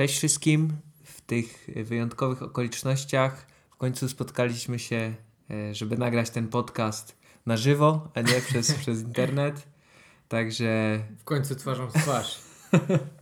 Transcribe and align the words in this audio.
Cześć 0.00 0.16
wszystkim. 0.16 0.76
W 1.04 1.20
tych 1.20 1.66
wyjątkowych 1.84 2.42
okolicznościach 2.42 3.46
w 3.70 3.76
końcu 3.76 4.08
spotkaliśmy 4.08 4.78
się, 4.78 5.14
e, 5.50 5.74
żeby 5.74 5.98
nagrać 5.98 6.30
ten 6.30 6.48
podcast 6.48 7.16
na 7.46 7.56
żywo, 7.56 8.10
a 8.14 8.20
nie 8.20 8.40
przez, 8.40 8.72
przez 8.80 9.02
internet. 9.02 9.68
Także. 10.28 11.00
W 11.18 11.24
końcu 11.24 11.54
twarzą 11.54 11.86
w 11.86 11.92
twarz. 11.92 12.40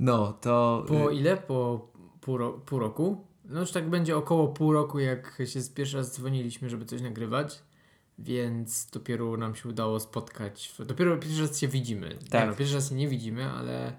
No, 0.00 0.32
to. 0.32 0.84
Po 0.88 1.10
ile? 1.10 1.36
Po 1.36 1.88
pół, 2.20 2.36
ro 2.36 2.52
pół 2.52 2.78
roku? 2.78 3.24
No 3.44 3.60
już 3.60 3.70
tak 3.70 3.90
będzie 3.90 4.16
około 4.16 4.48
pół 4.48 4.72
roku, 4.72 4.98
jak 4.98 5.38
się 5.44 5.60
pierwszy 5.74 5.96
raz 5.96 6.14
dzwoniliśmy, 6.14 6.70
żeby 6.70 6.84
coś 6.84 7.00
nagrywać. 7.00 7.62
Więc 8.18 8.90
dopiero 8.90 9.36
nam 9.36 9.54
się 9.54 9.68
udało 9.68 10.00
spotkać. 10.00 10.74
Dopiero 10.86 11.16
pierwszy 11.16 11.42
raz 11.42 11.58
się 11.58 11.68
widzimy. 11.68 12.18
Tak. 12.30 12.48
No, 12.48 12.56
pierwszy 12.56 12.74
raz 12.74 12.88
się 12.88 12.94
nie 12.94 13.08
widzimy, 13.08 13.50
ale 13.50 13.92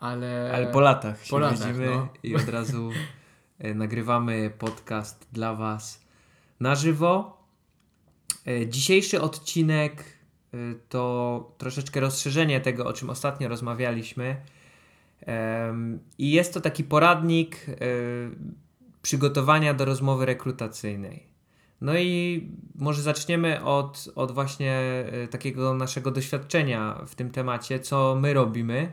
ale... 0.00 0.50
Ale 0.54 0.66
po 0.66 0.80
latach 0.80 1.24
się 1.24 1.30
po 1.30 1.38
latach, 1.38 1.58
widzimy 1.58 1.86
no. 1.86 2.08
i 2.22 2.36
od 2.36 2.48
razu 2.48 2.90
e, 3.58 3.74
nagrywamy 3.84 4.50
podcast 4.58 5.26
dla 5.32 5.54
Was 5.54 6.04
na 6.60 6.74
żywo. 6.74 7.42
E, 8.46 8.66
dzisiejszy 8.66 9.20
odcinek 9.20 10.04
to 10.88 11.52
troszeczkę 11.58 12.00
rozszerzenie 12.00 12.60
tego, 12.60 12.86
o 12.86 12.92
czym 12.92 13.10
ostatnio 13.10 13.48
rozmawialiśmy. 13.48 14.36
I 16.18 16.30
jest 16.30 16.54
to 16.54 16.60
taki 16.60 16.84
poradnik 16.84 17.66
przygotowania 19.02 19.74
do 19.74 19.84
rozmowy 19.84 20.26
rekrutacyjnej. 20.26 21.26
No 21.80 21.98
i 21.98 22.48
może 22.74 23.02
zaczniemy 23.02 23.64
od, 23.64 24.08
od 24.14 24.32
właśnie 24.32 25.04
takiego 25.30 25.74
naszego 25.74 26.10
doświadczenia 26.10 27.04
w 27.06 27.14
tym 27.14 27.30
temacie, 27.30 27.80
co 27.80 28.16
my 28.20 28.34
robimy 28.34 28.92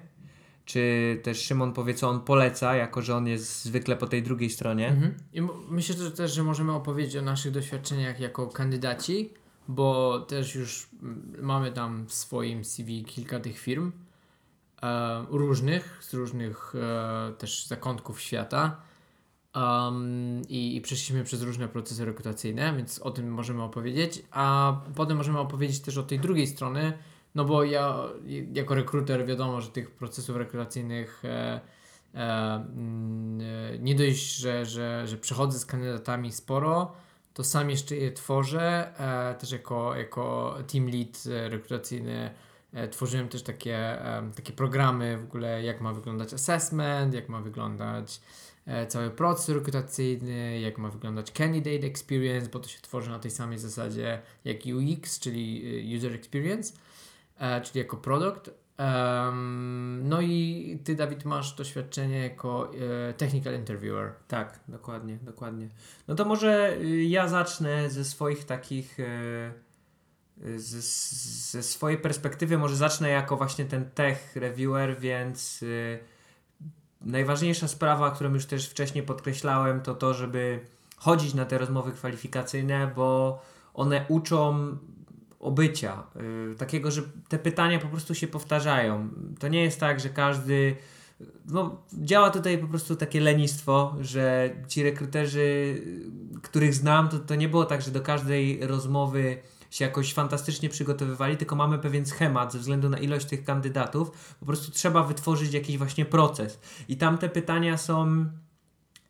czy 0.65 1.19
też 1.23 1.41
Szymon 1.41 1.73
powie, 1.73 1.93
co 1.93 2.09
on 2.09 2.21
poleca, 2.21 2.75
jako 2.75 3.01
że 3.01 3.15
on 3.15 3.27
jest 3.27 3.63
zwykle 3.63 3.95
po 3.95 4.07
tej 4.07 4.23
drugiej 4.23 4.49
stronie. 4.49 4.87
Mhm. 4.87 5.13
I 5.33 5.41
myślę 5.69 5.95
że 5.95 6.11
też, 6.11 6.33
że 6.33 6.43
możemy 6.43 6.73
opowiedzieć 6.73 7.15
o 7.15 7.21
naszych 7.21 7.51
doświadczeniach 7.51 8.19
jako 8.19 8.47
kandydaci, 8.47 9.33
bo 9.67 10.19
też 10.19 10.55
już 10.55 10.89
mamy 11.41 11.71
tam 11.71 12.05
w 12.07 12.13
swoim 12.13 12.65
CV 12.65 13.03
kilka 13.03 13.39
tych 13.39 13.59
firm 13.59 13.91
e, 14.83 15.25
różnych, 15.29 15.99
z 16.01 16.13
różnych 16.13 16.73
e, 16.75 17.33
też 17.37 17.65
zakątków 17.65 18.21
świata. 18.21 18.77
Um, 19.55 20.41
i, 20.49 20.75
I 20.75 20.81
przeszliśmy 20.81 21.23
przez 21.23 21.41
różne 21.41 21.67
procesy 21.67 22.05
rekrutacyjne, 22.05 22.73
więc 22.75 22.99
o 22.99 23.11
tym 23.11 23.31
możemy 23.31 23.63
opowiedzieć, 23.63 24.23
a 24.31 24.75
potem 24.95 25.17
możemy 25.17 25.39
opowiedzieć 25.39 25.79
też 25.79 25.97
o 25.97 26.03
tej 26.03 26.19
drugiej 26.19 26.47
strony, 26.47 26.93
no 27.35 27.45
bo 27.45 27.63
ja 27.63 27.99
jako 28.53 28.75
rekruter 28.75 29.25
wiadomo, 29.25 29.61
że 29.61 29.69
tych 29.69 29.91
procesów 29.91 30.35
rekrutacyjnych 30.35 31.25
e, 31.25 31.61
e, 32.13 32.55
mm, 32.55 33.41
e, 33.41 33.79
nie 33.79 33.95
dość, 33.95 34.35
że, 34.35 34.65
że, 34.65 35.07
że 35.07 35.17
przechodzę 35.17 35.59
z 35.59 35.65
kandydatami 35.65 36.31
sporo, 36.31 36.91
to 37.35 37.43
sam 37.43 37.69
jeszcze 37.69 37.95
je 37.95 38.11
tworzę. 38.11 38.93
E, 38.99 39.35
też 39.35 39.51
jako, 39.51 39.95
jako 39.95 40.55
team 40.73 40.89
lead 40.89 41.23
e, 41.31 41.49
rekrutacyjny 41.49 42.31
e, 42.73 42.87
tworzyłem 42.87 43.29
też 43.29 43.43
takie, 43.43 43.97
takie 44.35 44.53
programy 44.53 45.17
w 45.17 45.23
ogóle, 45.23 45.63
jak 45.63 45.81
ma 45.81 45.93
wyglądać 45.93 46.33
assessment, 46.33 47.13
jak 47.13 47.29
ma 47.29 47.41
wyglądać 47.41 48.21
cały 48.87 49.09
proces 49.09 49.49
rekrutacyjny, 49.55 50.59
jak 50.59 50.77
ma 50.77 50.89
wyglądać 50.89 51.31
candidate 51.31 51.87
experience, 51.87 52.49
bo 52.49 52.59
to 52.59 52.69
się 52.69 52.81
tworzy 52.81 53.09
na 53.09 53.19
tej 53.19 53.31
samej 53.31 53.57
zasadzie 53.57 54.21
jak 54.45 54.57
UX, 54.65 55.19
czyli 55.19 55.95
user 55.97 56.13
experience 56.13 56.73
czyli 57.63 57.79
jako 57.79 57.97
produkt. 57.97 58.49
Um, 58.79 60.01
no 60.03 60.21
i 60.21 60.79
ty, 60.83 60.95
Dawid, 60.95 61.25
masz 61.25 61.53
doświadczenie 61.53 62.19
jako 62.19 62.71
e, 63.09 63.13
technical 63.13 63.55
interviewer. 63.55 64.13
Tak, 64.27 64.59
dokładnie, 64.67 65.17
dokładnie. 65.21 65.69
No 66.07 66.15
to 66.15 66.25
może 66.25 66.77
y, 66.77 67.03
ja 67.03 67.27
zacznę 67.27 67.89
ze 67.89 68.05
swoich 68.05 68.45
takich. 68.45 68.99
E, 68.99 69.65
ze, 70.55 70.81
ze 71.51 71.63
swojej 71.63 71.97
perspektywy, 71.97 72.57
może 72.57 72.75
zacznę 72.75 73.09
jako 73.09 73.37
właśnie 73.37 73.65
ten 73.65 73.91
tech 73.91 74.35
reviewer, 74.35 74.99
więc 74.99 75.63
y, 75.63 75.99
najważniejsza 77.01 77.67
sprawa, 77.67 78.11
którą 78.11 78.33
już 78.33 78.45
też 78.45 78.69
wcześniej 78.69 79.03
podkreślałem, 79.03 79.81
to 79.81 79.95
to, 79.95 80.13
żeby 80.13 80.59
chodzić 80.97 81.33
na 81.33 81.45
te 81.45 81.57
rozmowy 81.57 81.91
kwalifikacyjne, 81.91 82.91
bo 82.95 83.41
one 83.73 84.05
uczą 84.07 84.77
obycia, 85.45 86.03
yy, 86.49 86.55
takiego, 86.55 86.91
że 86.91 87.01
te 87.27 87.39
pytania 87.39 87.79
po 87.79 87.87
prostu 87.87 88.15
się 88.15 88.27
powtarzają. 88.27 89.09
To 89.39 89.47
nie 89.47 89.63
jest 89.63 89.79
tak, 89.79 89.99
że 89.99 90.09
każdy. 90.09 90.75
No, 91.45 91.81
działa 91.93 92.29
tutaj 92.29 92.57
po 92.57 92.67
prostu 92.67 92.95
takie 92.95 93.21
lenistwo, 93.21 93.95
że 94.01 94.49
ci 94.67 94.83
rekruterzy, 94.83 95.81
których 96.41 96.73
znam, 96.73 97.09
to, 97.09 97.19
to 97.19 97.35
nie 97.35 97.49
było 97.49 97.65
tak, 97.65 97.81
że 97.81 97.91
do 97.91 98.01
każdej 98.01 98.67
rozmowy 98.67 99.37
się 99.75 99.85
jakoś 99.85 100.13
fantastycznie 100.13 100.69
przygotowywali, 100.69 101.37
tylko 101.37 101.55
mamy 101.55 101.79
pewien 101.79 102.05
schemat 102.05 102.53
ze 102.53 102.59
względu 102.59 102.89
na 102.89 102.97
ilość 102.97 103.25
tych 103.25 103.43
kandydatów. 103.43 104.35
Po 104.39 104.45
prostu 104.45 104.71
trzeba 104.71 105.03
wytworzyć 105.03 105.53
jakiś 105.53 105.77
właśnie 105.77 106.05
proces. 106.05 106.59
I 106.87 106.97
tam 106.97 107.17
te 107.17 107.29
pytania 107.29 107.77
są. 107.77 108.25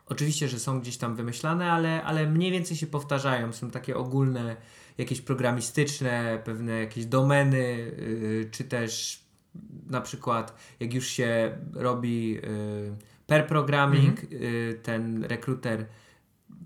Oczywiście, 0.07 0.47
że 0.47 0.59
są 0.59 0.79
gdzieś 0.79 0.97
tam 0.97 1.15
wymyślane, 1.15 1.71
ale, 1.71 2.03
ale 2.03 2.29
mniej 2.29 2.51
więcej 2.51 2.77
się 2.77 2.87
powtarzają. 2.87 3.53
Są 3.53 3.71
takie 3.71 3.95
ogólne 3.95 4.55
jakieś 4.97 5.21
programistyczne, 5.21 6.41
pewne 6.45 6.79
jakieś 6.79 7.05
domeny, 7.05 7.91
yy, 7.97 8.49
czy 8.51 8.63
też 8.63 9.23
na 9.87 10.01
przykład 10.01 10.55
jak 10.79 10.93
już 10.93 11.07
się 11.07 11.57
robi 11.73 12.29
yy, 12.31 12.41
per 13.27 13.47
programming, 13.47 14.23
mhm. 14.23 14.41
yy, 14.41 14.79
ten 14.83 15.23
rekruter 15.23 15.85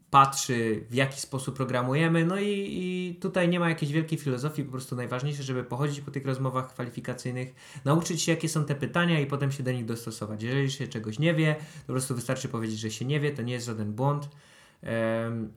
patrzy, 0.10 0.86
w 0.90 0.94
jaki 0.94 1.22
sposób 1.22 1.56
programujemy. 1.56 2.26
No 2.26 2.40
i, 2.40 2.48
i, 2.48 3.16
tutaj 3.22 3.50
nie 3.50 3.60
ma 3.60 3.70
jakiejś 3.70 3.92
wielkiej 3.92 4.20
filozofii, 4.20 4.64
po 4.64 4.72
prostu 4.72 4.96
najważniejsze, 4.96 5.44
żeby 5.44 5.64
pochodzić 5.64 6.02
po 6.02 6.12
tych 6.12 6.26
rozmowach 6.26 6.74
kwalifikacyjnych, 6.74 7.54
nauczyć 7.86 8.22
się, 8.22 8.32
jakie 8.32 8.50
są 8.50 8.66
te 8.66 8.76
pytania 8.76 9.20
i 9.20 9.26
potem 9.26 9.52
się 9.52 9.64
do 9.64 9.72
nich 9.72 9.86
dostosować. 9.86 10.44
Jeżeli 10.44 10.72
się 10.72 10.88
czegoś 10.88 11.20
nie 11.20 11.34
wie, 11.34 11.56
to 11.56 11.88
po 11.88 11.94
prostu 11.94 12.16
wystarczy 12.16 12.50
powiedzieć, 12.50 12.80
że 12.80 12.92
się 12.92 13.06
nie 13.06 13.20
wie, 13.20 13.32
to 13.32 13.42
nie 13.42 13.54
jest 13.54 13.66
żaden 13.66 13.94
błąd. 13.94 14.30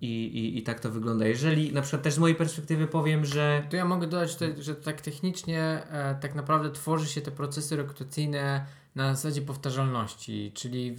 I, 0.00 0.06
i, 0.06 0.59
I 0.59 0.62
tak 0.62 0.81
to 0.81 0.91
wygląda. 0.91 1.27
Jeżeli 1.27 1.72
na 1.72 1.83
przykład 1.83 2.03
też 2.03 2.15
z 2.15 2.19
mojej 2.19 2.37
perspektywy 2.37 2.87
powiem, 2.87 3.25
że. 3.25 3.66
To 3.71 3.77
ja 3.77 3.84
mogę 3.84 4.06
dodać, 4.06 4.37
że 4.59 4.75
tak 4.75 5.00
technicznie 5.00 5.60
e, 5.91 6.15
tak 6.21 6.34
naprawdę 6.34 6.71
tworzy 6.71 7.06
się 7.06 7.21
te 7.21 7.31
procesy 7.31 7.77
rekrutacyjne 7.77 8.66
na 8.94 9.15
zasadzie 9.15 9.43
powtarzalności, 9.43 10.53
czyli, 10.55 10.97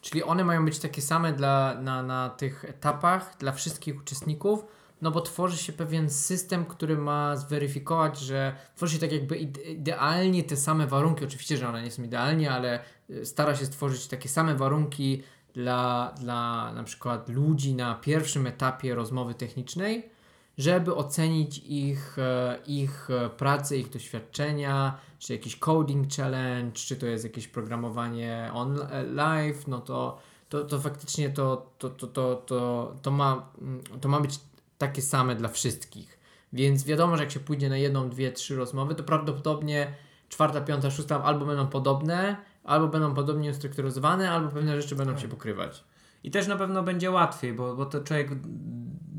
czyli 0.00 0.22
one 0.22 0.44
mają 0.44 0.64
być 0.64 0.78
takie 0.78 1.02
same 1.02 1.32
dla, 1.32 1.80
na, 1.82 2.02
na 2.02 2.30
tych 2.30 2.64
etapach 2.64 3.36
dla 3.38 3.52
wszystkich 3.52 3.96
uczestników, 3.96 4.64
no 5.02 5.10
bo 5.10 5.20
tworzy 5.20 5.56
się 5.56 5.72
pewien 5.72 6.10
system, 6.10 6.64
który 6.64 6.96
ma 6.96 7.36
zweryfikować, 7.36 8.18
że 8.18 8.56
tworzy 8.76 8.94
się 8.94 9.00
tak 9.00 9.12
jakby 9.12 9.36
idealnie 9.36 10.44
te 10.44 10.56
same 10.56 10.86
warunki. 10.86 11.24
Oczywiście, 11.24 11.56
że 11.56 11.68
one 11.68 11.82
nie 11.82 11.90
są 11.90 12.02
idealnie, 12.02 12.50
ale 12.50 12.80
e, 13.10 13.24
stara 13.24 13.54
się 13.56 13.66
stworzyć 13.66 14.06
takie 14.06 14.28
same 14.28 14.54
warunki 14.54 15.22
dla, 15.56 16.14
dla 16.20 16.72
na 16.72 16.84
przykład 16.84 17.28
ludzi 17.28 17.74
na 17.74 17.94
pierwszym 17.94 18.46
etapie 18.46 18.94
rozmowy 18.94 19.34
technicznej, 19.34 20.10
żeby 20.58 20.94
ocenić 20.94 21.58
ich, 21.58 22.18
e, 22.18 22.58
ich 22.66 23.10
e, 23.10 23.30
pracę, 23.30 23.76
ich 23.76 23.90
doświadczenia, 23.90 24.98
czy 25.18 25.32
jakiś 25.32 25.58
coding 25.58 26.12
challenge, 26.12 26.72
czy 26.72 26.96
to 26.96 27.06
jest 27.06 27.24
jakieś 27.24 27.48
programowanie 27.48 28.50
on 28.54 28.78
live, 29.14 29.68
no 29.68 29.80
to, 29.80 30.18
to, 30.48 30.64
to 30.64 30.80
faktycznie 30.80 31.30
to, 31.30 31.70
to, 31.78 31.90
to, 31.90 32.06
to, 32.06 32.36
to, 32.36 32.94
to, 33.02 33.10
ma, 33.10 33.48
mm, 33.60 33.82
to 34.00 34.08
ma 34.08 34.20
być 34.20 34.40
takie 34.78 35.02
same 35.02 35.34
dla 35.34 35.48
wszystkich. 35.48 36.18
Więc 36.52 36.84
wiadomo, 36.84 37.16
że 37.16 37.22
jak 37.22 37.32
się 37.32 37.40
pójdzie 37.40 37.68
na 37.68 37.76
jedną, 37.76 38.10
dwie, 38.10 38.32
trzy 38.32 38.56
rozmowy, 38.56 38.94
to 38.94 39.02
prawdopodobnie 39.02 39.94
czwarta, 40.28 40.60
piąta, 40.60 40.90
szósta 40.90 41.22
albo 41.22 41.46
będą 41.46 41.66
podobne, 41.66 42.36
albo 42.66 42.88
będą 42.88 43.14
podobnie 43.14 43.50
ustrukturyzowane, 43.50 44.30
albo 44.30 44.48
pewne 44.48 44.82
rzeczy 44.82 44.96
będą 44.96 45.12
tak. 45.12 45.22
się 45.22 45.28
pokrywać. 45.28 45.84
I 46.24 46.30
też 46.30 46.46
na 46.46 46.56
pewno 46.56 46.82
będzie 46.82 47.10
łatwiej, 47.10 47.52
bo, 47.52 47.76
bo 47.76 47.86
to 47.86 48.00
człowiek 48.00 48.30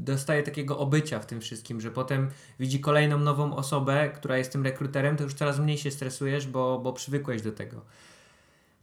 dostaje 0.07 0.43
takiego 0.43 0.77
obycia 0.77 1.19
w 1.19 1.25
tym 1.25 1.41
wszystkim, 1.41 1.81
że 1.81 1.91
potem 1.91 2.29
widzi 2.59 2.79
kolejną 2.79 3.17
nową 3.17 3.55
osobę, 3.55 4.09
która 4.09 4.37
jest 4.37 4.51
tym 4.51 4.63
rekruterem, 4.63 5.17
to 5.17 5.23
już 5.23 5.33
coraz 5.33 5.59
mniej 5.59 5.77
się 5.77 5.91
stresujesz, 5.91 6.47
bo, 6.47 6.79
bo 6.79 6.93
przywykłeś 6.93 7.41
do 7.41 7.51
tego. 7.51 7.81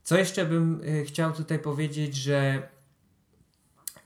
Co 0.03 0.19
jeszcze 0.19 0.45
bym 0.45 0.81
y, 0.85 1.05
chciał 1.05 1.33
tutaj 1.33 1.59
powiedzieć, 1.59 2.17
że 2.17 2.69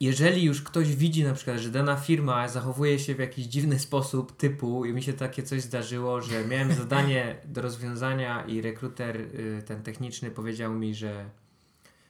jeżeli 0.01 0.45
już 0.45 0.63
ktoś 0.63 0.97
widzi 0.97 1.25
na 1.25 1.35
przykład, 1.35 1.59
że 1.59 1.71
dana 1.71 1.97
firma 1.97 2.49
zachowuje 2.49 2.99
się 2.99 3.15
w 3.15 3.19
jakiś 3.19 3.47
dziwny 3.47 3.79
sposób, 3.79 4.37
typu, 4.37 4.85
i 4.85 4.93
mi 4.93 5.03
się 5.03 5.13
takie 5.13 5.43
coś 5.43 5.63
zdarzyło, 5.63 6.21
że 6.21 6.45
miałem 6.45 6.73
zadanie 6.73 7.37
do 7.45 7.63
rozwiązania 7.63 8.45
i 8.47 8.61
rekruter, 8.61 9.17
y, 9.17 9.63
ten 9.67 9.83
techniczny, 9.83 10.31
powiedział 10.31 10.75
mi, 10.75 10.95
że, 10.95 11.31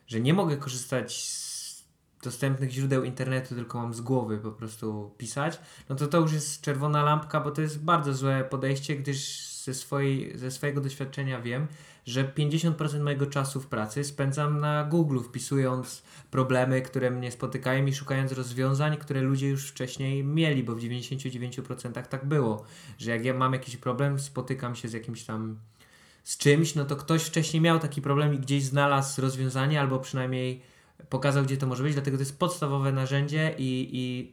że 0.07 0.21
nie 0.21 0.35
mogę 0.35 0.57
korzystać 0.57 1.17
z 1.17 1.59
dostępnych 2.23 2.71
źródeł 2.71 3.05
internetu, 3.05 3.55
tylko 3.55 3.79
mam 3.79 3.95
z 3.95 4.01
głowy 4.01 4.39
po 4.39 4.53
prostu 4.53 5.15
pisać, 5.19 5.61
no 5.89 5.97
to 5.97 6.07
to 6.07 6.19
już 6.21 6.33
jest 6.33 6.61
czerwona 6.61 7.03
lampka, 7.03 7.41
bo 7.41 7.51
to 7.51 7.63
jest 7.63 7.85
bardzo 7.85 8.15
złe 8.15 8.45
podejście, 8.51 8.97
gdyż 8.97 9.48
ze, 9.69 9.75
swojej, 9.75 10.39
ze 10.39 10.51
swojego 10.51 10.81
doświadczenia 10.81 11.41
wiem, 11.41 11.67
że 12.07 12.25
50% 12.25 13.01
mojego 13.01 13.27
czasu 13.27 13.61
w 13.61 13.67
pracy 13.67 14.05
spędzam 14.05 14.61
na 14.61 14.85
Google, 14.85 15.21
wpisując 15.21 16.03
problemy, 16.31 16.83
które 16.83 17.11
mnie 17.11 17.33
spotykają 17.33 17.87
i 17.87 17.95
szukając 17.95 18.33
rozwiązań, 18.33 18.97
które 18.97 19.21
ludzie 19.21 19.49
już 19.49 19.69
wcześniej 19.69 20.25
mieli, 20.25 20.63
bo 20.63 20.75
w 20.75 20.81
99% 20.81 22.03
tak 22.03 22.25
było, 22.25 22.65
że 22.99 23.11
jak 23.11 23.25
ja 23.25 23.35
mam 23.35 23.53
jakiś 23.53 23.77
problem, 23.77 24.19
spotykam 24.19 24.75
się 24.75 24.89
z 24.89 24.93
jakimś 24.93 25.25
tam 25.25 25.59
z 26.25 26.39
czymś, 26.39 26.75
no 26.75 26.85
to 26.85 26.97
ktoś 26.97 27.23
wcześniej 27.23 27.61
miał 27.61 27.79
taki 27.79 28.03
problem 28.03 28.35
i 28.35 28.39
gdzieś 28.39 28.63
znalazł 28.65 29.23
rozwiązanie, 29.23 29.81
albo 29.81 29.99
przynajmniej 29.99 30.63
pokazał, 31.09 31.45
gdzie 31.45 31.57
to 31.57 31.67
może 31.67 31.83
być, 31.83 31.95
dlatego 31.95 32.17
to 32.17 32.23
jest 32.23 32.39
podstawowe 32.39 32.93
narzędzie 32.93 33.55
i, 33.59 33.89
i 33.93 34.33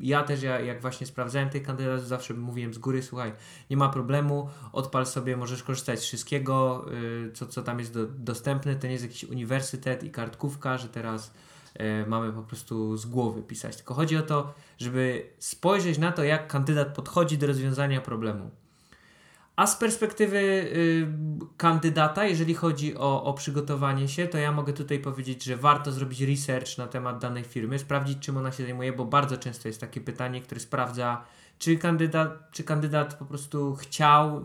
ja 0.00 0.22
też, 0.22 0.42
ja, 0.42 0.60
jak 0.60 0.80
właśnie 0.80 1.06
sprawdzałem 1.06 1.50
tych 1.50 1.62
kandydatów, 1.62 2.06
zawsze 2.06 2.34
mówiłem 2.34 2.74
z 2.74 2.78
góry, 2.78 3.02
słuchaj, 3.02 3.32
nie 3.70 3.76
ma 3.76 3.88
problemu, 3.88 4.48
odpal 4.72 5.06
sobie, 5.06 5.36
możesz 5.36 5.62
korzystać 5.62 6.00
z 6.00 6.02
wszystkiego, 6.02 6.86
yy, 6.90 7.32
co, 7.32 7.46
co 7.46 7.62
tam 7.62 7.78
jest 7.78 7.94
do, 7.94 8.06
dostępne, 8.06 8.76
to 8.76 8.86
nie 8.86 8.92
jest 8.92 9.04
jakiś 9.04 9.24
uniwersytet 9.24 10.04
i 10.04 10.10
kartkówka, 10.10 10.78
że 10.78 10.88
teraz 10.88 11.34
yy, 11.78 12.06
mamy 12.06 12.32
po 12.32 12.42
prostu 12.42 12.96
z 12.96 13.06
głowy 13.06 13.42
pisać. 13.42 13.76
Tylko 13.76 13.94
chodzi 13.94 14.16
o 14.16 14.22
to, 14.22 14.54
żeby 14.78 15.30
spojrzeć 15.38 15.98
na 15.98 16.12
to, 16.12 16.24
jak 16.24 16.46
kandydat 16.46 16.94
podchodzi 16.94 17.38
do 17.38 17.46
rozwiązania 17.46 18.00
problemu. 18.00 18.50
A 19.60 19.66
z 19.66 19.76
perspektywy 19.76 20.38
y, 20.38 21.06
kandydata, 21.56 22.24
jeżeli 22.24 22.54
chodzi 22.54 22.96
o, 22.96 23.24
o 23.24 23.34
przygotowanie 23.34 24.08
się, 24.08 24.26
to 24.26 24.38
ja 24.38 24.52
mogę 24.52 24.72
tutaj 24.72 24.98
powiedzieć, 24.98 25.44
że 25.44 25.56
warto 25.56 25.92
zrobić 25.92 26.20
research 26.20 26.78
na 26.78 26.86
temat 26.86 27.18
danej 27.18 27.44
firmy, 27.44 27.78
sprawdzić, 27.78 28.18
czym 28.18 28.36
ona 28.36 28.52
się 28.52 28.62
zajmuje, 28.62 28.92
bo 28.92 29.04
bardzo 29.04 29.36
często 29.36 29.68
jest 29.68 29.80
takie 29.80 30.00
pytanie, 30.00 30.40
które 30.40 30.60
sprawdza, 30.60 31.24
czy 31.58 31.76
kandydat, 31.76 32.50
czy 32.52 32.64
kandydat 32.64 33.14
po 33.14 33.24
prostu 33.24 33.74
chciał 33.74 34.44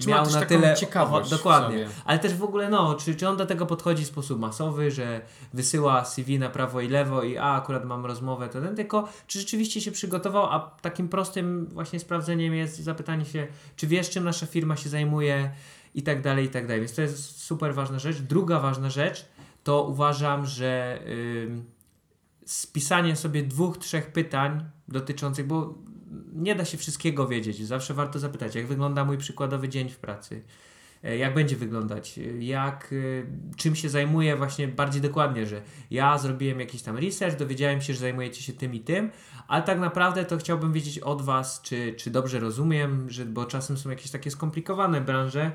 czy 0.00 0.08
miał 0.08 0.30
na 0.30 0.46
tyle 0.46 0.74
ciekawość. 0.74 1.30
Dokładnie. 1.30 1.88
Ale 2.04 2.18
też 2.18 2.34
w 2.34 2.42
ogóle, 2.42 2.68
no, 2.68 2.94
czy, 2.94 3.14
czy 3.14 3.28
on 3.28 3.36
do 3.36 3.46
tego 3.46 3.66
podchodzi 3.66 4.04
w 4.04 4.06
sposób 4.06 4.40
masowy, 4.40 4.90
że 4.90 5.20
wysyła 5.54 6.04
CV 6.04 6.38
na 6.38 6.50
prawo 6.50 6.80
i 6.80 6.88
lewo 6.88 7.22
i 7.22 7.36
a 7.36 7.44
akurat 7.44 7.84
mam 7.84 8.06
rozmowę, 8.06 8.48
to 8.48 8.60
ten, 8.60 8.76
tylko 8.76 9.08
czy 9.26 9.38
rzeczywiście 9.38 9.80
się 9.80 9.90
przygotował, 9.90 10.46
a 10.46 10.60
takim 10.60 11.08
prostym 11.08 11.66
właśnie 11.66 12.00
sprawdzeniem 12.00 12.54
jest 12.54 12.80
zapytanie 12.80 13.24
się, 13.24 13.46
czy 13.76 13.86
wiesz, 13.86 14.10
czym 14.10 14.24
nasza 14.24 14.46
firma 14.46 14.76
się 14.76 14.88
zajmuje 14.88 15.50
i 15.94 16.02
tak 16.02 16.22
dalej, 16.22 16.44
i 16.46 16.48
tak 16.48 16.66
dalej. 16.66 16.80
Więc 16.80 16.94
to 16.94 17.02
jest 17.02 17.40
super 17.40 17.74
ważna 17.74 17.98
rzecz. 17.98 18.16
Druga 18.16 18.60
ważna 18.60 18.90
rzecz 18.90 19.26
to 19.64 19.82
uważam, 19.82 20.46
że 20.46 21.00
yy, 21.06 21.62
spisanie 22.44 23.16
sobie 23.16 23.42
dwóch, 23.42 23.78
trzech 23.78 24.12
pytań 24.12 24.64
dotyczących, 24.88 25.46
bo 25.46 25.74
nie 26.32 26.54
da 26.54 26.64
się 26.64 26.78
wszystkiego 26.78 27.28
wiedzieć. 27.28 27.66
Zawsze 27.66 27.94
warto 27.94 28.18
zapytać, 28.18 28.54
jak 28.54 28.66
wygląda 28.66 29.04
mój 29.04 29.18
przykładowy 29.18 29.68
dzień 29.68 29.88
w 29.88 29.98
pracy. 29.98 30.42
E, 31.04 31.16
jak 31.16 31.34
będzie 31.34 31.56
wyglądać, 31.56 32.18
e, 32.18 32.22
jak, 32.44 32.92
e, 32.92 33.56
czym 33.56 33.76
się 33.76 33.88
zajmuję 33.88 34.36
właśnie 34.36 34.68
bardziej 34.68 35.02
dokładnie, 35.02 35.46
że 35.46 35.62
ja 35.90 36.18
zrobiłem 36.18 36.60
jakiś 36.60 36.82
tam 36.82 36.96
research, 36.96 37.38
dowiedziałem 37.38 37.80
się, 37.80 37.92
że 37.92 38.00
zajmujecie 38.00 38.42
się 38.42 38.52
tym 38.52 38.74
i 38.74 38.80
tym, 38.80 39.10
ale 39.48 39.62
tak 39.62 39.78
naprawdę 39.78 40.24
to 40.24 40.36
chciałbym 40.36 40.72
wiedzieć 40.72 40.98
od 40.98 41.22
Was, 41.22 41.62
czy, 41.62 41.94
czy 41.96 42.10
dobrze 42.10 42.40
rozumiem, 42.40 43.10
że, 43.10 43.24
bo 43.24 43.44
czasem 43.44 43.76
są 43.76 43.90
jakieś 43.90 44.10
takie 44.10 44.30
skomplikowane 44.30 45.00
branże, 45.00 45.52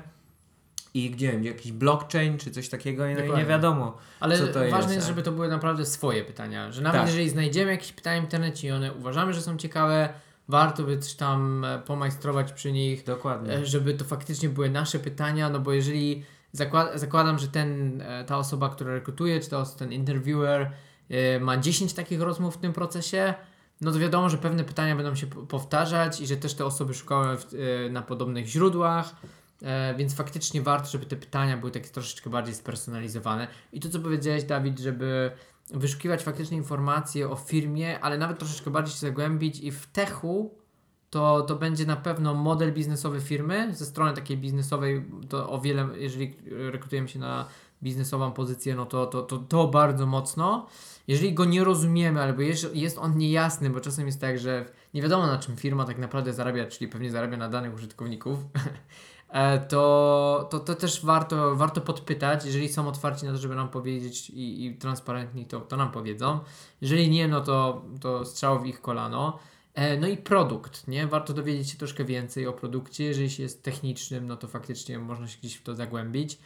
i 0.94 1.10
gdzie 1.10 1.32
wiem, 1.32 1.44
jakiś 1.44 1.72
blockchain 1.72 2.38
czy 2.38 2.50
coś 2.50 2.68
takiego 2.68 3.06
i 3.06 3.14
no 3.14 3.36
nie 3.36 3.44
wiadomo. 3.44 3.98
Ale 4.20 4.38
co 4.38 4.46
to 4.46 4.52
ważne 4.52 4.76
jest, 4.76 4.94
jest, 4.94 5.06
żeby 5.06 5.22
to 5.22 5.32
były 5.32 5.48
naprawdę 5.48 5.86
swoje 5.86 6.24
pytania, 6.24 6.72
że 6.72 6.82
nawet 6.82 7.00
tak. 7.00 7.08
jeżeli 7.08 7.28
znajdziemy 7.28 7.70
jakieś 7.70 7.92
pytania 7.92 8.20
w 8.20 8.24
internecie 8.24 8.68
i 8.68 8.70
one 8.70 8.92
uważamy, 8.92 9.34
że 9.34 9.42
są 9.42 9.56
ciekawe, 9.56 10.08
warto 10.48 10.82
by 10.82 10.98
coś 10.98 11.14
tam 11.14 11.64
e, 11.64 11.78
pomajstrować 11.78 12.52
przy 12.52 12.72
nich. 12.72 13.04
Dokładnie. 13.04 13.52
E, 13.52 13.66
żeby 13.66 13.94
to 13.94 14.04
faktycznie 14.04 14.48
były 14.48 14.70
nasze 14.70 14.98
pytania, 14.98 15.50
no 15.50 15.60
bo 15.60 15.72
jeżeli 15.72 16.24
zakład, 16.52 17.00
zakładam, 17.00 17.38
że 17.38 17.48
ten, 17.48 18.00
e, 18.00 18.24
ta 18.24 18.38
osoba, 18.38 18.68
która 18.68 18.92
rekrutuje, 18.92 19.40
czy 19.40 19.50
to 19.50 19.64
ten 19.66 19.92
interviewer 19.92 20.70
ma 21.40 21.56
10 21.56 21.92
takich 21.92 22.20
rozmów 22.20 22.56
w 22.56 22.58
tym 22.58 22.72
procesie, 22.72 23.34
no 23.80 23.92
to 23.92 23.98
wiadomo, 23.98 24.28
że 24.28 24.38
pewne 24.38 24.64
pytania 24.64 24.96
będą 24.96 25.14
się 25.14 25.26
powtarzać 25.26 26.20
i 26.20 26.26
że 26.26 26.36
też 26.36 26.54
te 26.54 26.64
osoby 26.64 26.94
szukały 26.94 27.36
w, 27.36 27.46
na 27.90 28.02
podobnych 28.02 28.46
źródłach, 28.46 29.16
więc 29.96 30.14
faktycznie 30.14 30.62
warto, 30.62 30.88
żeby 30.88 31.06
te 31.06 31.16
pytania 31.16 31.56
były 31.56 31.72
takie 31.72 31.88
troszeczkę 31.88 32.30
bardziej 32.30 32.54
spersonalizowane. 32.54 33.48
I 33.72 33.80
to, 33.80 33.88
co 33.88 34.00
powiedziałeś, 34.00 34.44
Dawid, 34.44 34.78
żeby 34.78 35.30
wyszukiwać 35.74 36.22
faktycznie 36.22 36.56
informacje 36.56 37.30
o 37.30 37.36
firmie, 37.36 38.00
ale 38.00 38.18
nawet 38.18 38.38
troszeczkę 38.38 38.70
bardziej 38.70 38.94
się 38.94 39.00
zagłębić 39.00 39.60
i 39.60 39.70
w 39.70 39.86
techu 39.86 40.54
to, 41.10 41.42
to 41.42 41.56
będzie 41.56 41.86
na 41.86 41.96
pewno 41.96 42.34
model 42.34 42.72
biznesowy 42.72 43.20
firmy. 43.20 43.74
Ze 43.74 43.86
strony 43.86 44.14
takiej 44.14 44.36
biznesowej 44.36 45.04
to 45.28 45.50
o 45.50 45.60
wiele, 45.60 45.88
jeżeli 45.94 46.36
rekrutujemy 46.46 47.08
się 47.08 47.18
na 47.18 47.46
biznesową 47.82 48.32
pozycję, 48.32 48.74
no 48.74 48.86
to, 48.86 49.06
to, 49.06 49.22
to, 49.22 49.38
to 49.38 49.68
bardzo 49.68 50.06
mocno. 50.06 50.66
Jeżeli 51.08 51.34
go 51.34 51.44
nie 51.44 51.64
rozumiemy, 51.64 52.22
albo 52.22 52.42
jest, 52.42 52.74
jest 52.74 52.98
on 52.98 53.18
niejasny, 53.18 53.70
bo 53.70 53.80
czasem 53.80 54.06
jest 54.06 54.20
tak, 54.20 54.38
że 54.38 54.64
nie 54.94 55.02
wiadomo 55.02 55.26
na 55.26 55.38
czym 55.38 55.56
firma 55.56 55.84
tak 55.84 55.98
naprawdę 55.98 56.32
zarabia, 56.32 56.66
czyli 56.66 56.90
pewnie 56.90 57.10
zarabia 57.10 57.36
na 57.36 57.48
danych 57.48 57.74
użytkowników, 57.74 58.38
to, 59.68 60.48
to, 60.50 60.60
to 60.60 60.74
też 60.74 61.04
warto, 61.04 61.56
warto 61.56 61.80
podpytać, 61.80 62.44
jeżeli 62.44 62.68
są 62.68 62.88
otwarci 62.88 63.26
na 63.26 63.32
to, 63.32 63.38
żeby 63.38 63.54
nam 63.54 63.68
powiedzieć 63.68 64.30
i, 64.30 64.66
i 64.66 64.76
transparentni, 64.76 65.46
to, 65.46 65.60
to 65.60 65.76
nam 65.76 65.90
powiedzą. 65.90 66.40
Jeżeli 66.80 67.10
nie, 67.10 67.28
no 67.28 67.40
to, 67.40 67.84
to 68.00 68.24
strzał 68.24 68.60
w 68.60 68.66
ich 68.66 68.80
kolano. 68.80 69.38
E, 69.74 69.96
no 69.96 70.06
i 70.06 70.16
produkt, 70.16 70.88
nie? 70.88 71.06
Warto 71.06 71.32
dowiedzieć 71.32 71.70
się 71.70 71.78
troszkę 71.78 72.04
więcej 72.04 72.46
o 72.46 72.52
produkcie. 72.52 73.04
Jeżeli 73.04 73.30
się 73.30 73.42
jest 73.42 73.62
technicznym, 73.62 74.26
no 74.26 74.36
to 74.36 74.48
faktycznie 74.48 74.98
można 74.98 75.28
się 75.28 75.38
gdzieś 75.38 75.54
w 75.54 75.62
to 75.62 75.74
zagłębić. 75.74 76.38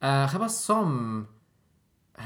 E, 0.00 0.28
chyba 0.32 0.48
są 0.48 0.88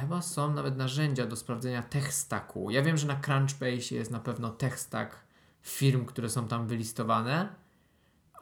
chyba 0.01 0.23
są 0.23 0.55
nawet 0.55 0.77
narzędzia 0.77 1.27
do 1.27 1.37
sprawdzenia 1.37 1.83
tech 1.83 2.15
stacku. 2.15 2.71
Ja 2.71 2.83
wiem, 2.83 2.97
że 2.97 3.07
na 3.07 3.17
Crunchbase 3.17 3.95
jest 3.95 4.11
na 4.11 4.21
pewno 4.21 4.51
tech 4.51 4.81
stack 4.81 5.17
firm, 5.63 6.05
które 6.05 6.31
są 6.31 6.49
tam 6.49 6.67
wylistowane. 6.67 7.55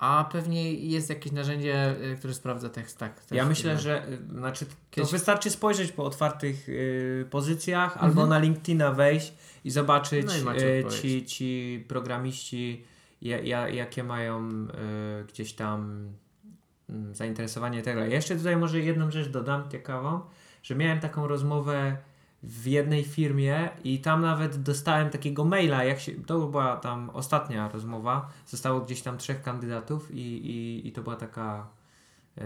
A 0.00 0.29
pewnie 0.32 0.75
jest 0.75 1.08
jakieś 1.11 1.32
narzędzie, 1.32 1.97
y, 2.12 2.17
które 2.17 2.35
sprawdza 2.35 2.69
tekst 2.69 2.99
tak. 2.99 3.23
Ja 3.31 3.47
myślę, 3.47 3.79
że 3.79 4.08
y, 4.08 4.19
znaczy, 4.38 4.66
to 4.90 5.04
wystarczy 5.04 5.50
spojrzeć 5.50 5.92
po 5.92 6.04
otwartych 6.04 6.69
y, 6.69 7.26
pozycjach 7.30 7.92
mhm. 7.92 8.07
albo 8.07 8.26
na 8.26 8.38
LinkedIna 8.38 8.92
wejść 8.92 9.33
i 9.64 9.71
zobaczyć 9.71 10.26
no 10.45 10.54
i 10.54 10.59
y, 10.59 10.85
ci, 10.90 11.26
ci 11.26 11.85
programiści, 11.88 12.85
ja, 13.23 13.38
ja, 13.38 13.69
jakie 13.69 14.04
mają 14.04 14.49
y, 14.50 15.25
gdzieś 15.28 15.52
tam 15.52 16.09
y, 16.90 17.14
zainteresowanie 17.14 17.83
tego. 17.83 18.04
Jeszcze 18.04 18.37
tutaj 18.37 18.57
może 18.57 18.80
jedną 18.80 19.11
rzecz 19.11 19.28
dodam 19.28 19.71
ciekawą, 19.71 20.21
że 20.62 20.75
miałem 20.75 21.00
taką 21.00 21.26
rozmowę 21.26 21.97
w 22.42 22.66
jednej 22.66 23.04
firmie 23.04 23.68
i 23.85 23.99
tam 23.99 24.23
nawet 24.23 24.62
dostałem 24.62 25.11
takiego 25.11 25.44
maila, 25.44 25.85
jak 25.85 26.00
się, 26.00 26.12
to 26.12 26.47
była 26.47 26.76
tam 26.76 27.11
ostatnia 27.11 27.68
rozmowa, 27.68 28.28
zostało 28.47 28.80
gdzieś 28.80 29.02
tam 29.02 29.18
trzech 29.18 29.42
kandydatów 29.42 30.11
i, 30.11 30.20
i, 30.20 30.88
i 30.88 30.92
to 30.92 31.02
była 31.02 31.16
taka 31.16 31.66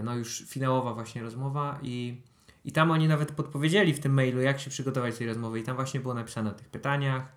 no 0.03 0.15
już 0.15 0.43
finałowa 0.47 0.93
właśnie 0.93 1.23
rozmowa 1.23 1.79
i, 1.81 2.21
i 2.65 2.71
tam 2.71 2.91
oni 2.91 3.07
nawet 3.07 3.31
podpowiedzieli 3.31 3.93
w 3.93 3.99
tym 3.99 4.13
mailu, 4.13 4.41
jak 4.41 4.59
się 4.59 4.69
przygotować 4.69 5.17
tej 5.17 5.27
rozmowy. 5.27 5.59
I 5.59 5.63
tam 5.63 5.75
właśnie 5.75 5.99
było 5.99 6.13
napisane 6.13 6.49
o 6.49 6.53
tych 6.53 6.69
pytaniach, 6.69 7.31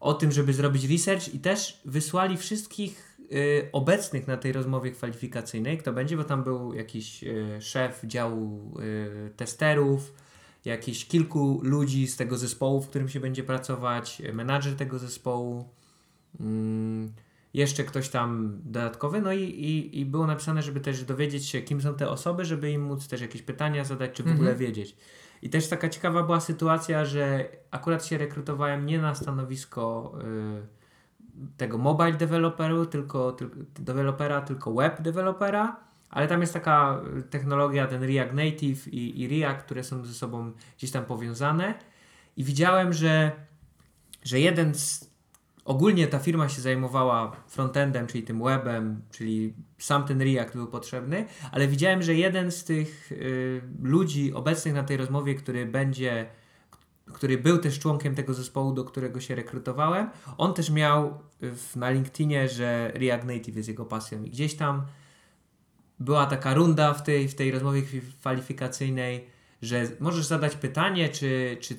o 0.00 0.14
tym, 0.14 0.32
żeby 0.32 0.52
zrobić 0.52 0.84
research 0.84 1.34
i 1.34 1.38
też 1.38 1.80
wysłali 1.84 2.36
wszystkich 2.36 3.18
y, 3.32 3.68
obecnych 3.72 4.26
na 4.26 4.36
tej 4.36 4.52
rozmowie 4.52 4.90
kwalifikacyjnej, 4.90 5.78
kto 5.78 5.92
będzie, 5.92 6.16
bo 6.16 6.24
tam 6.24 6.44
był 6.44 6.74
jakiś 6.74 7.24
y, 7.24 7.58
szef 7.60 8.00
działu 8.04 8.74
y, 8.80 9.30
testerów, 9.36 10.12
jakieś 10.64 11.06
kilku 11.06 11.60
ludzi 11.62 12.06
z 12.06 12.16
tego 12.16 12.38
zespołu, 12.38 12.82
w 12.82 12.88
którym 12.88 13.08
się 13.08 13.20
będzie 13.20 13.42
pracować, 13.42 14.22
menadżer 14.32 14.76
tego 14.76 14.98
zespołu, 14.98 15.68
mm, 16.40 17.12
jeszcze 17.54 17.84
ktoś 17.84 18.08
tam 18.08 18.58
dodatkowy, 18.64 19.20
no 19.20 19.32
i, 19.32 19.42
i, 19.42 20.00
i 20.00 20.06
było 20.06 20.26
napisane, 20.26 20.62
żeby 20.62 20.80
też 20.80 21.04
dowiedzieć 21.04 21.46
się, 21.46 21.62
kim 21.62 21.82
są 21.82 21.94
te 21.94 22.10
osoby, 22.10 22.44
żeby 22.44 22.70
im 22.70 22.82
móc 22.82 23.08
też 23.08 23.20
jakieś 23.20 23.42
pytania 23.42 23.84
zadać, 23.84 24.10
czy 24.12 24.22
w 24.22 24.26
mhm. 24.26 24.36
ogóle 24.36 24.56
wiedzieć. 24.56 24.96
I 25.42 25.50
też 25.50 25.68
taka 25.68 25.88
ciekawa 25.88 26.22
była 26.22 26.40
sytuacja, 26.40 27.04
że 27.04 27.48
akurat 27.70 28.06
się 28.06 28.18
rekrutowałem 28.18 28.86
nie 28.86 28.98
na 28.98 29.14
stanowisko 29.14 30.14
y, 30.24 31.56
tego 31.56 31.78
mobile 31.78 32.12
developeru, 32.12 32.86
tylko, 32.86 33.32
tylko 33.32 33.56
dewelopera, 33.78 34.40
tylko 34.40 34.74
web 34.74 35.02
dewelopera 35.02 35.91
ale 36.12 36.28
tam 36.28 36.40
jest 36.40 36.52
taka 36.52 37.00
technologia, 37.30 37.86
ten 37.86 38.02
React 38.02 38.32
Native 38.32 38.88
i, 38.88 39.22
i 39.22 39.40
React, 39.40 39.64
które 39.64 39.84
są 39.84 40.04
ze 40.04 40.14
sobą 40.14 40.52
gdzieś 40.78 40.90
tam 40.90 41.04
powiązane. 41.04 41.74
I 42.36 42.44
widziałem, 42.44 42.92
że 42.92 43.32
że 44.24 44.40
jeden 44.40 44.74
z 44.74 45.12
ogólnie 45.64 46.06
ta 46.06 46.18
firma 46.18 46.48
się 46.48 46.60
zajmowała 46.60 47.36
frontendem, 47.48 48.06
czyli 48.06 48.24
tym 48.24 48.42
webem, 48.44 49.02
czyli 49.10 49.54
sam 49.78 50.04
ten 50.04 50.22
React 50.22 50.54
był 50.54 50.66
potrzebny, 50.66 51.26
ale 51.52 51.68
widziałem, 51.68 52.02
że 52.02 52.14
jeden 52.14 52.50
z 52.50 52.64
tych 52.64 53.12
y, 53.12 53.62
ludzi 53.82 54.34
obecnych 54.34 54.74
na 54.74 54.82
tej 54.82 54.96
rozmowie, 54.96 55.34
który 55.34 55.66
będzie, 55.66 56.26
który 57.12 57.38
był 57.38 57.58
też 57.58 57.78
członkiem 57.78 58.14
tego 58.14 58.34
zespołu, 58.34 58.72
do 58.72 58.84
którego 58.84 59.20
się 59.20 59.34
rekrutowałem, 59.34 60.10
on 60.38 60.54
też 60.54 60.70
miał 60.70 61.18
w, 61.40 61.76
na 61.76 61.90
LinkedInie, 61.90 62.48
że 62.48 62.92
React 62.94 63.24
Native 63.24 63.56
jest 63.56 63.68
jego 63.68 63.84
pasją 63.84 64.22
i 64.22 64.30
gdzieś 64.30 64.54
tam 64.54 64.86
była 66.04 66.26
taka 66.26 66.54
runda 66.54 66.94
w 66.94 67.02
tej, 67.02 67.28
w 67.28 67.34
tej 67.34 67.50
rozmowie 67.50 67.82
kwalifikacyjnej, 68.20 69.26
że 69.62 69.88
możesz 70.00 70.26
zadać 70.26 70.56
pytanie, 70.56 71.08
czy, 71.08 71.56
czy 71.60 71.74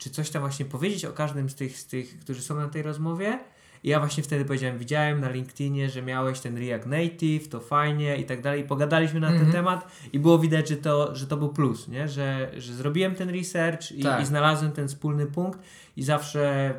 czy 0.00 0.10
coś 0.10 0.30
tam 0.30 0.42
właśnie 0.42 0.64
powiedzieć 0.64 1.04
o 1.04 1.12
każdym 1.12 1.50
z 1.50 1.54
tych, 1.54 1.78
z 1.78 1.86
tych, 1.86 2.18
którzy 2.18 2.42
są 2.42 2.56
na 2.56 2.68
tej 2.68 2.82
rozmowie. 2.82 3.38
I 3.84 3.88
ja 3.88 3.98
właśnie 3.98 4.22
wtedy 4.22 4.44
powiedziałem, 4.44 4.78
widziałem 4.78 5.20
na 5.20 5.30
LinkedInie, 5.30 5.90
że 5.90 6.02
miałeś 6.02 6.40
ten 6.40 6.58
React 6.58 6.86
Native, 6.86 7.48
to 7.48 7.60
fajnie 7.60 8.16
i 8.16 8.24
tak 8.24 8.42
dalej. 8.42 8.64
Pogadaliśmy 8.64 9.20
na 9.20 9.28
mm 9.28 9.38
-hmm. 9.38 9.40
ten 9.40 9.48
mhm. 9.48 9.64
temat 9.64 9.92
i 10.12 10.18
było 10.18 10.38
widać, 10.38 10.68
że 10.68 10.76
to, 10.76 11.16
że 11.16 11.26
to 11.26 11.36
był 11.36 11.48
plus, 11.48 11.88
nie? 11.88 12.08
Że, 12.08 12.50
że 12.56 12.74
zrobiłem 12.74 13.14
ten 13.14 13.30
research 13.30 13.92
i, 13.92 14.02
tak. 14.02 14.22
i 14.22 14.26
znalazłem 14.26 14.72
ten 14.72 14.88
wspólny 14.88 15.26
punkt 15.26 15.60
i 15.96 16.02
zawsze 16.02 16.74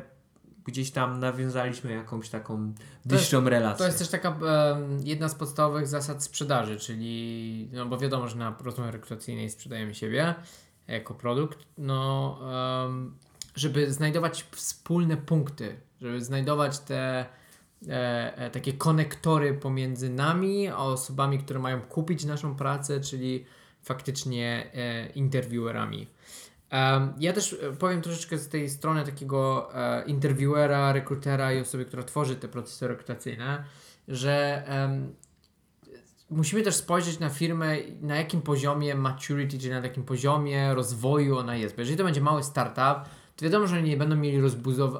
gdzieś 0.64 0.90
tam 0.90 1.20
nawiązaliśmy 1.20 1.92
jakąś 1.92 2.28
taką 2.28 2.72
bliższą 3.04 3.36
to 3.36 3.42
jest, 3.42 3.50
relację. 3.50 3.78
To 3.78 3.86
jest 3.86 3.98
też 3.98 4.08
taka 4.08 4.38
jedna 5.04 5.28
z 5.28 5.34
podstawowych 5.34 5.86
zasad 5.86 6.24
sprzedaży, 6.24 6.78
czyli, 6.78 7.68
no 7.72 7.86
bo 7.86 7.98
wiadomo, 7.98 8.28
że 8.28 8.36
na 8.36 8.56
rozmowie 8.60 8.90
rekrutacyjnej 8.90 9.50
sprzedajemy 9.50 9.94
siebie, 9.94 10.34
jako 10.88 11.14
produkt, 11.14 11.58
no, 11.78 12.38
żeby 13.54 13.92
znajdować 13.92 14.46
wspólne 14.50 15.16
punkty, 15.16 15.80
żeby 16.00 16.24
znajdować 16.24 16.78
te 16.78 17.26
e, 17.88 18.36
e, 18.36 18.50
takie 18.50 18.72
konektory 18.72 19.54
pomiędzy 19.54 20.10
nami 20.10 20.68
a 20.68 20.76
osobami, 20.76 21.38
które 21.38 21.58
mają 21.58 21.80
kupić 21.80 22.24
naszą 22.24 22.54
pracę, 22.54 23.00
czyli 23.00 23.44
faktycznie 23.82 24.70
e, 24.74 25.06
interviewerami. 25.06 26.06
Ja 27.18 27.32
też 27.32 27.52
e, 27.52 27.72
powiem 27.72 28.02
troszeczkę 28.02 28.38
z 28.38 28.48
tej 28.48 28.70
strony 28.70 29.04
takiego 29.04 29.70
e, 29.74 30.04
interviewera, 30.04 30.92
rekrutera 30.92 31.52
i 31.52 31.60
osoby, 31.60 31.84
która 31.84 32.02
tworzy 32.02 32.36
te 32.36 32.48
procesy 32.48 32.88
rekrutacyjne, 32.88 33.64
że 34.08 34.64
musimy 36.30 36.62
też 36.62 36.74
spojrzeć 36.74 37.18
na 37.18 37.28
firmę, 37.28 37.76
na 38.00 38.16
jakim 38.16 38.42
poziomie 38.42 38.94
maturity, 38.94 39.58
czy 39.58 39.70
na 39.70 39.76
jakim 39.76 40.04
poziomie 40.04 40.74
rozwoju 40.74 41.38
ona 41.38 41.56
jest. 41.56 41.74
Bo 41.76 41.80
jeżeli 41.80 41.98
to 41.98 42.04
będzie 42.04 42.20
mały 42.20 42.42
startup, 42.42 43.08
to 43.36 43.44
wiadomo, 43.44 43.66
że 43.66 43.82
nie 43.82 43.96
będą 43.96 44.16
mieli 44.16 44.40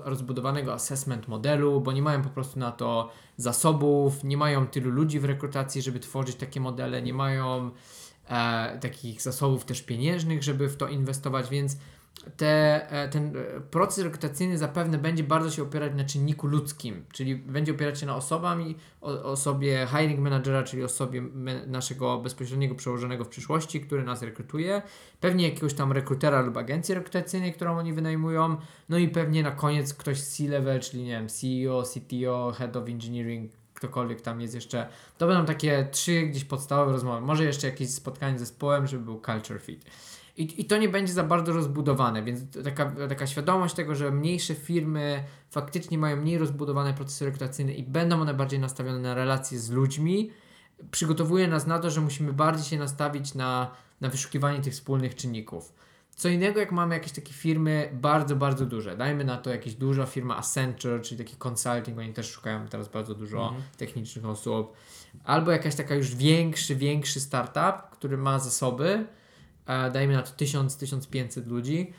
rozbudowanego 0.04 0.72
assessment 0.72 1.28
modelu, 1.28 1.80
bo 1.80 1.92
nie 1.92 2.02
mają 2.02 2.22
po 2.22 2.28
prostu 2.28 2.58
na 2.58 2.72
to 2.72 3.10
zasobów, 3.36 4.24
nie 4.24 4.36
mają 4.36 4.66
tylu 4.66 4.90
ludzi 4.90 5.20
w 5.20 5.24
rekrutacji, 5.24 5.82
żeby 5.82 6.00
tworzyć 6.00 6.36
takie 6.36 6.60
modele, 6.60 7.02
nie 7.02 7.14
mają 7.14 7.70
e, 8.28 8.78
takich 8.78 9.22
zasobów 9.22 9.64
też 9.64 9.82
pieniężnych, 9.82 10.42
żeby 10.42 10.68
w 10.68 10.76
to 10.76 10.88
inwestować, 10.88 11.50
więc 11.50 11.76
te, 12.36 12.90
e, 12.90 13.08
ten 13.08 13.36
e, 13.36 13.60
proces 13.60 14.04
rekrutacyjny 14.04 14.58
zapewne 14.58 14.98
będzie 14.98 15.24
bardzo 15.24 15.50
się 15.50 15.62
opierać 15.62 15.92
na 15.96 16.04
czynniku 16.04 16.46
ludzkim, 16.46 17.04
czyli 17.12 17.36
będzie 17.36 17.72
opierać 17.72 18.00
się 18.00 18.06
na 18.06 18.16
osobami, 18.16 18.76
o, 19.00 19.22
osobie 19.22 19.86
hiring 19.90 20.20
managera, 20.20 20.62
czyli 20.62 20.82
osobie 20.82 21.22
naszego 21.66 22.18
bezpośredniego 22.18 22.74
przełożonego 22.74 23.24
w 23.24 23.28
przyszłości, 23.28 23.80
który 23.80 24.04
nas 24.04 24.22
rekrutuje, 24.22 24.82
pewnie 25.20 25.48
jakiegoś 25.48 25.74
tam 25.74 25.92
rekrutera 25.92 26.40
lub 26.40 26.56
agencji 26.56 26.94
rekrutacyjnej, 26.94 27.52
którą 27.52 27.78
oni 27.78 27.92
wynajmują, 27.92 28.56
no 28.88 28.98
i 28.98 29.08
pewnie 29.08 29.42
na 29.42 29.50
koniec 29.50 29.94
ktoś 29.94 30.20
z 30.20 30.36
C-level, 30.36 30.80
czyli 30.80 31.02
nie 31.02 31.10
wiem, 31.10 31.28
CEO, 31.28 31.82
CTO, 31.82 32.52
Head 32.52 32.76
of 32.76 32.88
Engineering, 32.88 33.52
ktokolwiek 33.82 34.20
tam 34.20 34.40
jest 34.40 34.54
jeszcze. 34.54 34.88
To 35.18 35.26
będą 35.26 35.44
takie 35.44 35.88
trzy 35.90 36.22
gdzieś 36.22 36.44
podstawowe 36.44 36.92
rozmowy. 36.92 37.20
Może 37.20 37.44
jeszcze 37.44 37.66
jakieś 37.66 37.90
spotkanie 37.90 38.38
z 38.38 38.40
zespołem, 38.40 38.86
żeby 38.86 39.04
był 39.04 39.20
culture 39.20 39.60
fit. 39.60 39.84
I, 40.36 40.60
I 40.60 40.64
to 40.64 40.78
nie 40.78 40.88
będzie 40.88 41.12
za 41.12 41.24
bardzo 41.24 41.52
rozbudowane, 41.52 42.22
więc 42.22 42.40
taka, 42.64 42.92
taka 43.08 43.26
świadomość 43.26 43.74
tego, 43.74 43.94
że 43.94 44.10
mniejsze 44.10 44.54
firmy 44.54 45.24
faktycznie 45.50 45.98
mają 45.98 46.16
mniej 46.16 46.38
rozbudowane 46.38 46.94
procesy 46.94 47.24
rekrutacyjne 47.24 47.72
i 47.72 47.82
będą 47.82 48.20
one 48.20 48.34
bardziej 48.34 48.60
nastawione 48.60 48.98
na 48.98 49.14
relacje 49.14 49.58
z 49.58 49.70
ludźmi, 49.70 50.30
przygotowuje 50.90 51.48
nas 51.48 51.66
na 51.66 51.78
to, 51.78 51.90
że 51.90 52.00
musimy 52.00 52.32
bardziej 52.32 52.64
się 52.64 52.78
nastawić 52.78 53.34
na, 53.34 53.70
na 54.00 54.08
wyszukiwanie 54.08 54.60
tych 54.60 54.72
wspólnych 54.72 55.14
czynników. 55.14 55.72
Co 56.16 56.28
innego, 56.28 56.60
jak 56.60 56.72
mamy 56.72 56.94
jakieś 56.94 57.12
takie 57.12 57.32
firmy 57.32 57.90
bardzo, 57.92 58.36
bardzo 58.36 58.66
duże. 58.66 58.96
Dajmy 58.96 59.24
na 59.24 59.36
to 59.36 59.50
jakieś 59.50 59.74
duża 59.74 60.06
firma 60.06 60.36
Accenture, 60.36 61.02
czyli 61.02 61.24
taki 61.24 61.36
consulting, 61.48 61.98
oni 61.98 62.12
też 62.12 62.30
szukają 62.30 62.68
teraz 62.68 62.88
bardzo 62.88 63.14
dużo 63.14 63.42
mhm. 63.42 63.62
technicznych 63.76 64.26
osób. 64.26 64.72
Albo 65.24 65.50
jakaś 65.50 65.74
taka 65.74 65.94
już 65.94 66.14
większy, 66.14 66.76
większy 66.76 67.20
startup, 67.20 67.90
który 67.90 68.16
ma 68.16 68.38
zasoby, 68.38 69.06
dajmy 69.92 70.12
na 70.12 70.22
to 70.22 70.32
1000-1500 70.32 71.46
ludzi, 71.46 71.92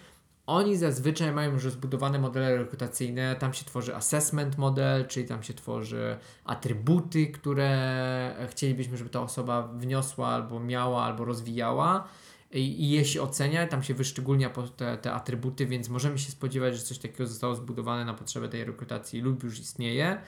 oni 0.48 0.78
zazwyczaj 0.78 1.32
mają 1.32 1.52
już 1.52 1.72
zbudowane 1.72 2.20
modele 2.20 2.58
rekrutacyjne, 2.58 3.36
tam 3.36 3.54
się 3.54 3.66
tworzy 3.66 3.96
assessment 3.96 4.58
model, 4.58 5.08
czyli 5.08 5.28
tam 5.28 5.44
się 5.44 5.54
tworzy 5.54 6.18
atrybuty, 6.46 7.28
które 7.28 8.48
chcielibyśmy, 8.50 8.98
żeby 8.98 9.10
ta 9.10 9.22
osoba 9.22 9.68
wniosła 9.68 10.28
albo 10.28 10.60
miała, 10.60 11.04
albo 11.04 11.26
rozwijała 11.26 12.08
i, 12.54 12.84
i 12.84 12.90
je 12.90 13.06
się 13.06 13.22
ocenia, 13.22 13.68
tam 13.68 13.84
się 13.84 13.94
wyszczególnia 13.94 14.50
te, 14.78 14.98
te 14.98 15.14
atrybuty, 15.14 15.66
więc 15.66 15.90
możemy 15.90 16.20
się 16.20 16.32
spodziewać, 16.32 16.78
że 16.78 16.84
coś 16.84 16.98
takiego 16.98 17.28
zostało 17.28 17.56
zbudowane 17.56 18.06
na 18.06 18.14
potrzeby 18.14 18.50
tej 18.50 18.64
rekrutacji 18.64 19.22
lub 19.22 19.44
już 19.44 19.60
istnieje. 19.60 20.22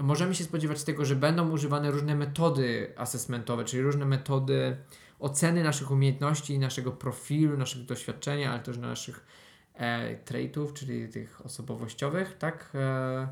Możemy 0.00 0.34
się 0.34 0.44
spodziewać 0.44 0.84
tego, 0.84 1.04
że 1.04 1.16
będą 1.16 1.50
używane 1.50 1.90
różne 1.90 2.14
metody 2.14 2.92
assessmentowe, 2.96 3.64
czyli 3.64 3.82
różne 3.82 4.04
metody 4.04 4.76
oceny 5.18 5.62
naszych 5.62 5.90
umiejętności, 5.90 6.58
naszego 6.58 6.92
profilu, 6.92 7.56
naszego 7.56 7.84
doświadczenia, 7.84 8.52
ale 8.52 8.60
też 8.60 8.78
naszych 8.78 9.26
e, 9.74 10.16
traitów, 10.16 10.74
czyli 10.74 11.08
tych 11.08 11.46
osobowościowych, 11.46 12.38
tak? 12.38 12.70
E, 12.74 13.28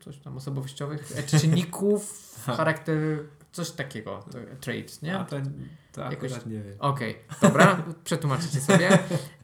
coś 0.00 0.18
tam 0.18 0.36
osobowościowych, 0.36 1.12
e, 1.16 1.22
czynników, 1.22 2.24
charakter, 2.56 2.98
coś 3.52 3.70
takiego, 3.70 4.24
traits, 4.60 5.02
nie? 5.02 5.24
To, 5.98 6.04
to 6.04 6.10
Jakoś... 6.10 6.46
nie 6.46 6.62
wiem. 6.62 6.76
Okej, 6.78 7.10
okay, 7.10 7.48
dobra, 7.48 7.82
przetłumaczycie 8.04 8.60
sobie. 8.60 8.98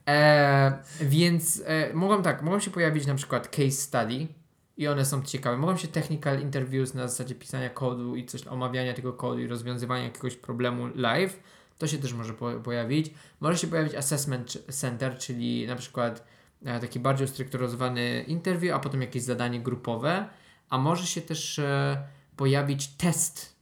E, 0.08 0.78
więc 1.00 1.62
e, 1.66 1.94
mogą 1.94 2.22
tak, 2.22 2.42
mogą 2.42 2.60
się 2.60 2.70
pojawić 2.70 3.06
na 3.06 3.14
przykład 3.14 3.48
case 3.48 3.70
study, 3.70 4.28
i 4.76 4.88
one 4.88 5.04
są 5.04 5.22
ciekawe. 5.22 5.56
Mogą 5.56 5.76
się 5.76 5.88
technical 5.88 6.40
interviews 6.40 6.94
na 6.94 7.08
zasadzie 7.08 7.34
pisania 7.34 7.70
kodu 7.70 8.16
i 8.16 8.26
coś, 8.26 8.46
omawiania 8.46 8.94
tego 8.94 9.12
kodu 9.12 9.40
i 9.40 9.46
rozwiązywania 9.46 10.04
jakiegoś 10.04 10.36
problemu 10.36 10.88
live. 10.94 11.40
To 11.78 11.86
się 11.86 11.98
też 11.98 12.12
może 12.12 12.34
po 12.34 12.52
pojawić. 12.52 13.14
Może 13.40 13.58
się 13.58 13.66
pojawić 13.66 13.94
assessment 13.94 14.58
center, 14.70 15.18
czyli 15.18 15.66
na 15.66 15.76
przykład 15.76 16.26
e, 16.64 16.80
taki 16.80 17.00
bardziej 17.00 17.24
ustrukturyzowany 17.24 18.24
interview, 18.28 18.74
a 18.74 18.78
potem 18.78 19.00
jakieś 19.00 19.22
zadanie 19.22 19.60
grupowe. 19.60 20.28
A 20.70 20.78
może 20.78 21.06
się 21.06 21.20
też 21.20 21.58
e, 21.58 22.02
pojawić 22.36 22.88
test 22.88 23.53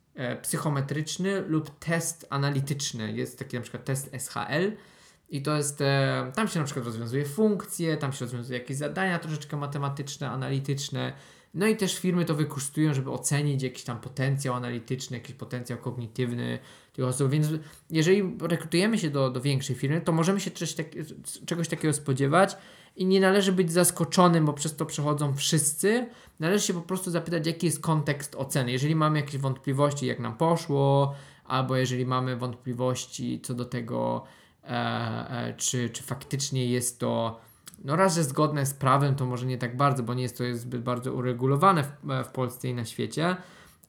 psychometryczny 0.43 1.41
lub 1.41 1.79
test 1.79 2.27
analityczny. 2.31 3.13
Jest 3.13 3.39
taki 3.39 3.57
na 3.57 3.63
przykład 3.63 3.85
test 3.85 4.11
SHL 4.19 4.73
i 5.33 5.43
to 5.43 5.57
jest, 5.57 5.81
e, 5.81 6.33
tam 6.35 6.49
się 6.49 6.59
na 6.59 6.65
przykład 6.65 6.87
rozwiązuje 6.87 7.25
funkcje, 7.25 7.97
tam 7.97 8.13
się 8.13 8.25
rozwiązuje 8.25 8.59
jakieś 8.59 8.77
zadania 8.77 9.19
troszeczkę 9.19 9.57
matematyczne, 9.57 10.31
analityczne. 10.31 11.13
No 11.55 11.67
i 11.67 11.77
też 11.77 11.99
firmy 11.99 12.25
to 12.25 12.35
wykorzystują, 12.35 12.95
żeby 12.95 13.11
ocenić 13.11 13.63
jakiś 13.63 13.85
tam 13.85 14.01
potencjał 14.01 14.55
analityczny, 14.55 15.17
jakiś 15.17 15.35
potencjał 15.35 15.79
kognitywny 15.79 16.59
tych 16.93 17.05
osób. 17.05 17.31
Więc 17.31 17.47
jeżeli 17.91 18.37
rekrutujemy 18.41 18.99
się 18.99 19.11
do, 19.11 19.31
do 19.31 19.41
większej 19.41 19.77
firmy, 19.77 20.01
to 20.01 20.13
możemy 20.13 20.41
się 20.41 20.51
czegoś, 20.51 20.75
tak, 20.75 20.87
czegoś 21.47 21.69
takiego 21.69 21.95
spodziewać 21.95 22.57
i 22.97 23.07
nie 23.07 23.21
należy 23.21 23.53
być 23.53 23.73
zaskoczonym, 23.73 24.47
bo 24.47 24.53
przez 24.53 24.77
to 24.77 24.87
przechodzą 24.87 25.35
wszyscy. 25.35 26.07
Należy 26.41 26.67
się 26.67 26.75
po 26.75 26.81
prostu 26.81 27.11
zapytać, 27.11 27.47
jaki 27.47 27.67
jest 27.67 27.81
kontekst 27.81 28.35
oceny. 28.35 28.73
Jeżeli 28.73 28.95
mamy 28.95 29.21
jakieś 29.21 29.39
wątpliwości, 29.39 30.07
jak 30.07 30.21
nam 30.21 30.37
poszło, 30.37 31.15
albo 31.45 31.77
jeżeli 31.77 32.07
mamy 32.07 32.37
wątpliwości 32.37 33.41
co 33.43 33.55
do 33.55 33.65
tego, 33.65 34.27
E, 34.65 35.31
e, 35.31 35.55
czy, 35.55 35.91
czy 35.91 36.03
faktycznie 36.03 36.67
jest 36.67 36.99
to 36.99 37.41
no 37.85 37.97
raz, 37.97 38.15
że 38.15 38.25
zgodne 38.25 38.67
z 38.67 38.75
prawem, 38.75 39.15
to 39.15 39.27
może 39.27 39.47
nie 39.47 39.59
tak 39.59 39.77
bardzo, 39.77 40.03
bo 40.03 40.15
nie 40.15 40.23
jest 40.23 40.39
to 40.39 40.45
zbyt 40.53 40.83
bardzo 40.83 41.13
uregulowane 41.13 41.85
w, 41.85 42.25
w 42.25 42.29
Polsce 42.29 42.69
i 42.69 42.75
na 42.75 42.85
świecie, 42.85 43.37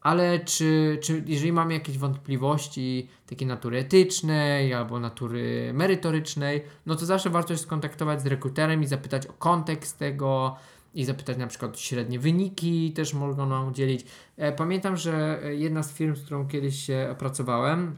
ale 0.04 0.40
czy, 0.40 1.00
czy 1.02 1.24
jeżeli 1.26 1.52
mamy 1.52 1.74
jakieś 1.74 1.98
wątpliwości 1.98 3.10
takiej 3.28 3.48
natury 3.48 3.78
etycznej 3.78 4.74
albo 4.74 5.00
natury 5.00 5.72
merytorycznej, 5.74 6.64
no 6.86 6.96
to 6.96 7.06
zawsze 7.06 7.30
warto 7.30 7.54
się 7.54 7.62
skontaktować 7.62 8.22
z 8.22 8.26
rekruterem 8.26 8.84
i 8.84 8.88
zapytać 8.88 9.28
o 9.28 9.34
kontekst 9.34 10.00
tego 10.00 10.56
i 10.94 11.06
zapytać 11.06 11.38
na 11.38 11.48
przykład 11.48 11.80
średnie 11.80 12.20
wyniki 12.20 12.92
też 12.92 13.14
mogą 13.14 13.46
nam 13.46 13.68
udzielić. 13.68 14.06
E, 14.38 14.52
pamiętam, 14.52 14.98
że 14.98 15.42
jedna 15.52 15.84
z 15.84 15.94
firm, 15.94 16.16
z 16.16 16.22
którą 16.22 16.48
kiedyś 16.48 16.88
pracowałem, 17.18 17.96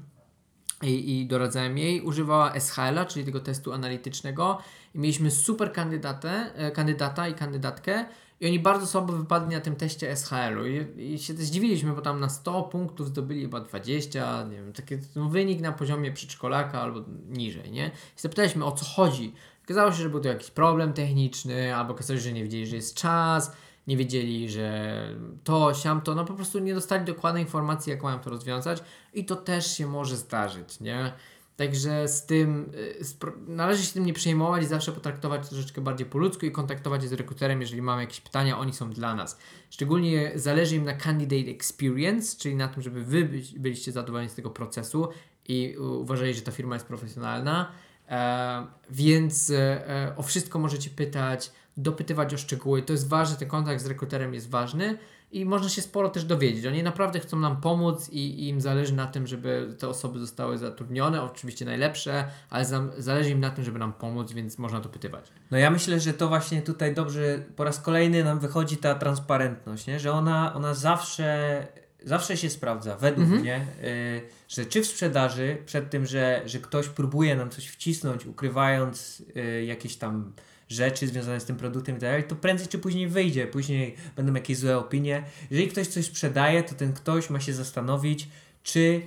i, 0.83 1.21
i 1.21 1.25
doradzałem 1.25 1.77
jej, 1.77 2.01
używała 2.01 2.59
SHL-a, 2.59 3.05
czyli 3.05 3.25
tego 3.25 3.39
testu 3.39 3.73
analitycznego 3.73 4.57
i 4.95 4.99
mieliśmy 4.99 5.31
super 5.31 5.73
kandydatę, 5.73 6.51
e, 6.55 6.71
kandydata 6.71 7.27
i 7.27 7.33
kandydatkę 7.33 8.05
i 8.39 8.47
oni 8.47 8.59
bardzo 8.59 8.87
słabo 8.87 9.13
wypadli 9.13 9.55
na 9.55 9.61
tym 9.61 9.75
teście 9.75 10.15
SHL-u 10.15 10.65
I, 10.65 11.13
i 11.13 11.19
się 11.19 11.33
zdziwiliśmy, 11.33 11.93
bo 11.93 12.01
tam 12.01 12.19
na 12.19 12.29
100 12.29 12.63
punktów 12.63 13.07
zdobyli 13.07 13.41
chyba 13.41 13.59
20, 13.59 14.43
nie 14.43 14.55
wiem, 14.55 14.73
taki 14.73 14.95
no, 15.15 15.29
wynik 15.29 15.61
na 15.61 15.71
poziomie 15.71 16.11
przedszkolaka 16.11 16.81
albo 16.81 17.01
niżej, 17.29 17.71
nie? 17.71 17.87
I 17.87 18.21
zapytaliśmy 18.21 18.65
o 18.65 18.71
co 18.71 18.85
chodzi. 18.85 19.33
Okazało 19.65 19.91
się, 19.91 19.97
że 19.97 20.09
był 20.09 20.19
to 20.19 20.27
jakiś 20.27 20.51
problem 20.51 20.93
techniczny, 20.93 21.75
albo 21.75 21.93
okazało 21.93 22.17
się, 22.17 22.23
że 22.23 22.33
nie 22.33 22.43
wiedzieli, 22.43 22.67
że 22.67 22.75
jest 22.75 22.95
czas, 22.95 23.51
nie 23.87 23.97
wiedzieli, 23.97 24.49
że 24.49 24.95
to, 25.43 25.73
siam 25.73 26.01
to, 26.01 26.15
no 26.15 26.25
po 26.25 26.33
prostu 26.33 26.59
nie 26.59 26.73
dostali 26.73 27.05
dokładnej 27.05 27.43
informacji, 27.43 27.91
jak 27.91 28.03
mają 28.03 28.19
to 28.19 28.29
rozwiązać 28.29 28.83
i 29.13 29.25
to 29.25 29.35
też 29.35 29.77
się 29.77 29.87
może 29.87 30.17
zdarzyć, 30.17 30.79
nie? 30.79 31.13
Także 31.57 32.07
z 32.07 32.25
tym 32.25 32.71
y, 32.75 33.05
należy 33.47 33.83
się 33.83 33.93
tym 33.93 34.05
nie 34.05 34.13
przejmować 34.13 34.63
i 34.63 34.67
zawsze 34.67 34.91
potraktować 34.91 35.49
troszeczkę 35.49 35.81
bardziej 35.81 36.07
po 36.07 36.17
ludzku 36.17 36.45
i 36.45 36.51
kontaktować 36.51 37.01
się 37.01 37.07
z 37.07 37.13
rekruterem, 37.13 37.61
jeżeli 37.61 37.81
mamy 37.81 38.01
jakieś 38.01 38.21
pytania, 38.21 38.57
oni 38.57 38.73
są 38.73 38.89
dla 38.89 39.15
nas. 39.15 39.39
Szczególnie 39.69 40.31
zależy 40.35 40.75
im 40.75 40.85
na 40.85 40.93
candidate 40.93 41.51
experience, 41.51 42.37
czyli 42.37 42.55
na 42.55 42.67
tym, 42.67 42.83
żeby 42.83 43.03
wy 43.03 43.29
byliście 43.57 43.91
zadowoleni 43.91 44.29
z 44.29 44.35
tego 44.35 44.49
procesu 44.49 45.07
i 45.47 45.77
uważali, 45.77 46.33
że 46.33 46.41
ta 46.41 46.51
firma 46.51 46.75
jest 46.75 46.87
profesjonalna. 46.87 47.71
E, 48.09 48.67
więc 48.89 49.49
e, 49.49 50.13
o 50.17 50.23
wszystko 50.23 50.59
możecie 50.59 50.89
pytać, 50.89 51.51
dopytywać 51.77 52.33
o 52.33 52.37
szczegóły. 52.37 52.81
To 52.81 52.93
jest 52.93 53.07
ważne, 53.07 53.37
ten 53.37 53.47
kontakt 53.47 53.81
z 53.81 53.85
rekruterem 53.85 54.33
jest 54.33 54.49
ważny 54.49 54.97
i 55.35 55.45
można 55.45 55.69
się 55.69 55.81
sporo 55.81 56.09
też 56.09 56.23
dowiedzieć. 56.23 56.65
Oni 56.65 56.83
naprawdę 56.83 57.19
chcą 57.19 57.39
nam 57.39 57.61
pomóc 57.61 58.09
i, 58.09 58.19
i 58.19 58.47
im 58.47 58.61
zależy 58.61 58.93
na 58.93 59.07
tym, 59.07 59.27
żeby 59.27 59.75
te 59.79 59.89
osoby 59.89 60.19
zostały 60.19 60.57
zatrudnione, 60.57 61.23
oczywiście 61.23 61.65
najlepsze, 61.65 62.27
ale 62.49 62.65
za, 62.65 62.83
zależy 62.97 63.29
im 63.29 63.39
na 63.39 63.49
tym, 63.49 63.63
żeby 63.63 63.79
nam 63.79 63.93
pomóc, 63.93 64.31
więc 64.31 64.57
można 64.57 64.81
to 64.81 64.89
pytywać. 64.89 65.31
No 65.51 65.57
ja 65.57 65.71
myślę, 65.71 65.99
że 65.99 66.13
to 66.13 66.27
właśnie 66.27 66.61
tutaj 66.61 66.93
dobrze 66.93 67.39
po 67.55 67.63
raz 67.63 67.79
kolejny 67.79 68.23
nam 68.23 68.39
wychodzi 68.39 68.77
ta 68.77 68.95
transparentność, 68.95 69.87
nie? 69.87 69.99
że 69.99 70.11
ona, 70.11 70.53
ona 70.53 70.73
zawsze 70.73 71.67
zawsze 72.03 72.37
się 72.37 72.49
sprawdza, 72.49 72.97
według 72.97 73.25
mhm. 73.25 73.41
mnie, 73.41 73.67
y, 73.83 74.21
że 74.47 74.65
czy 74.65 74.81
w 74.81 74.85
sprzedaży, 74.85 75.57
przed 75.65 75.89
tym, 75.89 76.05
że, 76.05 76.41
że 76.45 76.59
ktoś 76.59 76.87
próbuje 76.87 77.35
nam 77.35 77.49
coś 77.49 77.67
wcisnąć, 77.67 78.25
ukrywając 78.25 79.23
y, 79.37 79.65
jakieś 79.65 79.95
tam 79.95 80.33
rzeczy 80.69 81.07
związane 81.07 81.39
z 81.39 81.45
tym 81.45 81.55
produktem 81.55 81.97
i 81.97 81.99
tak 81.99 82.09
dalej, 82.09 82.23
to 82.23 82.35
prędzej 82.35 82.67
czy 82.67 82.79
później 82.79 83.07
wyjdzie, 83.07 83.47
później 83.47 83.95
będą 84.15 84.33
jakieś 84.33 84.57
złe 84.57 84.77
opinie. 84.77 85.23
Jeżeli 85.51 85.67
ktoś 85.67 85.87
coś 85.87 86.05
sprzedaje, 86.05 86.63
to 86.63 86.75
ten 86.75 86.93
ktoś 86.93 87.29
ma 87.29 87.39
się 87.39 87.53
zastanowić, 87.53 88.27
czy 88.63 89.01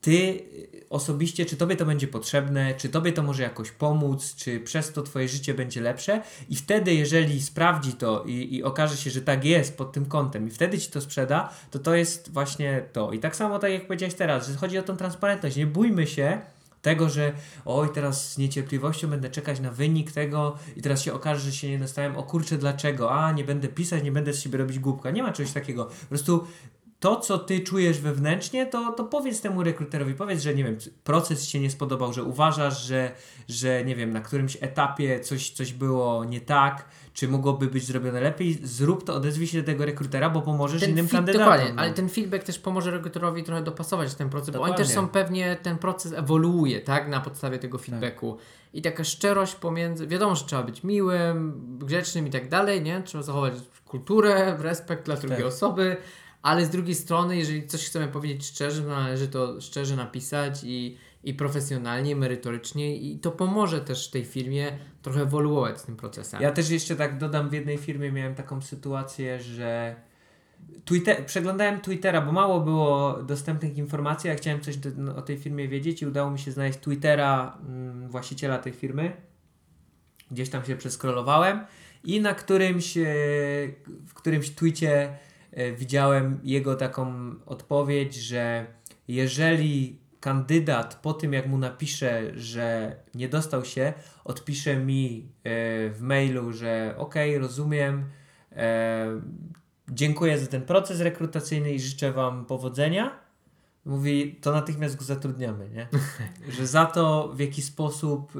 ty 0.00 0.42
osobiście, 0.90 1.46
czy 1.46 1.56
tobie 1.56 1.76
to 1.76 1.86
będzie 1.86 2.08
potrzebne, 2.08 2.74
czy 2.74 2.88
tobie 2.88 3.12
to 3.12 3.22
może 3.22 3.42
jakoś 3.42 3.70
pomóc, 3.70 4.34
czy 4.34 4.60
przez 4.60 4.92
to 4.92 5.02
twoje 5.02 5.28
życie 5.28 5.54
będzie 5.54 5.80
lepsze 5.80 6.22
i 6.48 6.56
wtedy, 6.56 6.94
jeżeli 6.94 7.42
sprawdzi 7.42 7.92
to 7.92 8.24
i, 8.26 8.54
i 8.54 8.62
okaże 8.62 8.96
się, 8.96 9.10
że 9.10 9.22
tak 9.22 9.44
jest 9.44 9.76
pod 9.76 9.92
tym 9.92 10.06
kątem 10.06 10.48
i 10.48 10.50
wtedy 10.50 10.78
ci 10.78 10.90
to 10.90 11.00
sprzeda, 11.00 11.52
to 11.70 11.78
to 11.78 11.94
jest 11.94 12.32
właśnie 12.32 12.84
to. 12.92 13.12
I 13.12 13.18
tak 13.18 13.36
samo 13.36 13.58
tak 13.58 13.72
jak 13.72 13.86
powiedziałeś 13.86 14.14
teraz, 14.14 14.48
że 14.48 14.54
chodzi 14.54 14.78
o 14.78 14.82
tą 14.82 14.96
transparentność. 14.96 15.56
Nie 15.56 15.66
bójmy 15.66 16.06
się 16.06 16.40
tego, 16.84 17.08
że 17.08 17.32
oj, 17.64 17.88
teraz 17.94 18.32
z 18.32 18.38
niecierpliwością 18.38 19.08
będę 19.08 19.30
czekać 19.30 19.60
na 19.60 19.70
wynik 19.70 20.12
tego 20.12 20.56
i 20.76 20.82
teraz 20.82 21.02
się 21.02 21.12
okaże, 21.12 21.40
że 21.40 21.52
się 21.52 21.70
nie 21.70 21.78
dostałem, 21.78 22.16
o 22.16 22.22
kurczę, 22.22 22.58
dlaczego? 22.58 23.12
A, 23.12 23.32
nie 23.32 23.44
będę 23.44 23.68
pisać, 23.68 24.04
nie 24.04 24.12
będę 24.12 24.32
z 24.32 24.40
siebie 24.40 24.58
robić 24.58 24.78
głupka. 24.78 25.10
Nie 25.10 25.22
ma 25.22 25.32
czegoś 25.32 25.52
takiego. 25.52 25.84
Po 25.84 26.06
prostu 26.08 26.46
to, 27.00 27.16
co 27.16 27.38
ty 27.38 27.60
czujesz 27.60 28.00
wewnętrznie, 28.00 28.66
to, 28.66 28.92
to 28.92 29.04
powiedz 29.04 29.40
temu 29.40 29.62
rekruterowi, 29.62 30.14
powiedz, 30.14 30.42
że 30.42 30.54
nie 30.54 30.64
wiem, 30.64 30.76
proces 31.04 31.44
ci 31.44 31.50
się 31.50 31.60
nie 31.60 31.70
spodobał, 31.70 32.12
że 32.12 32.22
uważasz, 32.22 32.82
że, 32.82 33.12
że 33.48 33.84
nie 33.84 33.96
wiem, 33.96 34.12
na 34.12 34.20
którymś 34.20 34.58
etapie 34.60 35.20
coś, 35.20 35.50
coś 35.50 35.72
było 35.72 36.24
nie 36.24 36.40
tak, 36.40 36.88
czy 37.14 37.28
mogłoby 37.28 37.66
być 37.66 37.86
zrobione 37.86 38.20
lepiej, 38.20 38.58
zrób 38.62 39.04
to, 39.04 39.14
odezwij 39.14 39.46
się 39.46 39.60
do 39.60 39.66
tego 39.66 39.84
rekrutera, 39.84 40.30
bo 40.30 40.42
pomożesz 40.42 40.80
ten 40.80 40.90
innym 40.90 41.08
kandydatom. 41.08 41.40
Dokładnie, 41.40 41.74
no. 41.74 41.82
ale 41.82 41.92
ten 41.92 42.08
feedback 42.08 42.44
też 42.44 42.58
pomoże 42.58 42.90
rekruterowi 42.90 43.42
trochę 43.42 43.62
dopasować 43.62 44.14
ten 44.14 44.30
proces, 44.30 44.50
dokładnie. 44.50 44.72
bo 44.72 44.78
oni 44.78 44.86
też 44.86 44.94
są 44.94 45.08
pewnie, 45.08 45.56
ten 45.62 45.78
proces 45.78 46.12
ewoluuje, 46.12 46.80
tak, 46.80 47.08
na 47.08 47.20
podstawie 47.20 47.58
tego 47.58 47.78
feedbacku. 47.78 48.32
Tak. 48.32 48.44
I 48.74 48.82
taka 48.82 49.04
szczerość 49.04 49.54
pomiędzy, 49.54 50.06
wiadomo, 50.06 50.34
że 50.34 50.44
trzeba 50.44 50.62
być 50.62 50.84
miłym, 50.84 51.78
grzecznym 51.78 52.26
i 52.26 52.30
tak 52.30 52.48
dalej, 52.48 52.82
nie? 52.82 53.02
Trzeba 53.02 53.24
zachować 53.24 53.54
kulturę, 53.86 54.56
respekt 54.58 55.04
dla 55.04 55.16
drugiej 55.16 55.38
tak. 55.38 55.46
osoby, 55.46 55.96
ale 56.42 56.66
z 56.66 56.70
drugiej 56.70 56.94
strony, 56.94 57.36
jeżeli 57.36 57.66
coś 57.66 57.86
chcemy 57.86 58.08
powiedzieć 58.08 58.46
szczerze, 58.46 58.82
należy 58.82 59.28
to 59.28 59.60
szczerze 59.60 59.96
napisać 59.96 60.60
i, 60.64 60.96
i 61.24 61.34
profesjonalnie, 61.34 62.16
merytorycznie 62.16 62.96
i 62.96 63.18
to 63.18 63.30
pomoże 63.30 63.80
też 63.80 64.10
tej 64.10 64.24
firmie 64.24 64.78
trochę 65.02 65.22
ewoluować 65.22 65.80
z 65.80 65.82
tym 65.84 65.96
procesem. 65.96 66.42
Ja 66.42 66.52
też 66.52 66.70
jeszcze 66.70 66.96
tak 66.96 67.18
dodam, 67.18 67.48
w 67.48 67.52
jednej 67.52 67.78
firmie 67.78 68.12
miałem 68.12 68.34
taką 68.34 68.60
sytuację, 68.60 69.40
że 69.40 69.96
Twitter, 70.84 71.26
przeglądałem 71.26 71.80
Twittera, 71.80 72.20
bo 72.20 72.32
mało 72.32 72.60
było 72.60 73.22
dostępnych 73.22 73.78
informacji, 73.78 74.28
ja 74.28 74.36
chciałem 74.36 74.60
coś 74.60 74.76
do, 74.76 74.90
no, 74.96 75.16
o 75.16 75.22
tej 75.22 75.38
firmie 75.38 75.68
wiedzieć 75.68 76.02
i 76.02 76.06
udało 76.06 76.30
mi 76.30 76.38
się 76.38 76.52
znaleźć 76.52 76.78
Twittera 76.78 77.58
mm, 77.68 78.08
właściciela 78.08 78.58
tej 78.58 78.72
firmy. 78.72 79.12
Gdzieś 80.30 80.50
tam 80.50 80.64
się 80.64 80.76
przeskrolowałem 80.76 81.60
i 82.04 82.20
na 82.20 82.34
którymś, 82.34 82.96
e, 82.96 83.02
w 84.06 84.14
którymś 84.14 84.50
tweetie 84.50 85.18
E, 85.54 85.72
widziałem 85.72 86.40
jego 86.44 86.74
taką 86.74 87.34
odpowiedź, 87.46 88.14
że 88.14 88.66
jeżeli 89.08 89.98
kandydat 90.24 90.94
po 91.02 91.12
tym, 91.12 91.32
jak 91.32 91.46
mu 91.46 91.58
napisze, 91.58 92.38
że 92.38 92.96
nie 93.14 93.28
dostał 93.28 93.64
się, 93.64 93.92
odpisze 94.24 94.76
mi 94.76 95.28
e, 95.44 95.50
w 95.90 96.00
mailu, 96.00 96.52
że 96.52 96.94
ok, 96.98 97.14
rozumiem, 97.38 98.04
e, 98.52 99.20
dziękuję 99.88 100.38
za 100.38 100.46
ten 100.46 100.62
proces 100.62 101.00
rekrutacyjny 101.00 101.72
i 101.72 101.80
życzę 101.80 102.12
Wam 102.12 102.44
powodzenia. 102.46 103.18
Mówi, 103.84 104.38
to 104.40 104.52
natychmiast 104.52 104.96
go 104.96 105.04
zatrudniamy, 105.04 105.70
nie? 105.70 105.88
Że 106.56 106.66
za 106.66 106.86
to 106.86 107.32
w 107.34 107.40
jaki 107.40 107.62
sposób 107.62 108.32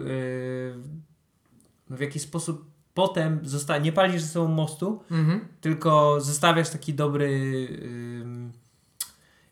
w 1.91 2.01
jaki 2.01 2.19
sposób 2.19 2.71
potem 2.95 3.41
zosta- 3.43 3.79
nie 3.79 3.93
palisz 3.93 4.23
ze 4.23 4.29
sobą 4.29 4.49
mostu, 4.49 5.03
mhm. 5.11 5.41
tylko 5.61 6.21
zostawiasz 6.21 6.71
taki 6.71 6.95
dobry, 6.95 7.69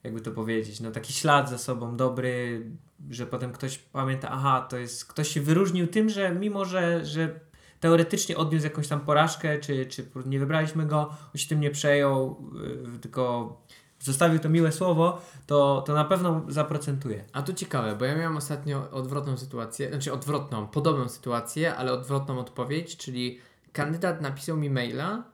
jakby 0.04 0.20
to 0.20 0.30
powiedzieć, 0.30 0.80
no 0.80 0.90
taki 0.90 1.12
ślad 1.12 1.50
za 1.50 1.58
sobą 1.58 1.96
dobry, 1.96 2.66
że 3.10 3.26
potem 3.26 3.52
ktoś 3.52 3.78
pamięta, 3.78 4.28
aha, 4.30 4.66
to 4.70 4.76
jest, 4.76 5.04
ktoś 5.04 5.28
się 5.28 5.40
wyróżnił 5.40 5.86
tym, 5.86 6.08
że 6.08 6.34
mimo, 6.34 6.64
że, 6.64 7.04
że 7.04 7.40
teoretycznie 7.80 8.36
odniósł 8.36 8.64
jakąś 8.64 8.88
tam 8.88 9.00
porażkę, 9.00 9.58
czy, 9.58 9.86
czy 9.86 10.06
nie 10.26 10.38
wybraliśmy 10.38 10.86
go, 10.86 11.00
on 11.08 11.36
się 11.36 11.48
tym 11.48 11.60
nie 11.60 11.70
przejął, 11.70 12.44
yy, 12.92 12.98
tylko 12.98 13.56
zostawił 14.00 14.38
to 14.38 14.48
miłe 14.48 14.72
słowo, 14.72 15.22
to, 15.46 15.82
to 15.86 15.94
na 15.94 16.04
pewno 16.04 16.42
zaprocentuje. 16.48 17.24
A 17.32 17.42
to 17.42 17.52
ciekawe, 17.52 17.96
bo 17.96 18.04
ja 18.04 18.16
miałem 18.16 18.36
ostatnio 18.36 18.90
odwrotną 18.90 19.36
sytuację, 19.36 19.88
znaczy 19.88 20.12
odwrotną, 20.12 20.66
podobną 20.66 21.08
sytuację, 21.08 21.74
ale 21.74 21.92
odwrotną 21.92 22.38
odpowiedź, 22.38 22.96
czyli 22.96 23.38
kandydat 23.72 24.20
napisał 24.20 24.56
mi 24.56 24.70
maila, 24.70 25.24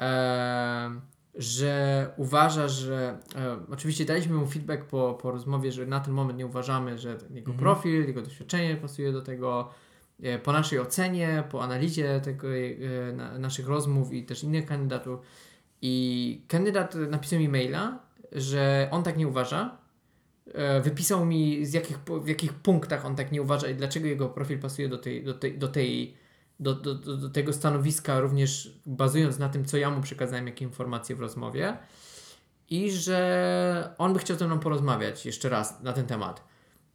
e, 0.00 1.00
że 1.34 2.10
uważa, 2.16 2.68
że 2.68 3.18
e, 3.36 3.56
oczywiście 3.70 4.04
daliśmy 4.04 4.34
mu 4.34 4.46
feedback 4.46 4.84
po, 4.84 5.18
po 5.22 5.30
rozmowie, 5.30 5.72
że 5.72 5.86
na 5.86 6.00
ten 6.00 6.14
moment 6.14 6.38
nie 6.38 6.46
uważamy, 6.46 6.98
że 6.98 7.08
jego 7.08 7.52
mhm. 7.52 7.58
profil, 7.58 8.06
jego 8.06 8.22
doświadczenie 8.22 8.76
pasuje 8.76 9.12
do 9.12 9.22
tego, 9.22 9.70
e, 10.22 10.38
po 10.38 10.52
naszej 10.52 10.80
ocenie, 10.80 11.44
po 11.50 11.62
analizie 11.62 12.20
tego, 12.20 12.48
e, 12.48 13.12
na, 13.12 13.38
naszych 13.38 13.68
rozmów 13.68 14.12
i 14.12 14.22
też 14.22 14.44
innych 14.44 14.66
kandydatów 14.66 15.20
i 15.82 16.44
kandydat 16.48 16.94
napisał 16.94 17.38
mi 17.38 17.48
maila, 17.48 17.98
że 18.32 18.88
on 18.90 19.02
tak 19.02 19.16
nie 19.16 19.28
uważa. 19.28 19.78
E, 20.54 20.80
wypisał 20.80 21.26
mi 21.26 21.66
z 21.66 21.72
jakich, 21.72 21.98
w 21.98 22.28
jakich 22.28 22.52
punktach 22.52 23.06
on 23.06 23.16
tak 23.16 23.32
nie 23.32 23.42
uważa 23.42 23.68
i 23.68 23.74
dlaczego 23.74 24.06
jego 24.06 24.28
profil 24.28 24.58
pasuje 24.58 24.88
do 24.88 24.98
tej, 24.98 25.24
do 25.24 25.34
tej, 25.34 25.58
do 25.58 25.68
tej 25.68 26.14
do, 26.60 26.74
do, 26.74 26.94
do, 26.94 27.30
tego 27.30 27.52
stanowiska, 27.52 28.20
również 28.20 28.78
bazując 28.86 29.38
na 29.38 29.48
tym, 29.48 29.64
co 29.64 29.76
ja 29.76 29.90
mu 29.90 30.02
przekazałem, 30.02 30.46
jakie 30.46 30.64
informacje 30.64 31.16
w 31.16 31.20
rozmowie. 31.20 31.76
I 32.70 32.90
że 32.90 33.94
on 33.98 34.12
by 34.12 34.18
chciał 34.18 34.38
ze 34.38 34.46
mną 34.46 34.58
porozmawiać 34.58 35.26
jeszcze 35.26 35.48
raz 35.48 35.82
na 35.82 35.92
ten 35.92 36.06
temat. 36.06 36.52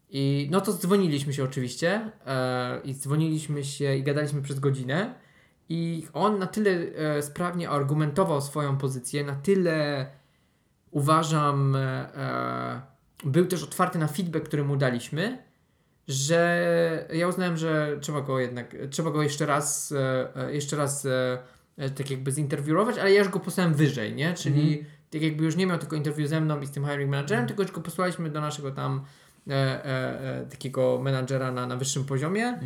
I 0.09 0.47
no 0.51 0.61
to 0.61 0.73
dzwoniliśmy 0.73 1.33
się 1.33 1.43
oczywiście 1.43 2.11
e, 2.25 2.81
i 2.83 2.95
dzwoniliśmy 2.95 3.63
się 3.63 3.95
i 3.95 4.03
gadaliśmy 4.03 4.41
przez 4.41 4.59
godzinę. 4.59 5.13
I 5.69 6.07
on 6.13 6.39
na 6.39 6.47
tyle 6.47 6.71
e, 6.71 7.21
sprawnie 7.21 7.69
argumentował 7.69 8.41
swoją 8.41 8.77
pozycję, 8.77 9.23
na 9.23 9.35
tyle 9.35 10.07
uważam, 10.91 11.75
e, 11.75 12.81
był 13.23 13.45
też 13.45 13.63
otwarty 13.63 13.99
na 13.99 14.07
feedback, 14.07 14.45
który 14.45 14.63
mu 14.63 14.77
daliśmy, 14.77 15.46
że 16.07 17.07
ja 17.13 17.27
uznałem, 17.27 17.57
że 17.57 17.97
trzeba 18.01 18.21
go 18.21 18.39
jednak, 18.39 18.75
trzeba 18.89 19.11
go 19.11 19.23
jeszcze 19.23 19.45
raz, 19.45 19.91
e, 19.91 20.27
e, 20.35 20.53
jeszcze 20.53 20.75
raz 20.75 21.05
e, 21.05 21.89
tak 21.89 22.11
jakby 22.11 22.31
zinterwiować, 22.31 22.97
ale 22.97 23.11
ja 23.11 23.19
już 23.19 23.29
go 23.29 23.39
posłałem 23.39 23.73
wyżej, 23.73 24.15
nie? 24.15 24.33
Czyli 24.33 24.73
mm. 24.73 24.85
tak 25.09 25.21
jakby 25.21 25.43
już 25.45 25.55
nie 25.55 25.67
miał 25.67 25.77
tylko 25.77 25.95
interwiu 25.95 26.27
ze 26.27 26.41
mną 26.41 26.61
i 26.61 26.65
z 26.67 26.71
tym 26.71 26.85
hiring 26.85 27.11
managerem, 27.11 27.47
tylko 27.47 27.61
już 27.61 27.71
go 27.71 27.81
posłaliśmy 27.81 28.29
do 28.29 28.41
naszego 28.41 28.71
tam 28.71 29.03
e, 29.47 29.53
e, 29.85 30.45
takiego 30.49 30.99
menadżera 31.03 31.51
na, 31.51 31.67
na 31.67 31.75
wyższym 31.77 32.05
poziomie, 32.05 32.59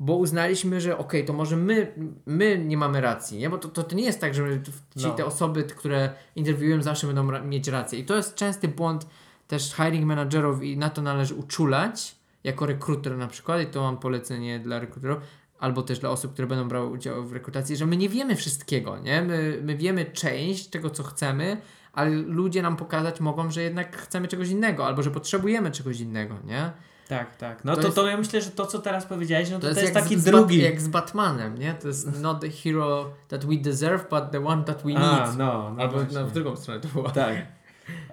bo 0.00 0.16
uznaliśmy, 0.16 0.80
że 0.80 0.98
okej, 0.98 1.24
to 1.24 1.32
może 1.32 1.56
my, 1.56 1.92
my 2.26 2.58
nie 2.58 2.76
mamy 2.76 3.00
racji, 3.00 3.38
nie? 3.38 3.50
Bo 3.50 3.58
to, 3.58 3.68
to, 3.68 3.82
to 3.82 3.96
nie 3.96 4.04
jest 4.04 4.20
tak, 4.20 4.34
że 4.34 4.62
ci, 4.96 5.06
No. 5.06 5.10
te 5.10 5.24
osoby, 5.24 5.62
które 5.64 6.10
interwiują 6.36 6.82
zawsze 6.82 7.06
będą 7.06 7.30
ra- 7.30 7.42
mieć 7.42 7.68
rację. 7.68 7.98
I 7.98 8.04
to 8.04 8.16
jest 8.16 8.34
częsty 8.34 8.68
błąd 8.68 9.06
też 9.48 9.74
hiring 9.74 10.04
managerów 10.04 10.62
i 10.62 10.76
na 10.76 10.90
to 10.90 11.02
należy 11.02 11.34
uczulać 11.34 12.17
jako 12.48 12.66
rekruter 12.66 13.16
na 13.16 13.26
przykład 13.26 13.62
i 13.62 13.66
to 13.66 13.82
mam 13.82 13.96
polecenie 13.98 14.58
dla 14.58 14.78
rekruterów 14.78 15.18
albo 15.58 15.82
też 15.82 15.98
dla 15.98 16.10
osób, 16.10 16.32
które 16.32 16.48
będą 16.48 16.68
brały 16.68 16.86
udział 16.86 17.24
w 17.24 17.32
rekrutacji, 17.32 17.76
że 17.76 17.86
my 17.86 17.96
nie 17.96 18.08
wiemy 18.08 18.36
wszystkiego, 18.36 18.98
nie? 18.98 19.22
My, 19.22 19.60
my 19.62 19.76
wiemy 19.76 20.04
część 20.04 20.66
tego, 20.66 20.90
co 20.90 21.02
chcemy, 21.02 21.56
ale 21.92 22.10
ludzie 22.10 22.62
nam 22.62 22.76
pokazać 22.76 23.20
mogą, 23.20 23.50
że 23.50 23.62
jednak 23.62 23.96
chcemy 23.96 24.28
czegoś 24.28 24.48
innego, 24.48 24.86
albo 24.86 25.02
że 25.02 25.10
potrzebujemy 25.10 25.70
czegoś 25.70 26.00
innego, 26.00 26.34
nie? 26.44 26.70
Tak, 27.08 27.36
tak. 27.36 27.64
No 27.64 27.74
To 27.74 27.80
to, 27.80 27.86
jest- 27.86 27.96
to 27.96 28.06
ja 28.08 28.16
myślę, 28.16 28.40
że 28.40 28.50
to, 28.50 28.66
co 28.66 28.78
teraz 28.78 29.06
powiedziałeś, 29.06 29.50
no 29.50 29.56
to, 29.56 29.62
to, 29.62 29.68
jest, 29.68 29.82
jak 29.82 29.92
taki 29.92 30.16
z, 30.18 30.24
drugi. 30.24 30.62
Jak 30.62 30.80
z 30.80 30.88
Batmanem, 30.88 31.58
nie? 31.58 31.74
To 31.74 31.88
jest 31.88 32.20
not 32.20 32.40
the 32.40 32.50
hero 32.50 33.10
that 33.28 33.46
we 33.46 33.56
deserve, 33.56 34.06
but 34.10 34.30
the 34.30 34.46
one 34.46 34.64
that 34.64 34.82
we 34.82 34.96
A, 34.96 35.26
need. 35.26 35.38
no, 35.38 35.74
no 35.76 35.82
albo 35.82 35.96
no, 36.12 36.26
w 36.26 36.32
drugą 36.32 36.56
stronę 36.56 36.80
to 36.80 36.88
było. 36.88 37.10
Tak. 37.10 37.57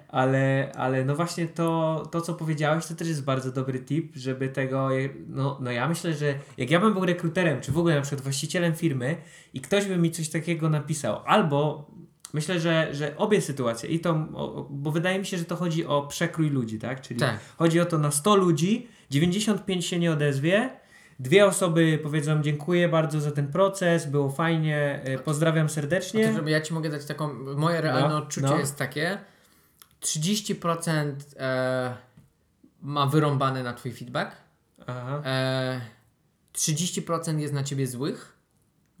Ale, 0.08 0.72
ale 0.74 1.04
no 1.04 1.16
właśnie 1.16 1.48
to, 1.48 2.02
to, 2.10 2.20
co 2.20 2.34
powiedziałeś, 2.34 2.86
to 2.86 2.94
też 2.94 3.08
jest 3.08 3.24
bardzo 3.24 3.52
dobry 3.52 3.78
tip, 3.80 4.16
żeby 4.16 4.48
tego, 4.48 4.88
no, 5.26 5.58
no 5.60 5.70
ja 5.70 5.88
myślę, 5.88 6.14
że 6.14 6.34
jak 6.56 6.70
ja 6.70 6.80
bym 6.80 6.92
był 6.92 7.04
rekruterem, 7.04 7.60
czy 7.60 7.72
w 7.72 7.78
ogóle 7.78 7.94
na 7.94 8.00
przykład 8.00 8.20
właścicielem 8.22 8.74
firmy 8.74 9.16
i 9.54 9.60
ktoś 9.60 9.86
by 9.86 9.96
mi 9.96 10.10
coś 10.10 10.28
takiego 10.28 10.68
napisał, 10.70 11.20
albo 11.26 11.90
myślę, 12.32 12.60
że, 12.60 12.88
że 12.92 13.16
obie 13.16 13.40
sytuacje, 13.40 13.88
i 13.90 14.00
to, 14.00 14.14
bo 14.70 14.90
wydaje 14.90 15.18
mi 15.18 15.26
się, 15.26 15.38
że 15.38 15.44
to 15.44 15.56
chodzi 15.56 15.86
o 15.86 16.02
przekrój 16.06 16.50
ludzi, 16.50 16.78
tak? 16.78 17.00
Czyli 17.00 17.20
Tak. 17.20 17.38
chodzi 17.58 17.80
o 17.80 17.84
to 17.84 17.98
na 17.98 18.10
100 18.10 18.36
ludzi, 18.36 18.88
95 19.10 19.86
się 19.86 19.98
nie 19.98 20.12
odezwie, 20.12 20.70
dwie 21.20 21.46
osoby 21.46 21.98
powiedzą 22.02 22.42
dziękuję 22.42 22.88
bardzo 22.88 23.20
za 23.20 23.30
ten 23.30 23.48
proces, 23.48 24.06
było 24.06 24.30
fajnie, 24.30 25.00
y, 25.08 25.18
pozdrawiam 25.18 25.68
serdecznie. 25.68 26.28
to, 26.28 26.32
żeby 26.34 26.50
ja 26.50 26.60
ci 26.60 26.74
mogę 26.74 26.90
dać 26.90 27.04
taką, 27.04 27.34
moje 27.56 27.80
realne 27.80 28.08
No, 28.08 28.16
odczucie 28.16 28.46
no. 28.46 28.58
jest 28.58 28.76
takie, 28.78 29.18
30% 30.06 31.12
e, 31.36 31.96
ma 32.82 33.06
wyrąbane 33.06 33.62
na 33.62 33.72
twój 33.74 33.92
feedback, 33.92 34.32
Aha. 34.86 35.22
e, 35.24 35.80
30% 36.54 37.38
jest 37.38 37.54
na 37.54 37.62
ciebie 37.62 37.86
złych, 37.86 38.36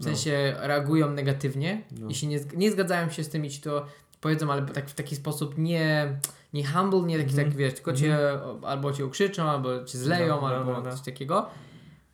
No. 0.00 0.04
sensie 0.04 0.54
reagują 0.60 1.10
negatywnie 1.10 1.82
No. 2.00 2.08
i 2.08 2.14
się 2.14 2.26
nie, 2.26 2.40
nie 2.56 2.70
zgadzają 2.72 3.10
się 3.10 3.24
z 3.24 3.28
tym 3.28 3.44
i 3.44 3.50
ci 3.50 3.60
to 3.60 3.86
powiedzą, 4.20 4.52
ale 4.52 4.62
tak 4.66 4.88
w 4.90 4.94
taki 4.94 5.16
sposób 5.16 5.58
nie, 5.58 6.16
nie 6.52 6.66
humble, 6.66 7.00
nie 7.02 7.18
taki, 7.18 7.30
Mhm. 7.30 7.48
tak 7.48 7.56
wiesz, 7.56 7.74
tylko 7.74 7.92
cię 7.92 8.18
o- 8.18 8.60
albo 8.68 8.92
cię 8.92 9.06
ukrzyczą, 9.06 9.50
albo 9.50 9.84
cię 9.84 9.98
zleją, 9.98 10.34
No, 10.40 10.40
no, 10.48 10.54
albo 10.56 10.72
no, 10.72 10.80
no. 10.80 10.92
coś 10.92 11.00
takiego. 11.00 11.50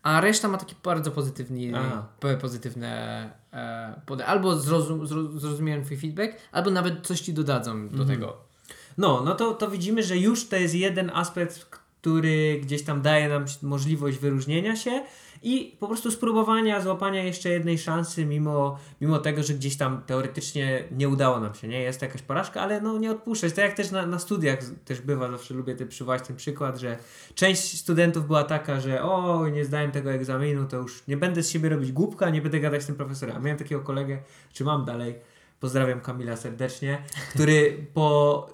A 0.02 0.20
reszta 0.20 0.48
ma 0.48 0.58
taki 0.58 0.74
bardzo 0.84 1.10
pozytywny, 1.10 1.72
Aha. 1.78 2.08
pozytywne 2.40 3.30
e, 3.52 4.00
pode- 4.06 4.24
albo 4.26 4.56
zrozum, 4.60 5.06
zro, 5.06 5.22
zrozumieją 5.40 5.84
twój 5.84 5.96
feedback, 5.96 6.32
albo 6.52 6.70
nawet 6.70 7.06
coś 7.06 7.20
ci 7.20 7.34
dodadzą 7.34 7.88
do 7.88 8.02
Mhm. 8.02 8.08
tego. 8.08 8.51
No, 8.98 9.22
no 9.24 9.34
to, 9.34 9.54
to 9.54 9.70
widzimy, 9.70 10.02
że 10.02 10.16
już 10.16 10.48
to 10.48 10.56
jest 10.56 10.74
jeden 10.74 11.10
aspekt, 11.14 11.66
który 12.00 12.60
gdzieś 12.62 12.82
tam 12.82 13.02
daje 13.02 13.28
nam 13.28 13.44
możliwość 13.62 14.18
wyróżnienia 14.18 14.76
się 14.76 15.02
i 15.42 15.76
po 15.80 15.86
prostu 15.86 16.10
spróbowania 16.10 16.80
złapania 16.80 17.22
jeszcze 17.22 17.48
jednej 17.48 17.78
szansy, 17.78 18.24
mimo, 18.24 18.78
mimo 19.00 19.18
tego, 19.18 19.42
że 19.42 19.54
gdzieś 19.54 19.76
tam 19.76 20.02
teoretycznie 20.06 20.84
nie 20.90 21.08
udało 21.08 21.40
nam 21.40 21.54
się, 21.54 21.68
nie? 21.68 21.80
Jest 21.80 22.02
jakaś 22.02 22.22
porażka, 22.22 22.60
ale 22.60 22.80
no 22.80 22.98
nie 22.98 23.10
odpuszczać. 23.10 23.52
Tak 23.52 23.64
jak 23.64 23.74
też 23.74 23.90
na, 23.90 24.06
na 24.06 24.18
studiach 24.18 24.58
też 24.84 25.00
bywa, 25.00 25.30
zawsze 25.30 25.54
lubię 25.54 25.74
ty 25.74 25.86
przywołać 25.86 26.26
ten 26.26 26.36
przykład, 26.36 26.78
że 26.78 26.98
część 27.34 27.78
studentów 27.78 28.26
była 28.26 28.44
taka, 28.44 28.80
że 28.80 29.02
o, 29.02 29.48
nie 29.48 29.64
zdałem 29.64 29.90
tego 29.90 30.12
egzaminu, 30.12 30.66
to 30.66 30.76
już 30.76 31.02
nie 31.08 31.16
będę 31.16 31.42
z 31.42 31.50
siebie 31.50 31.68
robić 31.68 31.92
głupka, 31.92 32.30
nie 32.30 32.42
będę 32.42 32.60
gadać 32.60 32.82
z 32.82 32.86
tym 32.86 32.94
profesorem. 32.94 33.36
A 33.36 33.40
miałem 33.40 33.58
takiego 33.58 33.80
kolegę, 33.80 34.18
czy 34.52 34.64
mam 34.64 34.84
dalej, 34.84 35.14
pozdrawiam 35.62 36.00
Kamila 36.00 36.36
serdecznie, 36.36 37.02
który 37.30 37.86
po 37.94 38.48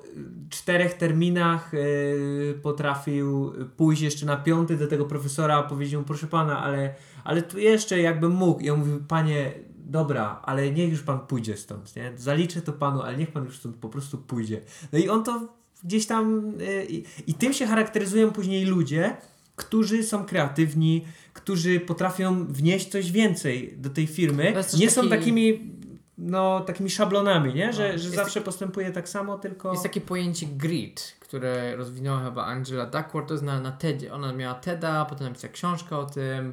czterech 0.51 0.95
terminach 0.95 1.75
y, 1.75 2.61
potrafił 2.63 3.53
pójść 3.77 4.03
jeszcze 4.03 4.27
na 4.27 4.37
piąty 4.37 4.77
do 4.77 4.87
tego 4.87 5.05
profesora, 5.05 5.63
powiedzieć 5.63 5.95
mu, 5.95 6.03
proszę 6.03 6.27
pana, 6.27 6.63
ale, 6.63 6.95
ale 7.25 7.43
tu 7.43 7.59
jeszcze 7.59 8.01
jakbym 8.01 8.33
mógł. 8.33 8.61
I 8.61 8.71
on 8.71 8.79
mówił, 8.79 9.01
panie, 9.09 9.53
dobra, 9.79 10.43
ale 10.45 10.71
niech 10.71 10.91
już 10.91 11.03
pan 11.03 11.21
pójdzie 11.21 11.57
stąd, 11.57 11.97
nie? 11.97 12.13
Zaliczę 12.17 12.63
to 12.63 12.73
panu, 12.73 13.03
ale 13.03 13.17
niech 13.17 13.33
pan 13.33 13.45
już 13.45 13.59
stąd 13.59 13.77
po 13.77 13.89
prostu 13.89 14.19
pójdzie. 14.19 14.61
No 14.93 14.99
i 14.99 15.09
on 15.09 15.25
to 15.25 15.49
gdzieś 15.85 16.07
tam 16.07 16.53
y, 16.61 16.87
i, 16.89 17.05
i 17.27 17.35
tym 17.35 17.53
się 17.53 17.67
charakteryzują 17.67 18.31
później 18.31 18.65
ludzie, 18.65 19.17
którzy 19.57 20.03
są 20.03 20.25
kreatywni, 20.25 21.05
którzy 21.33 21.81
potrafią 21.81 22.47
wnieść 22.47 22.89
coś 22.89 23.13
więcej 23.13 23.75
do 23.77 23.91
tej 23.91 24.07
firmy. 24.07 24.53
Nie 24.79 24.91
są 24.91 25.01
taki- 25.01 25.11
takimi 25.11 25.78
no, 26.19 26.61
takimi 26.61 26.91
szablonami, 26.91 27.55
nie? 27.55 27.73
Że, 27.73 27.93
No. 27.93 27.99
że 27.99 28.11
zawsze 28.11 28.41
postępuje 28.41 28.93
tak 28.93 29.09
samo, 29.09 29.39
tylko... 29.39 29.71
Jest 29.71 29.83
takie 29.83 30.01
pojęcie 30.01 30.47
grit, 30.47 31.17
które 31.21 31.77
rozwinęła 31.77 32.25
chyba 32.25 32.45
Angela 32.45 32.87
Duckworth, 32.87 33.29
to 33.29 33.35
jest 33.35 33.45
na, 33.45 33.61
na 33.61 33.73
TED, 33.73 34.05
ona 34.13 34.33
miała 34.33 34.55
TEDa, 34.55 35.05
potem 35.05 35.27
napisała 35.27 35.53
książkę 35.53 35.97
o 35.97 36.07
tym. 36.07 36.53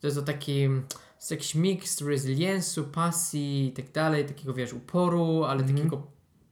To 0.00 0.06
jest 0.06 0.18
o 0.18 0.22
takim, 0.22 0.84
to 0.88 0.98
jest 1.16 1.30
jakiś 1.30 1.54
miks 1.54 2.00
rezyliensu, 2.00 2.84
pasji 2.84 3.66
i 3.68 3.72
tak 3.72 3.92
dalej, 3.92 4.24
takiego 4.24 4.54
wiesz, 4.54 4.72
uporu, 4.72 5.44
ale 5.44 5.60
Mhm. 5.60 5.76
takiego, 5.78 6.02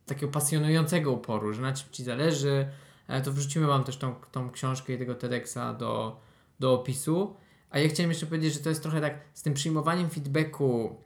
takiego 0.07 0.33
pasjonującego 0.33 1.12
uporu, 1.12 1.53
że 1.53 1.62
na 1.62 1.73
czym 1.73 1.88
ci 1.92 2.05
zależy. 2.05 2.68
E, 3.09 3.20
To 3.20 3.33
wrzucimy 3.33 3.66
wam 3.66 3.85
też 3.85 3.96
tą, 3.96 4.14
tą 4.33 4.51
książkę 4.51 4.92
i 4.92 4.99
tego 4.99 5.14
TEDxa 5.14 5.75
do, 5.79 6.20
do 6.61 6.73
opisu. 6.75 7.37
A 7.70 7.79
ja 7.79 7.88
chciałem 7.88 8.11
jeszcze 8.11 8.27
powiedzieć, 8.27 8.55
że 8.55 8.61
to 8.61 8.68
jest 8.68 8.83
trochę 8.83 9.01
tak 9.01 9.14
z 9.35 9.42
tym 9.42 9.55
przyjmowaniem 9.55 10.11
feedbacku. 10.11 10.96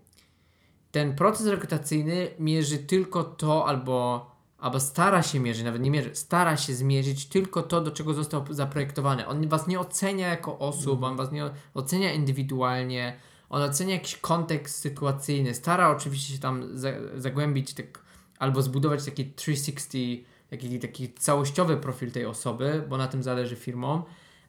Ten 0.94 1.14
proces 1.14 1.46
rekrutacyjny 1.46 2.30
mierzy 2.38 2.78
tylko 2.78 3.24
to, 3.24 3.66
albo, 3.66 4.30
albo 4.58 4.80
stara 4.80 5.22
się 5.22 5.40
mierzyć, 5.40 5.64
nawet 5.64 5.82
nie 5.82 5.90
mierzy, 5.90 6.10
stara 6.14 6.56
się 6.56 6.74
zmierzyć 6.74 7.26
tylko 7.26 7.62
to, 7.62 7.80
do 7.80 7.90
czego 7.90 8.14
został 8.14 8.44
zaprojektowany. 8.50 9.26
On 9.26 9.48
was 9.48 9.66
nie 9.66 9.80
ocenia 9.80 10.28
jako 10.28 10.58
osób, 10.58 11.02
on 11.02 11.16
was 11.16 11.32
nie 11.32 11.50
ocenia 11.74 12.12
indywidualnie, 12.12 13.16
on 13.50 13.62
ocenia 13.62 13.94
jakiś 13.94 14.16
kontekst 14.16 14.76
sytuacyjny. 14.76 15.54
Stara 15.54 15.90
oczywiście 15.90 16.32
się 16.34 16.40
tam 16.40 16.78
za, 16.78 16.88
zagłębić 17.16 17.74
tak, 17.74 18.02
albo 18.38 18.62
zbudować 18.62 19.04
taki 19.04 19.32
360, 19.32 20.26
taki, 20.50 20.80
taki 20.80 21.12
całościowy 21.12 21.76
profil 21.76 22.10
tej 22.10 22.26
osoby, 22.26 22.84
bo 22.88 22.96
na 22.96 23.08
tym 23.08 23.22
zależy 23.22 23.56
firmom, 23.56 24.02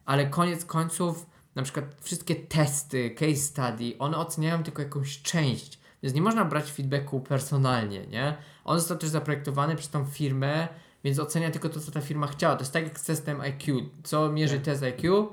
ale 0.04 0.26
koniec 0.26 0.64
końców 0.64 1.26
na 1.54 1.62
przykład 1.62 1.84
wszystkie 2.00 2.34
testy, 2.34 3.10
case 3.10 3.36
study, 3.36 3.98
one 3.98 4.16
oceniają 4.16 4.62
tylko 4.62 4.82
jakąś 4.82 5.22
część. 5.22 5.85
Więc 6.06 6.14
nie 6.14 6.22
można 6.22 6.44
brać 6.44 6.72
feedbacku 6.72 7.20
personalnie, 7.20 8.06
nie? 8.06 8.34
On 8.64 8.78
został 8.78 8.98
też 8.98 9.08
zaprojektowany 9.10 9.76
przez 9.76 9.90
tą 9.90 10.04
firmę, 10.04 10.68
więc 11.04 11.18
ocenia 11.18 11.50
tylko 11.50 11.68
to, 11.68 11.80
co 11.80 11.92
ta 11.92 12.00
firma 12.00 12.26
chciała. 12.26 12.56
To 12.56 12.62
jest 12.62 12.72
tak 12.72 12.84
jak 12.84 12.98
z 13.00 13.04
testem 13.04 13.40
IQ. 13.40 13.80
Co 14.02 14.32
mierzy 14.32 14.60
test 14.60 14.82
IQ? 14.82 15.28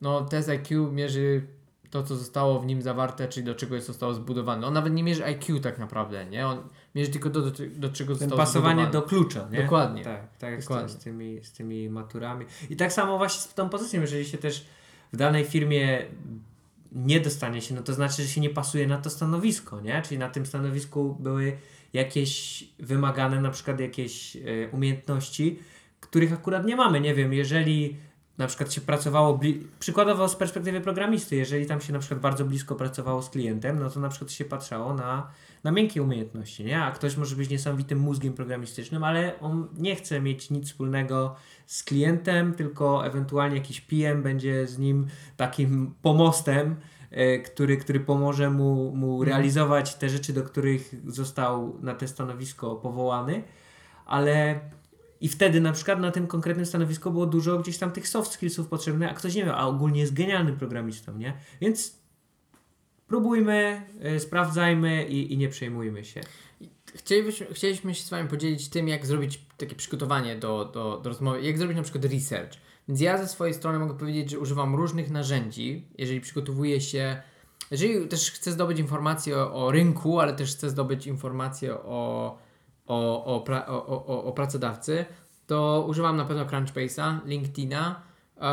No, 0.00 0.20
test 0.20 0.48
IQ 0.48 0.92
mierzy 0.92 1.42
to, 1.90 2.02
co 2.02 2.16
zostało 2.16 2.60
w 2.60 2.66
nim 2.66 2.82
zawarte, 2.82 3.28
czyli 3.28 3.46
do 3.46 3.54
czego 3.54 3.80
zostało 3.80 4.14
zbudowane. 4.14 4.66
On 4.66 4.74
nawet 4.74 4.92
nie 4.94 5.02
mierzy 5.04 5.24
IQ 5.24 5.60
tak 5.60 5.78
naprawdę, 5.78 6.26
nie? 6.26 6.46
On 6.46 6.58
mierzy 6.94 7.10
tylko 7.10 7.30
do, 7.30 7.42
do, 7.42 7.50
do 7.76 7.88
czego 7.88 8.12
Ten 8.14 8.18
zostało 8.18 8.38
pasowanie 8.38 8.82
zbudowane. 8.82 8.92
do 8.92 9.02
klucza, 9.02 9.48
nie? 9.52 9.62
Dokładnie. 9.62 10.04
Tak, 10.04 10.36
tak 10.38 10.62
z, 10.62 10.64
Dokładnie. 10.64 10.88
tym- 10.88 11.00
z, 11.00 11.04
tymi, 11.04 11.44
z 11.44 11.52
tymi 11.52 11.90
maturami. 11.90 12.46
I 12.70 12.76
tak 12.76 12.92
samo 12.92 13.18
właśnie 13.18 13.40
z 13.40 13.54
tą 13.54 13.68
pozycją, 13.68 14.00
jeżeli 14.00 14.24
się 14.24 14.38
też 14.38 14.66
w 15.12 15.16
danej 15.16 15.44
firmie 15.44 16.02
nie 17.06 17.20
dostanie 17.20 17.62
się, 17.62 17.74
no 17.74 17.82
to 17.82 17.94
znaczy, 17.94 18.22
że 18.22 18.28
się 18.28 18.40
nie 18.40 18.50
pasuje 18.50 18.86
na 18.86 18.98
to 18.98 19.10
stanowisko, 19.10 19.80
nie? 19.80 20.02
Czyli 20.02 20.18
na 20.18 20.28
tym 20.28 20.46
stanowisku 20.46 21.16
były 21.20 21.56
jakieś 21.92 22.64
wymagane 22.78 23.40
na 23.40 23.50
przykład 23.50 23.80
jakieś 23.80 24.36
e, 24.36 24.40
umiejętności, 24.72 25.58
których 26.00 26.32
akurat 26.32 26.66
nie 26.66 26.76
mamy. 26.76 27.00
Nie 27.00 27.14
wiem, 27.14 27.32
jeżeli 27.32 27.96
na 28.38 28.46
przykład 28.46 28.72
się 28.72 28.80
pracowało, 28.80 29.40
przykładowo 29.78 30.28
z 30.28 30.36
perspektywy 30.36 30.80
programisty, 30.80 31.36
jeżeli 31.36 31.66
tam 31.66 31.80
się 31.80 31.92
na 31.92 31.98
przykład 31.98 32.20
bardzo 32.20 32.44
blisko 32.44 32.74
pracowało 32.74 33.22
z 33.22 33.30
klientem, 33.30 33.78
no 33.78 33.90
to 33.90 34.00
na 34.00 34.08
przykład 34.08 34.32
się 34.32 34.44
patrzało 34.44 34.94
na, 34.94 35.30
na 35.64 35.70
miękkie 35.70 36.02
umiejętności, 36.02 36.64
nie? 36.64 36.82
A 36.82 36.90
ktoś 36.90 37.16
może 37.16 37.36
być 37.36 37.50
niesamowitym 37.50 37.98
mózgiem 37.98 38.32
programistycznym, 38.32 39.04
ale 39.04 39.40
on 39.40 39.68
nie 39.76 39.96
chce 39.96 40.20
mieć 40.20 40.50
nic 40.50 40.66
wspólnego 40.66 41.34
z 41.66 41.82
klientem, 41.82 42.54
tylko 42.54 43.06
ewentualnie 43.06 43.56
jakiś 43.56 43.80
PM 43.80 44.22
będzie 44.22 44.66
z 44.66 44.78
nim 44.78 45.06
takim 45.36 45.94
pomostem, 46.02 46.76
e, 47.10 47.38
który, 47.38 47.76
który 47.76 48.00
pomoże 48.00 48.50
mu, 48.50 48.96
mu 48.96 49.24
realizować 49.24 49.94
te 49.94 50.08
rzeczy, 50.08 50.32
do 50.32 50.42
których 50.42 50.94
został 51.06 51.76
na 51.80 51.94
te 51.94 52.08
stanowisko 52.08 52.76
powołany, 52.76 53.42
ale 54.06 54.60
i 55.20 55.28
wtedy 55.28 55.60
na 55.60 55.72
przykład 55.72 56.00
na 56.00 56.10
tym 56.10 56.26
konkretnym 56.26 56.66
stanowisku 56.66 57.10
było 57.10 57.26
dużo 57.26 57.58
gdzieś 57.58 57.78
tam 57.78 57.92
tych 57.92 58.08
soft 58.08 58.32
skillsów 58.32 58.68
potrzebnych, 58.68 59.10
a 59.10 59.14
ktoś 59.14 59.34
nie 59.34 59.44
miał, 59.44 59.54
a 59.56 59.66
ogólnie 59.66 60.00
jest 60.00 60.14
genialnym 60.14 60.56
programistą, 60.56 61.18
nie? 61.18 61.34
Więc 61.60 61.98
próbujmy, 63.06 63.82
y, 64.16 64.20
sprawdzajmy 64.20 65.04
i, 65.08 65.32
i 65.32 65.38
nie 65.38 65.48
przejmujmy 65.48 66.04
się. 66.04 66.20
Chcielibyśmy, 66.94 67.46
chcieliśmy 67.46 67.94
się 67.94 68.02
z 68.02 68.10
Wami 68.10 68.28
podzielić 68.28 68.68
tym, 68.68 68.88
jak 68.88 69.06
zrobić 69.06 69.40
takie 69.56 69.76
przygotowanie 69.76 70.36
do, 70.36 70.64
do, 70.64 71.00
do 71.02 71.08
rozmowy, 71.08 71.42
jak 71.42 71.58
zrobić 71.58 71.76
na 71.76 71.82
przykład 71.82 72.04
research. 72.04 72.52
Więc 72.88 73.00
ja 73.00 73.18
ze 73.18 73.28
swojej 73.28 73.54
strony 73.54 73.78
mogę 73.78 73.98
powiedzieć, 73.98 74.30
że 74.30 74.38
używam 74.38 74.74
różnych 74.74 75.10
narzędzi, 75.10 75.88
jeżeli 75.98 76.20
przygotowuję 76.20 76.80
się, 76.80 77.22
jeżeli 77.70 78.08
też 78.08 78.30
chcę 78.30 78.52
zdobyć 78.52 78.78
informacje 78.78 79.36
o, 79.36 79.66
o 79.66 79.70
rynku, 79.70 80.20
ale 80.20 80.32
też 80.32 80.52
chcę 80.56 80.70
zdobyć 80.70 81.06
informacje 81.06 81.74
o, 81.74 82.38
o, 82.88 83.24
o, 83.24 83.40
pra, 83.40 83.66
o, 83.66 83.86
o, 84.06 84.24
o 84.24 84.32
pracodawcy, 84.32 85.04
to 85.46 85.84
używam 85.88 86.16
na 86.16 86.24
pewno 86.24 86.44
Crunchbase'a, 86.44 87.18
LinkedIna, 87.26 88.00
e, 88.40 88.50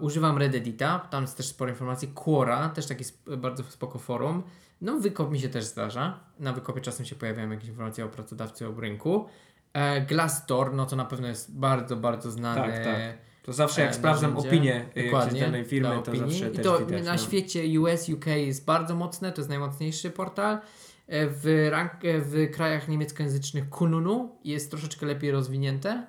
używam 0.00 0.38
Reddita, 0.38 0.98
tam 1.10 1.22
jest 1.22 1.36
też 1.36 1.46
sporo 1.46 1.70
informacji, 1.70 2.08
Quora, 2.08 2.68
też 2.68 2.86
taki 2.86 3.04
sp- 3.10 3.36
bardzo 3.36 3.62
spoko 3.62 3.98
forum. 3.98 4.42
No, 4.80 4.98
wykop 4.98 5.30
mi 5.30 5.40
się 5.40 5.48
też 5.48 5.64
zdarza. 5.64 6.20
Na 6.38 6.52
wykopie 6.52 6.80
czasem 6.80 7.06
się 7.06 7.16
pojawiają 7.16 7.50
jakieś 7.50 7.68
informacje 7.68 8.04
o 8.04 8.08
pracodawcy, 8.08 8.68
o 8.68 8.80
rynku. 8.80 9.26
E, 9.72 10.00
Glassdoor, 10.00 10.74
no 10.74 10.86
to 10.86 10.96
na 10.96 11.04
pewno 11.04 11.28
jest 11.28 11.58
bardzo, 11.58 11.96
bardzo 11.96 12.30
znane. 12.30 12.60
Tak, 12.72 12.84
tak. 12.84 12.98
To 13.42 13.52
zawsze 13.52 13.80
jak 13.80 13.90
E, 13.90 13.94
sprawdzam 13.94 14.36
opinię 14.36 14.86
jakiejś 14.94 15.40
danej 15.40 15.64
firmy, 15.64 15.88
to 15.88 15.98
opinii. 16.10 16.20
zawsze 16.20 16.48
I 16.50 16.52
też 16.52 16.64
to 16.64 16.78
widać. 16.78 17.04
na 17.04 17.12
no. 17.12 17.18
świecie 17.18 17.80
US, 17.80 18.08
UK 18.08 18.26
jest 18.26 18.64
bardzo 18.64 18.94
mocne, 18.94 19.32
to 19.32 19.40
jest 19.40 19.48
najmocniejszy 19.48 20.10
portal. 20.10 20.58
E, 21.08 21.26
W, 21.30 21.68
rank, 21.70 21.92
e, 22.04 22.20
w 22.20 22.50
krajach 22.50 22.88
niemieckojęzycznych 22.88 23.68
Kununu 23.68 24.36
jest 24.44 24.70
troszeczkę 24.70 25.06
lepiej 25.06 25.30
rozwinięte. 25.30 26.06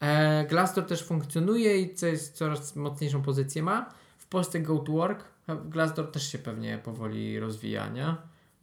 E, 0.00 0.44
Glassdoor 0.48 0.86
też 0.86 1.04
funkcjonuje 1.04 1.78
i 1.80 1.94
co 1.94 2.06
jest 2.06 2.36
coraz 2.36 2.76
mocniejszą 2.76 3.22
pozycję 3.22 3.62
ma. 3.62 3.90
W 4.18 4.26
Polsce 4.26 4.60
Go 4.60 4.78
to 4.78 4.92
Work. 4.92 5.24
a 5.46 5.54
Glassdoor 5.54 6.10
też 6.10 6.32
się 6.32 6.38
pewnie 6.38 6.78
powoli 6.78 7.40
rozwija, 7.40 7.88
nie? 7.88 8.16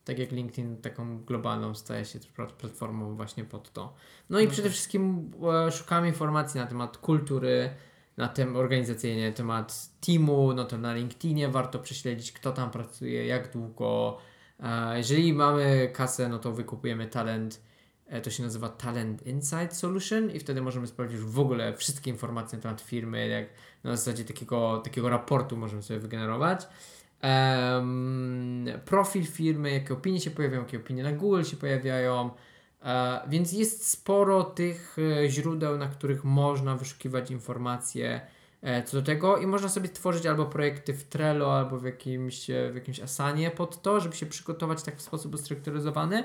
Tak 0.06 0.20
jak 0.20 0.32
LinkedIn 0.32 0.78
taką 0.78 1.24
globalną 1.24 1.76
staje 1.76 2.06
się 2.06 2.20
platformą 2.58 3.16
właśnie 3.16 3.44
pod 3.46 3.72
to. 3.74 3.94
No 4.30 4.40
i 4.40 4.46
No 4.46 4.52
przede 4.52 4.68
tak. 4.68 4.74
wszystkim 4.74 5.32
e, 5.68 5.72
szukamy 5.72 6.08
informacji 6.08 6.60
na 6.60 6.68
temat 6.68 6.98
kultury, 6.98 7.70
na 8.18 8.28
tym 8.28 8.56
organizacyjnie, 8.56 9.32
temat 9.32 9.90
teamu, 10.06 10.54
no 10.54 10.66
to 10.66 10.78
na 10.78 10.94
LinkedInie 10.94 11.50
warto 11.50 11.80
prześledzić, 11.80 12.32
kto 12.32 12.52
tam 12.52 12.72
pracuje, 12.72 13.26
jak 13.26 13.54
długo. 13.54 14.18
Jeżeli 14.96 15.34
mamy 15.34 15.90
kasę, 15.94 16.30
no 16.30 16.40
to 16.40 16.52
wykupujemy 16.52 17.08
talent, 17.08 17.62
e, 18.08 18.22
to 18.22 18.30
się 18.30 18.44
nazywa 18.44 18.70
Talent 18.70 19.28
Insight 19.28 19.76
Solution 19.76 20.32
i 20.32 20.40
wtedy 20.40 20.62
możemy 20.62 20.88
sprawdzić 20.88 21.20
w 21.20 21.40
ogóle 21.40 21.74
wszystkie 21.74 22.12
informacje 22.12 22.58
na 22.58 22.62
temat 22.62 22.82
firmy, 22.82 23.28
jak 23.28 23.46
na 23.84 23.96
zasadzie 23.96 24.26
takiego, 24.26 24.82
takiego 24.84 25.10
raportu 25.10 25.58
możemy 25.58 25.84
sobie 25.84 26.00
wygenerować. 26.00 26.68
Em, 27.22 28.66
profil 28.86 29.26
firmy, 29.26 29.72
jakie 29.72 29.94
opinie 29.94 30.20
się 30.20 30.32
pojawiają, 30.32 30.62
jakie 30.62 30.78
opinie 30.78 31.04
na 31.04 31.12
Google 31.12 31.44
się 31.44 31.58
pojawiają. 31.58 32.30
E, 32.84 33.22
więc 33.30 33.52
jest 33.52 33.90
sporo 33.90 34.44
tych 34.44 34.98
e, 35.24 35.30
źródeł, 35.30 35.78
na 35.78 35.88
których 35.88 36.24
można 36.24 36.76
wyszukiwać 36.76 37.32
informacje 37.32 38.22
co 38.86 38.98
do 38.98 39.04
tego 39.04 39.38
i 39.38 39.48
można 39.48 39.70
sobie 39.70 39.90
tworzyć 39.90 40.26
albo 40.26 40.46
projekty 40.46 40.94
w 40.94 41.04
Trello, 41.04 41.58
albo 41.58 41.78
w 41.78 41.84
jakimś, 41.84 42.50
e, 42.50 42.72
w 42.72 42.76
jakimś 42.76 43.00
Asanie 43.00 43.52
pod 43.52 43.82
to, 43.82 44.00
żeby 44.00 44.16
się 44.16 44.26
przygotować 44.26 44.84
tak 44.84 44.96
w 44.96 45.02
sposób 45.02 45.34
ustrukturyzowany. 45.34 46.24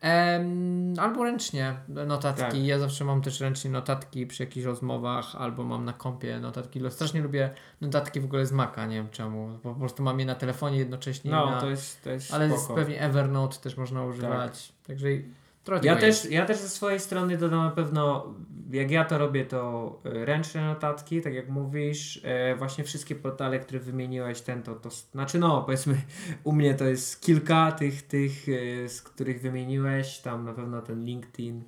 Em, 0.00 0.94
albo 0.98 1.24
ręcznie 1.24 1.74
notatki. 1.88 2.42
Tak. 2.42 2.64
Ja 2.64 2.78
zawsze 2.78 3.04
mam 3.04 3.22
też 3.22 3.40
ręcznie 3.40 3.70
notatki 3.70 4.26
przy 4.26 4.42
jakichś 4.42 4.66
rozmowach, 4.66 5.36
albo 5.36 5.64
mam 5.64 5.84
na 5.84 5.92
kompie 5.92 6.40
notatki. 6.40 6.80
Strasznie 6.90 7.20
lubię 7.20 7.50
notatki 7.80 8.20
w 8.20 8.24
ogóle 8.24 8.46
z 8.46 8.52
Maca, 8.52 8.86
nie 8.86 8.96
wiem 8.96 9.08
czemu. 9.10 9.58
Po 9.62 9.74
prostu 9.74 10.02
mam 10.02 10.20
je 10.20 10.26
na 10.26 10.34
telefonie 10.34 10.78
jednocześnie. 10.78 11.30
No, 11.30 11.50
na, 11.50 11.60
to 11.60 11.70
jest, 11.70 12.04
to 12.04 12.10
jest 12.10 12.34
ale 12.34 12.58
spoko. 12.58 12.74
pewnie 12.74 13.00
Evernote 13.00 13.56
też 13.56 13.76
można 13.76 14.04
używać. 14.04 14.72
Także 14.86 15.08
trochę 15.08 15.41
Ja 15.82 15.96
też, 15.96 16.30
ja 16.30 16.46
też 16.46 16.56
ze 16.56 16.68
swojej 16.68 17.00
strony 17.00 17.36
dodam 17.36 17.64
na 17.64 17.70
pewno, 17.70 18.34
jak 18.70 18.90
ja 18.90 19.04
to 19.04 19.18
robię, 19.18 19.44
to 19.44 20.00
y, 20.06 20.24
ręczne 20.24 20.64
notatki, 20.64 21.20
tak 21.20 21.34
jak 21.34 21.48
mówisz, 21.48 22.20
e, 22.24 22.56
właśnie 22.56 22.84
wszystkie 22.84 23.14
portale, 23.14 23.58
które 23.58 23.80
wymieniłeś, 23.80 24.40
ten 24.40 24.62
to, 24.62 24.74
to, 24.74 24.90
znaczy 24.90 25.38
no, 25.38 25.62
powiedzmy, 25.62 25.96
u 26.44 26.52
mnie 26.52 26.74
to 26.74 26.84
jest 26.84 27.20
kilka 27.20 27.72
tych, 27.72 28.02
tych 28.02 28.32
e, 28.48 28.88
z 28.88 29.02
których 29.02 29.40
wymieniłeś, 29.40 30.18
tam 30.18 30.44
na 30.44 30.52
pewno 30.52 30.82
ten 30.82 31.04
LinkedIn, 31.04 31.62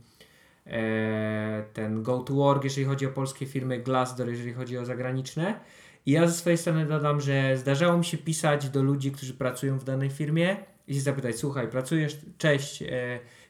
e, 0.67 1.65
ten 1.73 2.03
Go 2.03 2.19
to 2.19 2.35
Work, 2.35 2.65
jeżeli 2.65 2.87
chodzi 2.87 3.07
o 3.07 3.11
polskie 3.11 3.47
firmy, 3.47 3.79
Glassdoor, 3.79 4.29
jeżeli 4.29 4.53
chodzi 4.53 4.79
o 4.79 4.85
zagraniczne. 4.85 5.61
I 6.07 6.11
ja 6.11 6.27
ze 6.27 6.33
swojej 6.33 6.59
strony 6.59 6.87
dodam, 6.87 7.21
że 7.21 7.57
zdarzało 7.57 7.99
mi 7.99 8.05
się 8.05 8.19
pisać 8.19 8.69
do 8.69 8.83
ludzi, 8.83 9.13
którzy 9.13 9.35
pracują 9.35 9.79
w 9.79 9.85
danej 9.85 10.11
firmie 10.11 10.57
i 10.87 10.95
się 10.95 11.01
zapytać, 11.01 11.37
słuchaj, 11.37 11.69
pracujesz, 11.69 12.19
cześć, 12.39 12.83
e, 12.83 12.87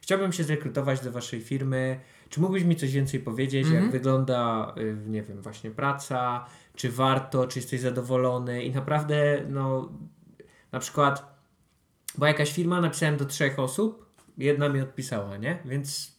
chciałbym 0.04 0.32
się 0.32 0.44
zrekrutować 0.44 1.00
do 1.00 1.12
waszej 1.12 1.40
firmy, 1.40 2.00
czy 2.28 2.40
mógłbyś 2.40 2.64
mi 2.64 2.76
coś 2.76 2.92
więcej 2.92 3.20
powiedzieć, 3.20 3.64
Mhm. 3.66 3.82
jak 3.82 3.92
wygląda, 3.92 4.74
y, 4.78 4.96
nie 5.06 5.22
wiem, 5.22 5.42
właśnie 5.42 5.70
praca, 5.70 6.46
czy 6.76 6.90
warto, 6.92 7.46
czy 7.46 7.58
jesteś 7.58 7.80
zadowolony 7.80 8.64
i 8.64 8.70
naprawdę, 8.70 9.42
no, 9.48 9.92
na 10.72 10.78
przykład, 10.78 11.34
była 12.14 12.28
jakaś 12.28 12.52
firma, 12.52 12.80
napisałem 12.80 13.16
do 13.16 13.24
trzech 13.24 13.58
osób, 13.58 14.06
jedna 14.38 14.68
mi 14.68 14.80
odpisała, 14.80 15.36
nie? 15.36 15.58
Więc, 15.64 16.16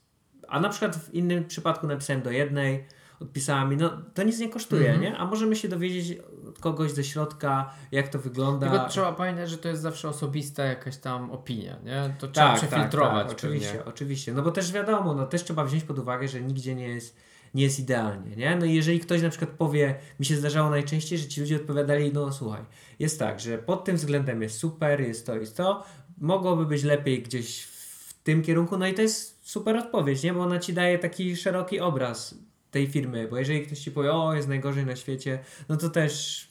a 0.48 0.60
na 0.60 0.70
przykład 0.70 0.96
w 0.96 1.14
innym 1.14 1.46
przypadku 1.46 1.88
napisałem 1.88 2.22
do 2.22 2.32
jednej, 2.32 2.86
odpisała 3.20 3.66
mi, 3.66 3.78
no 3.78 4.02
to 4.14 4.24
nic 4.24 4.40
nie 4.40 4.50
kosztuje, 4.50 4.86
Mhm. 4.92 5.02
nie? 5.02 5.18
A 5.18 5.26
możemy 5.26 5.56
się 5.56 5.68
dowiedzieć 5.68 6.18
od 6.56 6.62
kogoś 6.62 6.92
ze 6.92 7.04
środka, 7.04 7.74
jak 7.92 8.08
to 8.08 8.20
wygląda. 8.20 8.70
Tylko 8.70 8.90
trzeba 8.90 9.12
pamiętać, 9.14 9.50
że 9.50 9.58
to 9.58 9.70
jest 9.70 9.82
zawsze 9.82 10.10
osobista 10.10 10.64
jakaś 10.64 10.98
tam 10.98 11.32
opinia, 11.32 11.76
nie? 11.86 12.16
To 12.20 12.28
trzeba 12.28 12.48
Tak, 12.48 12.58
przefiltrować. 12.58 13.14
Tak, 13.18 13.28
tak, 13.28 13.38
oczywiście, 13.38 13.72
pewnie. 13.72 13.86
oczywiście. 13.86 14.34
No 14.34 14.42
bo 14.42 14.52
też 14.52 14.72
wiadomo, 14.72 15.14
no 15.14 15.26
też 15.26 15.44
trzeba 15.44 15.66
wziąć 15.66 15.84
pod 15.84 16.00
uwagę, 16.00 16.28
że 16.28 16.42
nigdzie 16.42 16.76
nie 16.76 16.88
jest, 16.88 17.16
nie 17.54 17.64
jest 17.64 17.80
idealnie, 17.80 18.36
nie? 18.36 18.56
No 18.56 18.66
i 18.66 18.74
jeżeli 18.74 19.00
ktoś 19.00 19.22
na 19.22 19.30
przykład 19.30 19.50
powie, 19.52 19.96
mi 20.20 20.26
się 20.26 20.36
zdarzało 20.36 20.70
najczęściej, 20.70 21.18
że 21.18 21.28
ci 21.28 21.42
ludzie 21.42 21.56
odpowiadali, 21.56 22.14
no 22.14 22.32
słuchaj, 22.34 22.62
jest 23.00 23.20
tak, 23.20 23.40
że 23.40 23.58
pod 23.58 23.84
tym 23.84 23.96
względem 23.96 24.42
jest 24.42 24.58
super, 24.58 25.02
jest 25.02 25.26
to, 25.26 25.36
jest 25.36 25.58
to, 25.58 25.84
mogłoby 26.18 26.66
być 26.66 26.84
lepiej 26.84 27.24
gdzieś 27.24 27.64
w 27.64 28.14
tym 28.24 28.42
kierunku, 28.42 28.78
no 28.78 28.88
i 28.88 28.94
to 28.94 29.02
jest 29.02 29.50
super 29.50 29.78
odpowiedź, 29.78 30.24
nie? 30.24 30.34
Bo 30.34 30.42
ona 30.42 30.60
ci 30.60 30.74
daje 30.74 31.00
taki 31.00 31.36
szeroki 31.36 31.80
obraz 31.80 32.36
tej 32.76 32.88
firmy, 32.88 33.28
bo 33.28 33.38
jeżeli 33.38 33.66
ktoś 33.66 33.80
ci 33.80 33.92
powie, 33.92 34.14
o, 34.14 34.34
jest 34.34 34.48
najgorzej 34.48 34.86
na 34.86 34.96
świecie, 34.96 35.40
no 35.70 35.78
to 35.78 35.90
też 35.90 36.48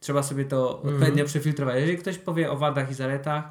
trzeba 0.00 0.22
sobie 0.22 0.44
to 0.44 0.74
Mhm. 0.76 0.94
odpowiednio 0.94 1.24
przefiltrować. 1.24 1.80
Jeżeli 1.80 1.98
ktoś 1.98 2.18
powie 2.18 2.50
o 2.50 2.56
wadach 2.56 2.90
i 2.90 2.94
zaletach, 2.94 3.44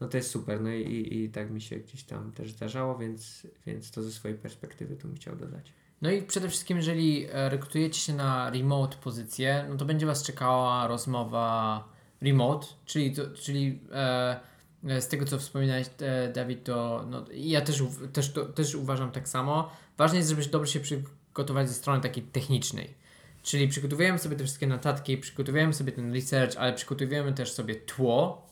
no 0.00 0.08
to 0.08 0.16
jest 0.16 0.30
super. 0.30 0.60
No 0.60 0.70
i, 0.70 0.82
i, 0.82 1.24
i 1.24 1.30
tak 1.30 1.50
mi 1.50 1.60
się 1.60 1.76
gdzieś 1.76 2.02
tam 2.02 2.32
też 2.32 2.50
zdarzało, 2.50 2.98
więc, 2.98 3.46
więc 3.66 3.90
to 3.90 4.02
ze 4.02 4.10
swojej 4.10 4.38
perspektywy 4.38 4.96
tu 4.96 5.08
bym 5.08 5.16
chciał 5.16 5.36
dodać. 5.36 5.72
No 6.02 6.10
i 6.10 6.22
przede 6.22 6.48
wszystkim, 6.48 6.76
jeżeli 6.76 7.26
e, 7.32 7.48
rekrutujecie 7.48 8.00
się 8.00 8.14
na 8.14 8.50
remote 8.50 8.96
pozycję, 8.96 9.66
no 9.68 9.76
to 9.76 9.84
będzie 9.84 10.06
Was 10.06 10.22
czekała 10.22 10.86
rozmowa 10.86 11.88
remote, 12.22 12.66
czyli, 12.84 13.12
to, 13.14 13.22
czyli 13.30 13.80
e, 13.92 14.40
e, 14.84 15.00
z 15.00 15.08
tego 15.08 15.24
co 15.24 15.38
wspominałeś, 15.38 15.86
e, 16.00 16.32
Dawid, 16.32 16.64
to 16.64 17.04
no, 17.10 17.24
ja 17.34 17.60
też, 17.60 17.82
też, 18.12 18.32
to, 18.32 18.44
też 18.44 18.74
uważam 18.74 19.10
tak 19.10 19.28
samo. 19.28 19.70
Ważne 19.98 20.18
jest, 20.18 20.30
żebyś 20.30 20.46
dobrze 20.46 20.72
się 20.72 20.80
przygotować 20.80 21.68
ze 21.68 21.74
strony 21.74 22.00
takiej 22.00 22.22
technicznej. 22.22 22.94
Czyli 23.42 23.68
przygotowujemy 23.68 24.18
sobie 24.18 24.36
te 24.36 24.44
wszystkie 24.44 24.66
notatki, 24.66 25.18
przygotowujemy 25.18 25.74
sobie 25.74 25.92
ten 25.92 26.12
research, 26.12 26.56
ale 26.56 26.72
przygotowujemy 26.72 27.32
też 27.32 27.52
sobie 27.52 27.74
tło, 27.74 28.46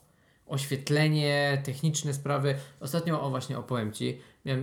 oświetlenie, 0.46 1.62
techniczne 1.64 2.14
sprawy. 2.14 2.54
Ostatnio, 2.80 3.22
o 3.22 3.30
właśnie 3.30 3.58
opowiem 3.58 3.92
Ci, 3.92 4.20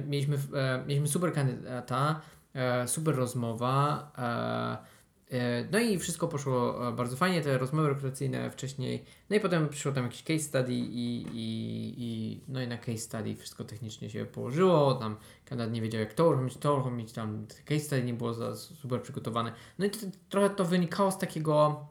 mieliśmy, 0.07 0.37
e, 0.53 0.83
mieliśmy 0.87 1.07
super 1.07 1.33
kandydata, 1.33 2.21
e, 2.53 2.87
super 2.87 3.15
rozmowa, 3.15 4.11
e, 4.17 4.90
no 5.71 5.79
i 5.79 5.99
wszystko 5.99 6.27
poszło 6.27 6.87
e, 6.87 6.91
bardzo 6.91 7.17
fajnie, 7.17 7.41
te 7.41 7.57
rozmowy 7.57 7.89
rekrutacyjne 7.89 8.51
wcześniej, 8.51 9.05
no 9.29 9.35
i 9.35 9.39
potem 9.39 9.69
przyszło 9.69 9.91
tam 9.91 10.03
jakiś 10.03 10.23
case 10.23 10.39
study 10.39 10.73
i, 10.73 11.25
i, 11.33 11.95
i 11.97 12.41
no 12.47 12.61
i 12.61 12.67
na 12.67 12.77
case 12.77 12.97
study 12.97 13.35
wszystko 13.35 13.63
technicznie 13.63 14.09
się 14.09 14.25
położyło, 14.25 14.93
tam 14.93 15.15
kandydat 15.45 15.73
nie 15.73 15.81
wiedział 15.81 16.01
jak 16.01 16.13
to 16.13 16.27
uruchomić, 16.27 16.57
to 16.57 16.73
uruchomić, 16.73 17.11
tam 17.11 17.47
case 17.65 17.79
study 17.79 18.03
nie 18.03 18.13
było 18.13 18.33
za 18.33 18.55
super 18.55 19.01
przygotowane, 19.01 19.53
no 19.79 19.85
i 19.85 19.89
to, 19.89 19.97
trochę 20.29 20.49
to 20.49 20.65
wynikało 20.65 21.11
z 21.11 21.17
takiego 21.17 21.85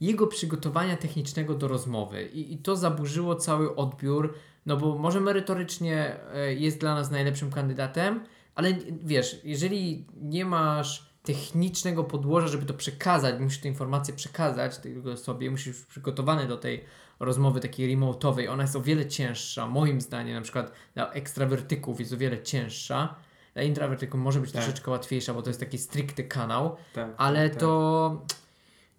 jego 0.00 0.26
przygotowania 0.26 0.96
technicznego 0.96 1.54
do 1.54 1.68
rozmowy 1.68 2.26
i, 2.26 2.54
i 2.54 2.58
to 2.58 2.76
zaburzyło 2.76 3.34
cały 3.34 3.76
odbiór, 3.76 4.34
no 4.66 4.76
bo 4.76 4.98
może 4.98 5.20
merytorycznie 5.20 6.16
e, 6.34 6.54
jest 6.54 6.80
dla 6.80 6.94
nas 6.94 7.10
najlepszym 7.10 7.50
kandydatem, 7.50 8.24
ale 8.54 8.74
wiesz, 9.04 9.40
jeżeli 9.44 10.06
nie 10.22 10.44
masz 10.44 11.15
technicznego 11.26 12.04
podłoża, 12.04 12.48
żeby 12.48 12.66
to 12.66 12.74
przekazać, 12.74 13.40
musisz 13.40 13.60
tę 13.60 13.68
informację 13.68 14.14
przekazać 14.14 14.78
tej 14.78 14.92
drugiej 14.92 15.12
osobie, 15.12 15.50
musisz 15.50 15.76
być 15.76 15.86
przygotowany 15.86 16.46
do 16.46 16.56
tej 16.56 16.84
rozmowy 17.20 17.60
takiej 17.60 17.96
remote'owej, 17.96 18.48
ona 18.48 18.62
jest 18.62 18.76
o 18.76 18.80
wiele 18.80 19.06
cięższa, 19.06 19.66
moim 19.66 20.00
zdaniem, 20.00 20.34
na 20.34 20.40
przykład 20.40 20.72
dla 20.94 21.12
ekstrawertyków 21.12 22.00
jest 22.00 22.12
o 22.12 22.16
wiele 22.16 22.42
cięższa, 22.42 23.14
dla 23.54 23.62
intrawertyków 23.62 24.20
może 24.20 24.40
być 24.40 24.52
Tak. 24.52 24.62
troszeczkę 24.62 24.90
łatwiejsza, 24.90 25.34
bo 25.34 25.42
to 25.42 25.50
jest 25.50 25.60
taki 25.60 25.78
stricte 25.78 26.22
kanał, 26.22 26.76
Tak, 26.94 27.08
ale 27.16 27.50
tak. 27.50 27.60
to, 27.60 28.26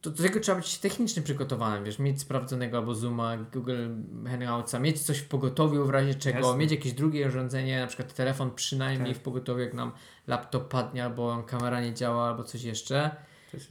to 0.02 0.10
do 0.10 0.24
tego 0.24 0.40
trzeba 0.40 0.58
być 0.58 0.78
technicznie 0.78 1.22
przygotowanym, 1.24 1.84
wiesz, 1.84 2.00
mieć 2.00 2.22
sprawdzonego 2.22 2.78
albo 2.78 2.96
Zooma, 2.96 3.38
Google 3.38 3.88
Hangoutsa, 4.28 4.80
mieć 4.80 5.02
coś 5.02 5.18
w 5.18 5.28
pogotowiu 5.28 5.86
w 5.86 5.90
razie 5.90 6.16
czego, 6.16 6.40
Jasne. 6.40 6.58
mieć 6.58 6.72
jakieś 6.72 6.94
drugie 6.94 7.28
urządzenie, 7.28 7.82
na 7.82 7.88
przykład 7.88 8.14
telefon 8.14 8.52
przynajmniej 8.52 9.14
Tak. 9.14 9.22
w 9.22 9.24
pogotowiu, 9.24 9.60
jak 9.60 9.74
nam 9.74 9.92
laptop 10.28 10.70
padnie 10.70 11.04
albo 11.04 11.44
kamera 11.44 11.82
nie 11.82 11.94
działa 11.94 12.28
albo 12.28 12.44
coś 12.44 12.64
jeszcze. 12.64 13.16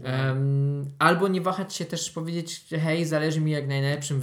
Um, 0.05 0.91
albo 0.99 1.29
nie 1.29 1.41
wahać 1.41 1.75
się 1.75 1.85
też 1.85 2.11
powiedzieć, 2.11 2.65
hej, 2.83 3.05
zależy 3.05 3.41
mi 3.41 3.53
jak 3.53 3.69
najlepszym, 3.69 4.21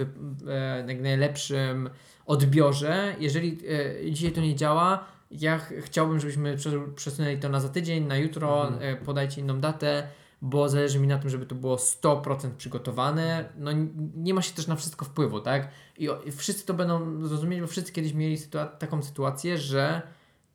e, 0.48 0.86
jak 0.88 1.02
najlepszym 1.02 1.90
odbiorze. 2.26 3.16
Jeżeli 3.20 3.60
e, 4.08 4.12
dzisiaj 4.12 4.32
to 4.32 4.42
nie 4.42 4.56
działa, 4.56 5.06
ja 5.32 5.60
ch 5.60 5.74
chciałbym, 5.82 6.20
żebyśmy 6.20 6.58
przesunęli 6.96 7.38
to 7.38 7.50
na 7.50 7.60
za 7.60 7.70
tydzień, 7.70 8.06
na 8.06 8.18
jutro, 8.18 8.68
mhm. 8.68 8.96
e, 8.96 9.06
podajcie 9.06 9.42
inną 9.42 9.60
datę, 9.60 10.08
bo 10.42 10.70
zależy 10.70 11.00
mi 11.00 11.08
na 11.08 11.18
tym, 11.18 11.30
żeby 11.30 11.46
to 11.46 11.56
było 11.56 11.76
100% 11.76 12.52
przygotowane. 12.58 13.50
No 13.58 13.72
nie 14.16 14.34
ma 14.34 14.42
się 14.42 14.54
też 14.54 14.68
na 14.68 14.76
wszystko 14.76 15.06
wpływu, 15.06 15.40
tak? 15.40 15.70
I, 15.98 16.10
i 16.26 16.32
wszyscy 16.32 16.66
to 16.66 16.74
będą 16.74 17.28
zrozumieć, 17.28 17.62
bo 17.62 17.68
wszyscy 17.68 17.92
kiedyś 17.92 18.14
mieli 18.14 18.38
sytua 18.38 18.66
taką 18.66 19.04
sytuację, 19.04 19.58
że 19.58 20.02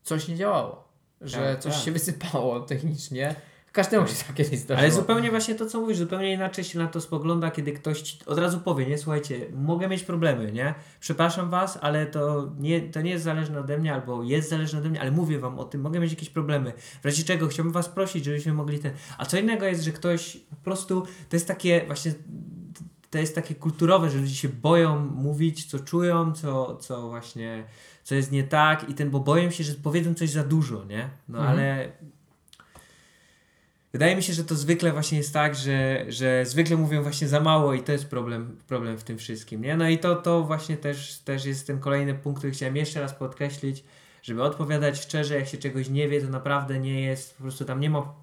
coś 0.03 0.29
nie 0.29 0.37
działało, 0.37 0.88
że 1.21 1.39
tak, 1.39 1.61
coś 1.61 1.75
tak. 1.75 1.83
się 1.83 1.93
wysypało 1.93 2.61
technicznie 2.61 3.35
Każdemu 3.73 4.07
się 4.07 4.15
takie 4.27 4.45
zdarzyło. 4.45 4.79
Ale 4.79 4.91
zupełnie 4.91 5.31
właśnie 5.31 5.55
to, 5.55 5.67
co 5.67 5.81
mówisz, 5.81 5.99
zupełnie 5.99 6.33
inaczej 6.33 6.65
się 6.65 6.79
na 6.79 6.87
to 6.87 7.01
spogląda, 7.01 7.51
kiedy 7.51 7.73
ktoś 7.73 8.19
od 8.27 8.39
razu 8.39 8.61
powie, 8.61 8.87
nie, 8.87 8.99
słuchajcie, 8.99 9.47
mogę 9.55 9.89
mieć 9.89 10.03
problemy, 10.03 10.53
nie? 10.53 10.75
Przepraszam 11.01 11.51
was, 11.51 11.79
ale 11.83 12.07
to 12.07 12.53
nie, 12.59 12.81
to 12.81 13.01
nie 13.01 13.11
jest 13.11 13.25
zależne 13.25 13.61
ode 13.61 13.79
mnie, 13.79 13.95
albo 13.95 14.23
jest 14.23 14.51
zależne 14.51 14.79
ode 14.79 14.89
mnie, 14.89 15.01
ale 15.01 15.11
mówię 15.11 15.39
wam 15.39 15.59
o 15.59 15.65
tym, 15.65 15.81
mogę 15.81 16.01
mieć 16.01 16.11
jakieś 16.11 16.31
problemy. 16.31 16.73
W 17.03 17.05
razie 17.05 17.25
czego 17.25 17.49
chciałbym 17.49 17.73
was 17.73 17.89
prosić, 17.89 18.25
żebyśmy 18.25 18.53
mogli 18.53 18.79
ten... 18.79 18.93
A 19.19 19.27
co 19.27 19.39
innego 19.39 19.67
jest, 19.67 19.83
że 19.83 19.93
ktoś 19.93 20.37
po 20.51 20.57
prostu, 20.57 21.01
to 21.29 21.37
jest 21.37 21.49
takie 21.49 21.87
właśnie 21.87 22.13
to 23.11 23.19
jest 23.19 23.35
takie 23.35 23.55
kulturowe, 23.55 24.11
że 24.11 24.19
ludzie 24.19 24.35
się 24.35 24.49
boją 24.49 24.99
mówić, 24.99 25.65
co 25.65 25.79
czują, 25.79 26.33
co, 26.33 26.77
co 26.77 27.09
właśnie, 27.09 27.65
co 28.09 28.15
jest 28.15 28.33
nie 28.33 28.45
tak 28.45 28.89
i 28.89 28.95
ten, 28.95 29.11
bo 29.11 29.21
boją 29.21 29.51
się, 29.51 29.65
że 29.65 29.75
powiedzą 29.75 30.15
coś 30.15 30.31
za 30.31 30.45
dużo, 30.45 30.85
nie? 30.85 31.09
No 31.29 31.39
mhm. 31.39 31.57
ale 31.57 31.93
Wydaje 33.93 34.17
mi 34.17 34.23
się, 34.23 34.33
że 34.33 34.45
to 34.45 34.55
zwykle 34.55 34.93
właśnie 34.93 35.19
jest 35.19 35.33
tak, 35.33 35.55
że, 35.55 36.05
że 36.09 36.47
zwykle 36.47 36.77
mówią 36.77 37.03
właśnie 37.03 37.29
za 37.29 37.41
mało 37.41 37.75
i 37.75 37.83
to 37.83 37.93
jest 37.93 38.07
problem, 38.07 38.57
problem 38.67 38.99
w 38.99 39.05
tym 39.05 39.19
wszystkim, 39.19 39.63
nie? 39.63 39.77
No 39.77 39.89
i 39.89 39.99
to, 39.99 40.17
to 40.17 40.43
właśnie 40.43 40.77
też, 40.77 41.19
też 41.19 41.45
jest 41.45 41.67
ten 41.67 41.81
kolejny 41.81 42.15
punkt, 42.15 42.39
który 42.39 42.53
chciałem 42.53 42.77
jeszcze 42.77 43.01
raz 43.01 43.15
podkreślić, 43.15 43.85
żeby 44.23 44.43
odpowiadać 44.43 45.01
szczerze, 45.01 45.35
jak 45.35 45.49
się 45.49 45.59
czegoś 45.59 45.89
nie 45.89 46.09
wie, 46.09 46.21
to 46.21 46.29
naprawdę 46.29 46.79
nie 46.79 47.01
jest, 47.01 47.37
po 47.37 47.43
prostu 47.43 47.65
tam 47.65 47.81
nie 47.81 47.91
ma, 47.91 48.15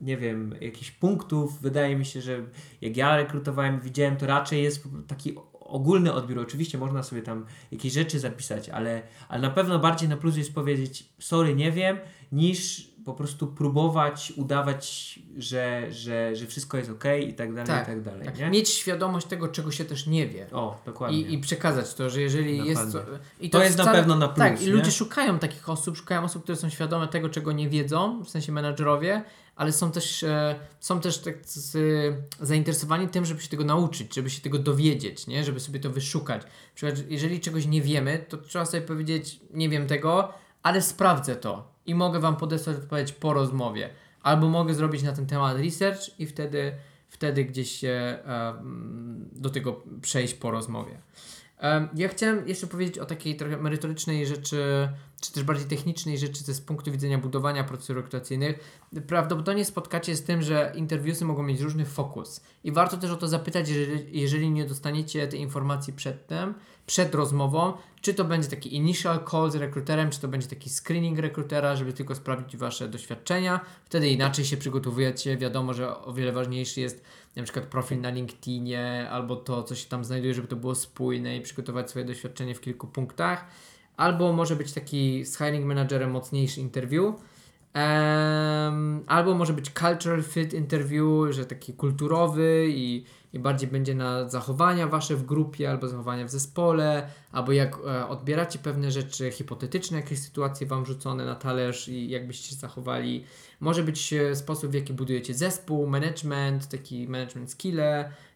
nie 0.00 0.16
wiem, 0.16 0.54
jakichś 0.60 0.90
punktów. 0.90 1.60
Wydaje 1.60 1.96
mi 1.96 2.04
się, 2.04 2.20
że 2.20 2.42
jak 2.80 2.96
ja 2.96 3.16
rekrutowałem, 3.16 3.80
widziałem, 3.80 4.16
to 4.16 4.26
raczej 4.26 4.62
jest 4.62 4.88
taki 5.06 5.34
ogólny 5.72 6.12
odbiór. 6.12 6.38
Oczywiście 6.38 6.78
można 6.78 7.02
sobie 7.02 7.22
tam 7.22 7.46
jakieś 7.70 7.92
rzeczy 7.92 8.20
zapisać, 8.20 8.68
ale, 8.68 9.02
ale 9.28 9.42
na 9.42 9.50
pewno 9.50 9.78
bardziej 9.78 10.08
na 10.08 10.16
plus 10.16 10.36
jest 10.36 10.54
powiedzieć, 10.54 11.12
sorry, 11.18 11.54
nie 11.54 11.72
wiem, 11.72 11.98
niż 12.32 12.91
po 13.04 13.14
prostu 13.14 13.46
próbować 13.46 14.32
udawać, 14.36 15.18
że, 15.36 15.86
że, 15.90 16.36
że 16.36 16.46
wszystko 16.46 16.76
jest 16.78 16.90
ok 16.90 17.04
i 17.28 17.34
tak 17.34 17.54
dalej, 17.54 17.66
tak, 17.66 17.82
i 17.82 17.86
tak 17.86 18.02
dalej. 18.02 18.26
Tak. 18.26 18.38
Nie? 18.38 18.50
Mieć 18.50 18.68
świadomość 18.68 19.26
tego, 19.26 19.48
czego 19.48 19.70
się 19.70 19.84
też 19.84 20.06
nie 20.06 20.28
wie. 20.28 20.46
O, 20.52 20.82
dokładnie. 20.86 21.18
I, 21.18 21.34
i 21.34 21.38
przekazać 21.38 21.94
to, 21.94 22.10
że 22.10 22.20
jeżeli 22.20 22.58
dokładnie. 22.58 22.70
jest. 22.70 22.96
I 23.40 23.50
to, 23.50 23.58
to 23.58 23.64
jest 23.64 23.76
wcale, 23.76 23.92
na 23.92 23.98
pewno 23.98 24.16
na 24.16 24.28
plus. 24.28 24.38
Tak, 24.38 24.62
i 24.62 24.66
ludzie 24.66 24.90
szukają 24.90 25.38
takich 25.38 25.68
osób, 25.68 25.96
szukają 25.96 26.24
osób, 26.24 26.42
które 26.42 26.56
są 26.56 26.70
świadome 26.70 27.08
tego, 27.08 27.28
czego 27.28 27.52
nie 27.52 27.68
wiedzą, 27.68 28.24
w 28.24 28.30
sensie 28.30 28.52
menadżerowie, 28.52 29.24
ale 29.56 29.72
są 29.72 29.92
też, 29.92 30.22
e, 30.22 30.54
są 30.80 31.00
też 31.00 31.18
tak 31.18 31.34
z, 31.44 31.76
zainteresowani 32.40 33.08
tym, 33.08 33.24
żeby 33.24 33.40
się 33.40 33.48
tego 33.48 33.64
nauczyć, 33.64 34.14
żeby 34.14 34.30
się 34.30 34.40
tego 34.40 34.58
dowiedzieć, 34.58 35.26
nie? 35.26 35.44
żeby 35.44 35.60
sobie 35.60 35.80
to 35.80 35.90
wyszukać. 35.90 36.42
Na 36.42 36.48
przykład, 36.74 37.10
jeżeli 37.10 37.40
czegoś 37.40 37.66
nie 37.66 37.82
wiemy, 37.82 38.24
to 38.28 38.36
trzeba 38.36 38.66
sobie 38.66 38.82
powiedzieć, 38.82 39.40
nie 39.50 39.68
wiem 39.68 39.86
tego, 39.86 40.32
ale 40.62 40.82
sprawdzę 40.82 41.36
to 41.36 41.71
i 41.86 41.94
mogę 41.94 42.20
Wam 42.20 42.36
podesłać 42.36 42.76
odpowiedź 42.76 43.12
po 43.12 43.32
rozmowie. 43.32 43.90
Albo 44.22 44.48
mogę 44.48 44.74
zrobić 44.74 45.02
na 45.02 45.12
ten 45.12 45.26
temat 45.26 45.56
research 45.56 46.20
i 46.20 46.26
wtedy, 46.26 46.72
wtedy 47.08 47.44
gdzieś 47.44 47.70
się 47.70 48.18
do 49.32 49.50
tego 49.50 49.82
przejść 50.02 50.34
po 50.34 50.50
rozmowie. 50.50 50.98
Ja 51.94 52.08
chciałem 52.08 52.48
jeszcze 52.48 52.66
powiedzieć 52.66 52.98
o 52.98 53.06
takiej 53.06 53.36
trochę 53.36 53.56
merytorycznej 53.56 54.26
rzeczy, 54.26 54.88
czy 55.20 55.32
też 55.32 55.42
bardziej 55.44 55.66
technicznej 55.66 56.18
rzeczy 56.18 56.44
ze 56.44 56.54
z 56.54 56.60
punktu 56.60 56.92
widzenia 56.92 57.18
budowania 57.18 57.64
procedur 57.64 57.96
rekrutacyjnych. 57.96 58.82
Prawdopodobnie 59.06 59.64
spotkacie 59.64 60.16
z 60.16 60.22
tym, 60.22 60.42
że 60.42 60.72
interwiusy 60.76 61.24
mogą 61.24 61.42
mieć 61.42 61.60
różny 61.60 61.84
fokus 61.84 62.40
i 62.64 62.72
warto 62.72 62.96
też 62.96 63.10
o 63.10 63.16
to 63.16 63.28
zapytać, 63.28 63.68
jeżeli, 63.68 64.20
jeżeli 64.20 64.50
nie 64.50 64.64
dostaniecie 64.64 65.28
tej 65.28 65.40
informacji 65.40 65.92
przedtem, 65.92 66.54
przed 66.86 67.14
rozmową, 67.14 67.72
czy 68.00 68.14
to 68.14 68.24
będzie 68.24 68.48
taki 68.48 68.76
initial 68.76 69.20
call 69.30 69.50
z 69.50 69.54
rekruterem, 69.54 70.10
czy 70.10 70.20
to 70.20 70.28
będzie 70.28 70.48
taki 70.48 70.70
screening 70.70 71.18
rekrutera, 71.18 71.76
żeby 71.76 71.92
tylko 71.92 72.14
sprawdzić 72.14 72.56
Wasze 72.56 72.88
doświadczenia. 72.88 73.60
Wtedy 73.84 74.08
inaczej 74.08 74.44
się 74.44 74.56
przygotowujecie. 74.56 75.36
Wiadomo, 75.36 75.74
że 75.74 75.98
o 75.98 76.12
wiele 76.12 76.32
ważniejszy 76.32 76.80
jest 76.80 77.04
na 77.36 77.42
przykład 77.42 77.66
profil 77.66 78.00
na 78.00 78.10
LinkedInie 78.10 79.08
albo 79.10 79.36
to, 79.36 79.62
co 79.62 79.74
się 79.74 79.88
tam 79.88 80.04
znajduje, 80.04 80.34
żeby 80.34 80.48
to 80.48 80.56
było 80.56 80.74
spójne 80.74 81.36
i 81.36 81.40
przygotować 81.40 81.90
swoje 81.90 82.04
doświadczenie 82.04 82.54
w 82.54 82.60
kilku 82.60 82.86
punktach. 82.86 83.46
Albo 83.96 84.32
może 84.32 84.56
być 84.56 84.72
taki 84.72 85.24
z 85.24 85.38
hiring 85.38 85.64
managerem 85.64 86.10
mocniejszy 86.10 86.60
interview. 86.60 87.14
Um, 87.74 89.04
albo 89.06 89.34
może 89.34 89.52
być 89.52 89.70
cultural 89.70 90.22
fit 90.22 90.54
interview, 90.54 91.34
że 91.34 91.46
taki 91.46 91.72
kulturowy 91.72 92.66
i 92.68 93.04
i 93.32 93.38
bardziej 93.38 93.68
będzie 93.68 93.94
na 93.94 94.28
zachowania 94.28 94.86
wasze 94.86 95.16
w 95.16 95.24
grupie, 95.24 95.70
albo 95.70 95.88
zachowania 95.88 96.24
w 96.24 96.30
zespole, 96.30 97.08
albo 97.32 97.52
jak 97.52 97.78
e, 97.86 98.08
odbieracie 98.08 98.58
pewne 98.58 98.90
rzeczy 98.90 99.30
hipotetyczne, 99.30 99.96
jakieś 99.96 100.18
sytuacje 100.18 100.66
wam 100.66 100.86
rzucone 100.86 101.24
na 101.24 101.34
talerz 101.34 101.88
i 101.88 102.08
jakbyście 102.08 102.48
się 102.48 102.56
zachowali. 102.56 103.24
Może 103.60 103.82
być 103.82 104.12
e, 104.12 104.36
sposób, 104.36 104.70
w 104.70 104.74
jaki 104.74 104.92
budujecie 104.92 105.34
zespół, 105.34 105.86
management, 105.86 106.68
taki 106.68 107.08
management 107.08 107.50
skill, 107.50 107.80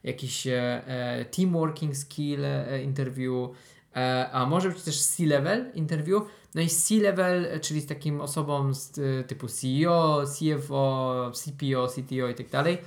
jakiś 0.05 0.47
e, 0.47 1.25
team 1.37 1.53
working 1.53 1.97
skill 1.97 2.45
e, 2.45 2.83
interview, 2.83 3.51
e, 3.97 4.31
a 4.33 4.47
może 4.47 4.69
być 4.69 4.83
też 4.83 5.03
C-level 5.03 5.73
interview. 5.75 6.23
No 6.55 6.63
i 6.63 6.69
C-level, 6.69 7.61
czyli 7.61 7.81
z 7.81 7.87
takim 7.87 8.21
osobą 8.21 8.75
z 8.75 8.99
e, 8.99 9.25
typu 9.25 9.47
CEO, 9.49 10.25
CFO, 10.27 11.31
CPO, 11.35 11.89
CTO 11.89 12.29
i 12.29 12.35
tak 12.35 12.51
dalej 12.51 12.79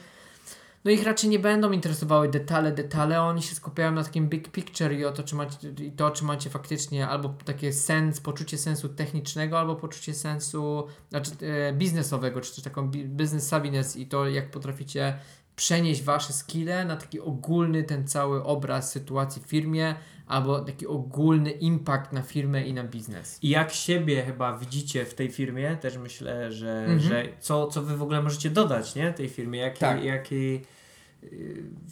no 0.86 0.92
ich 0.92 1.04
raczej 1.04 1.30
nie 1.30 1.40
będą 1.40 1.72
interesowały 1.72 2.30
detale, 2.30 2.72
detale, 2.72 3.22
oni 3.22 3.42
się 3.42 3.56
skupiają 3.56 3.92
na 3.92 4.04
takim 4.04 4.30
big 4.30 4.52
picture 4.52 4.94
i 4.94 5.06
o 5.06 5.12
to, 5.12 5.24
czy 5.24 5.36
macie, 5.36 5.70
i 5.70 5.92
to, 5.92 6.12
czy 6.12 6.26
macie 6.26 6.50
faktycznie 6.50 7.08
albo 7.08 7.34
takie 7.46 7.74
sens, 7.74 8.22
poczucie 8.22 8.58
sensu 8.58 8.90
technicznego, 8.90 9.60
albo 9.60 9.76
poczucie 9.76 10.14
sensu 10.14 10.88
znaczy, 11.10 11.32
e, 11.42 11.74
biznesowego, 11.74 12.42
czy 12.42 12.56
też 12.56 12.64
taką 12.64 12.92
business 12.92 13.48
savviness 13.48 13.98
i 13.98 14.08
to, 14.08 14.28
jak 14.28 14.52
potraficie 14.52 15.20
przenieść 15.56 16.04
wasze 16.04 16.34
skille 16.34 16.86
na 16.86 16.96
taki 16.96 17.20
ogólny 17.20 17.84
ten 17.84 18.08
cały 18.08 18.44
obraz 18.44 18.92
sytuacji 18.92 19.42
w 19.42 19.46
firmie, 19.46 19.96
albo 20.30 20.60
taki 20.60 20.88
ogólny 20.88 21.52
impact 21.52 22.14
na 22.14 22.22
firmę 22.22 22.68
i 22.68 22.74
na 22.74 22.84
biznes. 22.84 23.40
I 23.42 23.50
jak 23.50 23.72
siebie 23.74 24.24
chyba 24.24 24.58
widzicie 24.58 25.06
w 25.06 25.14
tej 25.14 25.32
firmie, 25.32 25.78
też 25.82 25.98
myślę, 25.98 26.52
że, 26.52 26.80
mhm. 26.80 27.00
że 27.00 27.28
co, 27.40 27.68
co 27.68 27.82
wy 27.82 27.98
w 27.98 28.02
ogóle 28.02 28.22
możecie 28.22 28.50
dodać 28.50 28.96
nie? 28.96 29.14
tej 29.14 29.30
firmie, 29.30 29.60
jaki, 29.60 29.80
tak. 29.80 30.04
jaki, 30.04 30.62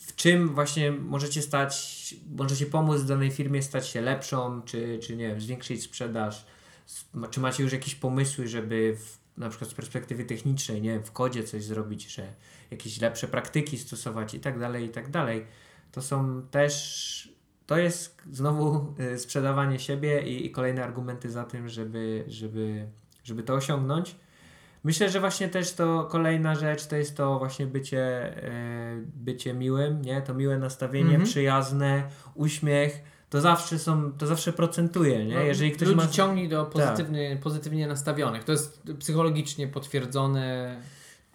w 0.07 0.15
czym 0.15 0.49
właśnie 0.55 0.91
możecie 0.91 1.41
stać, 1.41 2.15
możecie 2.35 2.65
pomóc 2.65 3.03
danej 3.03 3.31
firmie 3.31 3.61
stać 3.61 3.87
się 3.87 4.01
lepszą, 4.01 4.61
czy, 4.61 4.99
czy 5.01 5.15
nie 5.15 5.27
wiem, 5.27 5.41
zwiększyć 5.41 5.83
sprzedaż, 5.83 6.45
czy 7.31 7.39
macie 7.39 7.63
już 7.63 7.73
jakieś 7.73 7.95
pomysły, 7.95 8.47
żeby 8.47 8.97
w, 8.97 9.17
na 9.39 9.49
przykład 9.49 9.71
z 9.71 9.73
perspektywy 9.73 10.25
technicznej, 10.25 10.81
nie 10.81 10.89
wiem, 10.89 11.03
w 11.03 11.11
kodzie 11.11 11.43
coś 11.43 11.63
zrobić, 11.63 12.15
że 12.15 12.33
jakieś 12.71 13.01
lepsze 13.01 13.27
praktyki 13.27 13.77
stosować 13.77 14.33
i 14.33 14.39
tak 14.39 14.59
dalej, 14.59 14.85
i 14.85 14.89
tak 14.89 15.09
dalej. 15.09 15.45
To 15.91 16.01
są 16.01 16.41
też 16.51 17.26
to 17.67 17.77
jest 17.77 18.21
znowu 18.31 18.93
y, 18.99 19.19
sprzedawanie 19.19 19.79
siebie 19.79 20.21
i, 20.21 20.45
i, 20.45 20.51
kolejne 20.51 20.83
argumenty 20.83 21.31
za 21.31 21.43
tym, 21.43 21.69
żeby, 21.69 22.23
żeby, 22.27 22.87
żeby 23.23 23.43
to 23.43 23.53
osiągnąć. 23.53 24.15
Myślę, 24.83 25.09
że 25.09 25.19
właśnie 25.19 25.49
też 25.49 25.73
to 25.73 26.03
kolejna 26.03 26.55
rzecz 26.55 26.85
to 26.85 26.95
jest 26.95 27.17
to 27.17 27.39
właśnie 27.39 27.67
bycie, 27.67 27.99
e, 28.43 29.01
bycie 29.15 29.53
miłym, 29.53 30.01
nie? 30.01 30.21
To 30.21 30.33
miłe 30.33 30.57
nastawienie, 30.57 31.09
mm 31.09 31.21
-hmm. 31.21 31.29
przyjazne, 31.29 32.03
uśmiech. 32.35 33.01
To 33.29 33.41
zawsze 33.41 33.79
są, 33.79 34.11
to 34.11 34.27
zawsze 34.27 34.53
procentuje, 34.53 35.25
nie? 35.25 35.35
No, 35.35 35.41
Jeżeli 35.41 35.71
ktoś 35.71 35.87
ludzi 35.87 35.97
ma... 35.97 36.07
ciągnie 36.07 36.49
do 36.49 36.65
pozytywnie, 36.65 37.31
tak. 37.31 37.39
pozytywnie 37.39 37.87
nastawionych. 37.87 38.43
To 38.43 38.51
jest 38.51 38.83
psychologicznie 38.99 39.67
potwierdzone. 39.67 40.77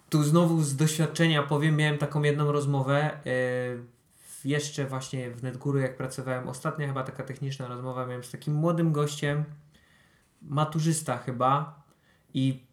Tu 0.09 0.23
znowu 0.23 0.61
z 0.61 0.75
doświadczenia 0.75 1.43
powiem, 1.43 1.77
miałem 1.77 1.97
taką 1.97 2.23
jedną 2.23 2.51
rozmowę. 2.51 3.11
Yy, 3.25 3.92
jeszcze 4.45 4.85
właśnie 4.85 5.31
w 5.31 5.43
NetGuru, 5.43 5.79
jak 5.79 5.97
pracowałem, 5.97 6.49
ostatnia 6.49 6.87
chyba 6.87 7.03
taka 7.03 7.23
techniczna 7.23 7.67
rozmowa 7.67 8.05
miałem 8.05 8.23
z 8.23 8.31
takim 8.31 8.53
młodym 8.53 8.91
gościem, 8.91 9.43
maturzysta 10.41 11.17
chyba 11.17 11.83
i 12.33 12.63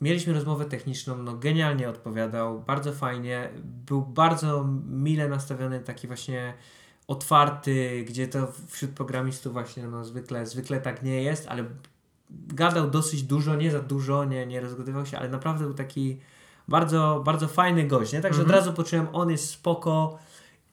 mieliśmy 0.00 0.32
rozmowę 0.32 0.64
techniczną, 0.64 1.18
no 1.18 1.36
genialnie 1.36 1.88
odpowiadał, 1.88 2.60
bardzo 2.60 2.92
fajnie, 2.92 3.50
był 3.64 4.02
bardzo 4.02 4.64
mile 4.88 5.28
nastawiony, 5.28 5.80
taki 5.80 6.06
właśnie 6.06 6.54
otwarty, 7.08 8.04
gdzie 8.08 8.28
to 8.28 8.52
wśród 8.68 8.90
programistów 8.90 9.52
właśnie 9.52 9.88
no 9.88 10.04
zwykle, 10.04 10.46
zwykle 10.46 10.80
tak 10.80 11.02
nie 11.02 11.22
jest, 11.22 11.46
ale 11.48 11.64
gadał 12.30 12.90
dosyć 12.90 13.22
dużo, 13.22 13.56
nie 13.56 13.70
za 13.70 13.80
dużo, 13.80 14.24
nie, 14.24 14.46
nie 14.46 14.60
rozgadywał 14.60 15.06
się, 15.06 15.18
ale 15.18 15.28
naprawdę 15.28 15.64
był 15.64 15.74
taki 15.74 16.20
bardzo, 16.68 17.22
bardzo 17.24 17.48
fajny 17.48 17.84
gość, 17.84 18.12
nie? 18.12 18.20
Także 18.20 18.40
Mhm. 18.40 18.58
od 18.58 18.64
razu 18.64 18.76
poczułem, 18.76 19.08
on 19.12 19.30
jest 19.30 19.50
spoko. 19.50 20.18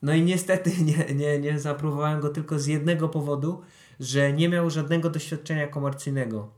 No 0.03 0.13
i 0.13 0.21
niestety 0.21 0.71
nie, 0.89 1.15
nie, 1.15 1.39
nie 1.39 1.59
zaaprobowałem 1.59 2.21
go 2.21 2.29
tylko 2.29 2.59
z 2.59 2.65
jednego 2.65 3.09
powodu, 3.09 3.61
że 3.99 4.33
nie 4.33 4.49
miał 4.49 4.69
żadnego 4.69 5.09
doświadczenia 5.09 5.67
komercyjnego. 5.67 6.49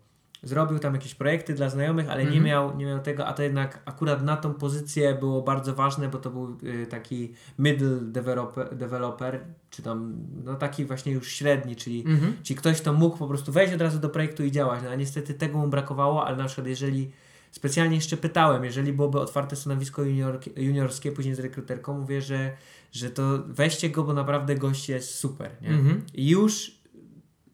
Zrobił 0.43 0.79
tam 0.79 0.93
jakieś 0.93 1.15
projekty 1.15 1.53
dla 1.53 1.69
znajomych, 1.69 2.09
ale 2.09 2.21
nie, 2.23 2.27
Mhm. 2.27 2.45
miał, 2.45 2.77
nie 2.77 2.85
miał 2.85 2.99
tego, 2.99 3.25
a 3.25 3.33
to 3.33 3.43
jednak 3.43 3.81
akurat 3.85 4.23
na 4.23 4.37
tą 4.37 4.53
pozycję 4.53 5.15
było 5.15 5.41
bardzo 5.41 5.73
ważne, 5.75 6.07
bo 6.09 6.17
to 6.17 6.29
był 6.29 6.57
y, 6.63 6.87
taki 6.87 7.33
middle 7.59 7.97
developer, 8.01 8.75
developer, 8.75 9.39
czy 9.69 9.81
tam 9.81 10.15
no 10.43 10.55
taki 10.55 10.85
właśnie 10.85 11.11
już 11.11 11.31
średni, 11.31 11.75
czyli 11.75 12.03
Mhm. 12.07 12.33
Czyli 12.43 12.57
ktoś, 12.57 12.81
kto 12.81 12.93
mógł 12.93 13.17
po 13.17 13.27
prostu 13.27 13.51
wejść 13.51 13.73
od 13.73 13.81
razu 13.81 13.99
do 13.99 14.09
projektu 14.09 14.43
i 14.43 14.51
działać. 14.51 14.79
No 14.83 14.89
a 14.89 14.95
niestety 14.95 15.33
tego 15.33 15.57
mu 15.57 15.67
brakowało, 15.67 16.25
ale 16.27 16.37
na 16.37 16.45
przykład 16.45 16.67
jeżeli 16.67 17.11
specjalnie 17.55 17.95
jeszcze 17.95 18.17
pytałem, 18.17 18.63
jeżeli 18.63 18.93
byłoby 18.93 19.19
otwarte 19.19 19.55
stanowisko 19.55 20.03
junior, 20.03 20.39
juniorskie 20.55 21.11
później 21.11 21.35
z 21.35 21.39
rekruterką, 21.39 21.99
mówię, 21.99 22.21
że, 22.21 22.57
że 22.91 23.09
to 23.09 23.43
weźcie 23.47 23.89
go, 23.89 24.03
bo 24.03 24.13
naprawdę 24.13 24.55
gość 24.55 24.89
jest 24.89 25.15
super. 25.15 25.51
Nie? 25.61 25.69
Mhm. 25.69 26.05
I 26.13 26.29
już 26.29 26.79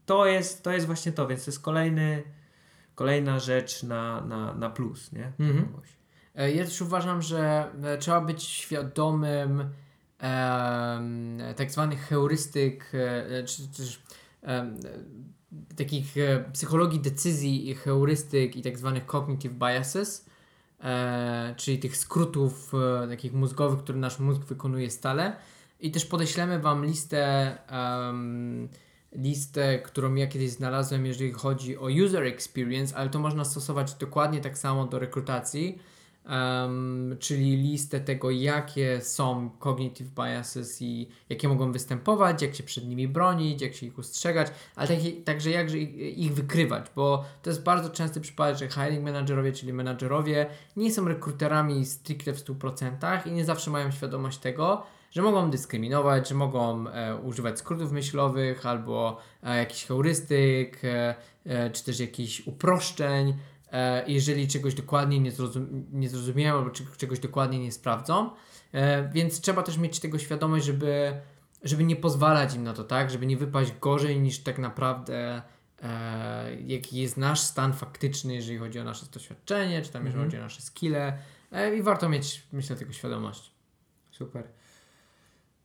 to 0.06 0.26
jest, 0.26 0.64
to 0.64 0.72
jest 0.72 0.86
właśnie 0.86 1.12
to, 1.12 1.28
więc 1.28 1.46
to 1.46 1.52
jest 1.52 1.62
kolejny, 1.62 2.24
kolejna 2.96 3.40
rzecz 3.40 3.84
na, 3.84 4.22
na, 4.22 4.54
na 4.54 4.70
plus. 4.70 5.12
Nie? 5.12 5.32
Mhm. 5.40 5.68
E, 6.36 6.52
Ja 6.52 6.66
też 6.66 6.82
uważam, 6.82 7.22
że 7.22 7.72
e, 7.84 7.98
trzeba 7.98 8.22
być 8.22 8.44
świadomym 8.44 9.70
em, 10.20 11.42
tak 11.56 11.72
zwanych 11.72 12.00
heurystyk, 12.08 12.92
e, 12.94 13.44
czy 13.44 13.68
też 13.68 14.02
e, 14.44 14.72
takich 15.76 16.18
e, 16.18 16.46
psychologii 16.54 17.00
decyzji 17.00 17.70
i 17.70 17.76
heurystyk 17.76 18.56
i 18.56 18.62
tak 18.62 18.78
zwanych 18.78 19.06
cognitive 19.06 19.54
biases, 19.54 20.26
e, 20.84 21.54
czyli 21.58 21.80
tych 21.80 21.98
skrótów 21.98 22.74
e, 23.04 23.08
takich 23.08 23.34
mózgowych, 23.34 23.80
które 23.80 24.00
nasz 24.00 24.20
mózg 24.20 24.42
wykonuje 24.42 24.90
stale. 24.90 25.36
I 25.80 25.92
też 25.92 26.06
podeślemy 26.06 26.60
Wam 26.60 26.86
listę, 26.86 27.58
em, 27.68 28.70
listę, 29.12 29.80
którą 29.80 30.16
ja 30.16 30.28
kiedyś 30.28 30.50
znalazłem, 30.50 31.06
jeżeli 31.06 31.32
chodzi 31.32 31.78
o 31.78 31.88
user 32.06 32.24
experience, 32.24 32.96
ale 32.96 33.10
to 33.10 33.20
można 33.20 33.46
stosować 33.46 33.94
dokładnie 33.94 34.42
tak 34.42 34.58
samo 34.58 34.86
do 34.86 35.00
rekrutacji, 35.00 35.80
em, 36.26 37.16
czyli 37.20 37.58
listę 37.58 38.00
tego, 38.00 38.32
jakie 38.32 39.02
są 39.02 39.50
cognitive 39.60 40.10
biases 40.10 40.82
i 40.82 41.10
jakie 41.30 41.48
mogą 41.48 41.72
występować, 41.72 42.42
jak 42.42 42.56
się 42.56 42.64
przed 42.64 42.88
nimi 42.88 43.08
bronić, 43.08 43.62
jak 43.62 43.74
się 43.74 43.86
ich 43.86 43.98
ustrzegać, 43.98 44.48
ale 44.76 44.88
taki, 44.88 45.14
także 45.14 45.50
jakże 45.50 45.78
ich, 45.78 46.18
ich 46.18 46.34
wykrywać, 46.34 46.86
bo 46.96 47.26
to 47.42 47.50
jest 47.50 47.64
bardzo 47.64 47.90
częsty 47.90 48.22
przypadek, 48.22 48.58
że 48.58 48.70
hiring 48.70 49.04
managerowie, 49.04 49.52
czyli 49.52 49.74
menadżerowie, 49.74 50.50
nie 50.76 50.92
są 50.92 51.08
rekruterami 51.08 51.86
stricte 51.86 52.34
w 52.34 52.46
100% 52.46 53.28
i 53.28 53.32
nie 53.32 53.46
zawsze 53.46 53.72
mają 53.72 53.92
świadomość 53.92 54.38
tego, 54.38 54.84
że 55.12 55.22
mogą 55.22 55.50
dyskryminować, 55.50 56.30
że 56.30 56.36
mogą 56.36 56.88
e, 56.88 57.16
używać 57.16 57.60
skrótów 57.60 57.92
myślowych 57.92 58.66
albo 58.66 59.18
e, 59.44 59.58
jakichś 59.58 59.86
heurystyk, 59.86 60.86
e, 60.86 61.16
e, 61.46 61.70
czy 61.70 61.84
też 61.84 62.00
jakichś 62.00 62.48
uproszczeń, 62.48 63.34
jeżeli 64.08 64.48
czegoś 64.48 64.74
dokładnie 64.74 65.20
nie, 65.20 65.32
zrozum- 65.32 65.84
nie 65.92 66.10
zrozumieją 66.10 66.58
albo 66.58 66.70
czegoś 66.98 67.20
dokładnie 67.20 67.60
nie 67.60 67.72
sprawdzą. 67.72 68.30
E, 68.72 69.10
więc 69.10 69.42
trzeba 69.42 69.64
też 69.64 69.78
mieć 69.78 70.00
tego 70.00 70.20
świadomość, 70.20 70.66
żeby, 70.66 71.14
żeby 71.64 71.84
nie 71.84 71.96
pozwalać 71.96 72.56
im 72.56 72.64
na 72.64 72.74
to, 72.74 72.84
tak? 72.84 73.10
Żeby 73.12 73.26
nie 73.26 73.38
wypaść 73.38 73.72
gorzej 73.82 74.20
niż 74.20 74.40
tak 74.40 74.60
naprawdę 74.60 75.42
e, 75.82 76.56
jaki 76.66 76.98
jest 76.98 77.18
nasz 77.18 77.40
stan 77.40 77.74
faktyczny, 77.74 78.36
jeżeli 78.36 78.58
chodzi 78.58 78.80
o 78.80 78.84
nasze 78.84 79.06
doświadczenie, 79.14 79.82
czy 79.82 79.92
tam 79.92 80.06
jeżeli 80.06 80.16
Mhm. 80.24 80.26
chodzi 80.32 80.38
o 80.38 80.44
nasze 80.44 80.62
skille. 80.62 81.18
E, 81.52 81.76
I 81.76 81.82
warto 81.82 82.10
mieć, 82.10 82.44
myślę, 82.52 82.76
tego 82.76 82.94
świadomość. 82.94 83.52
Super. 84.12 84.44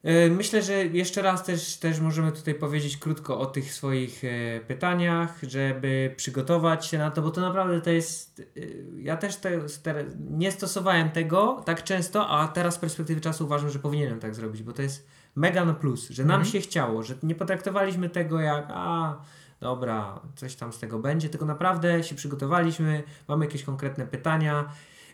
E, 0.06 0.30
Myślę, 0.30 0.62
że 0.62 0.72
jeszcze 0.84 1.22
raz 1.22 1.44
też, 1.44 1.76
też 1.76 2.00
możemy 2.00 2.32
tutaj 2.32 2.54
powiedzieć 2.54 2.96
krótko 2.96 3.40
o 3.40 3.46
tych 3.46 3.72
swoich 3.72 4.22
e, 4.24 4.60
pytaniach, 4.60 5.38
żeby 5.42 6.14
przygotować 6.16 6.86
się 6.86 6.98
na 6.98 7.10
to, 7.10 7.22
bo 7.22 7.30
to 7.30 7.40
naprawdę 7.40 7.80
to 7.80 7.90
jest. 7.90 8.40
e, 8.40 8.60
Ja 9.02 9.16
też 9.16 9.36
te, 9.36 9.60
te, 9.82 10.04
nie 10.30 10.52
stosowałem 10.52 11.10
tego 11.10 11.62
tak 11.64 11.84
często, 11.84 12.28
a 12.28 12.48
teraz 12.48 12.74
z 12.74 12.78
perspektywy 12.78 13.20
czasu 13.20 13.44
uważam, 13.44 13.70
że 13.70 13.78
powinienem 13.78 14.20
tak 14.20 14.34
zrobić, 14.34 14.62
bo 14.62 14.72
to 14.72 14.82
jest 14.82 15.06
mega 15.36 15.64
na 15.64 15.74
plus, 15.74 16.08
że 16.10 16.24
nam 16.24 16.40
Mhm. 16.40 16.52
się 16.52 16.60
chciało, 16.60 17.02
że 17.02 17.14
nie 17.22 17.34
potraktowaliśmy 17.34 18.08
tego 18.08 18.40
jak 18.40 18.66
a 18.68 19.16
dobra, 19.60 20.20
coś 20.36 20.54
tam 20.56 20.72
z 20.72 20.78
tego 20.78 20.98
będzie, 20.98 21.28
tylko 21.28 21.46
naprawdę 21.46 22.04
się 22.04 22.14
przygotowaliśmy, 22.14 23.02
mamy 23.28 23.44
jakieś 23.44 23.62
konkretne 23.62 24.06
pytania. 24.06 24.68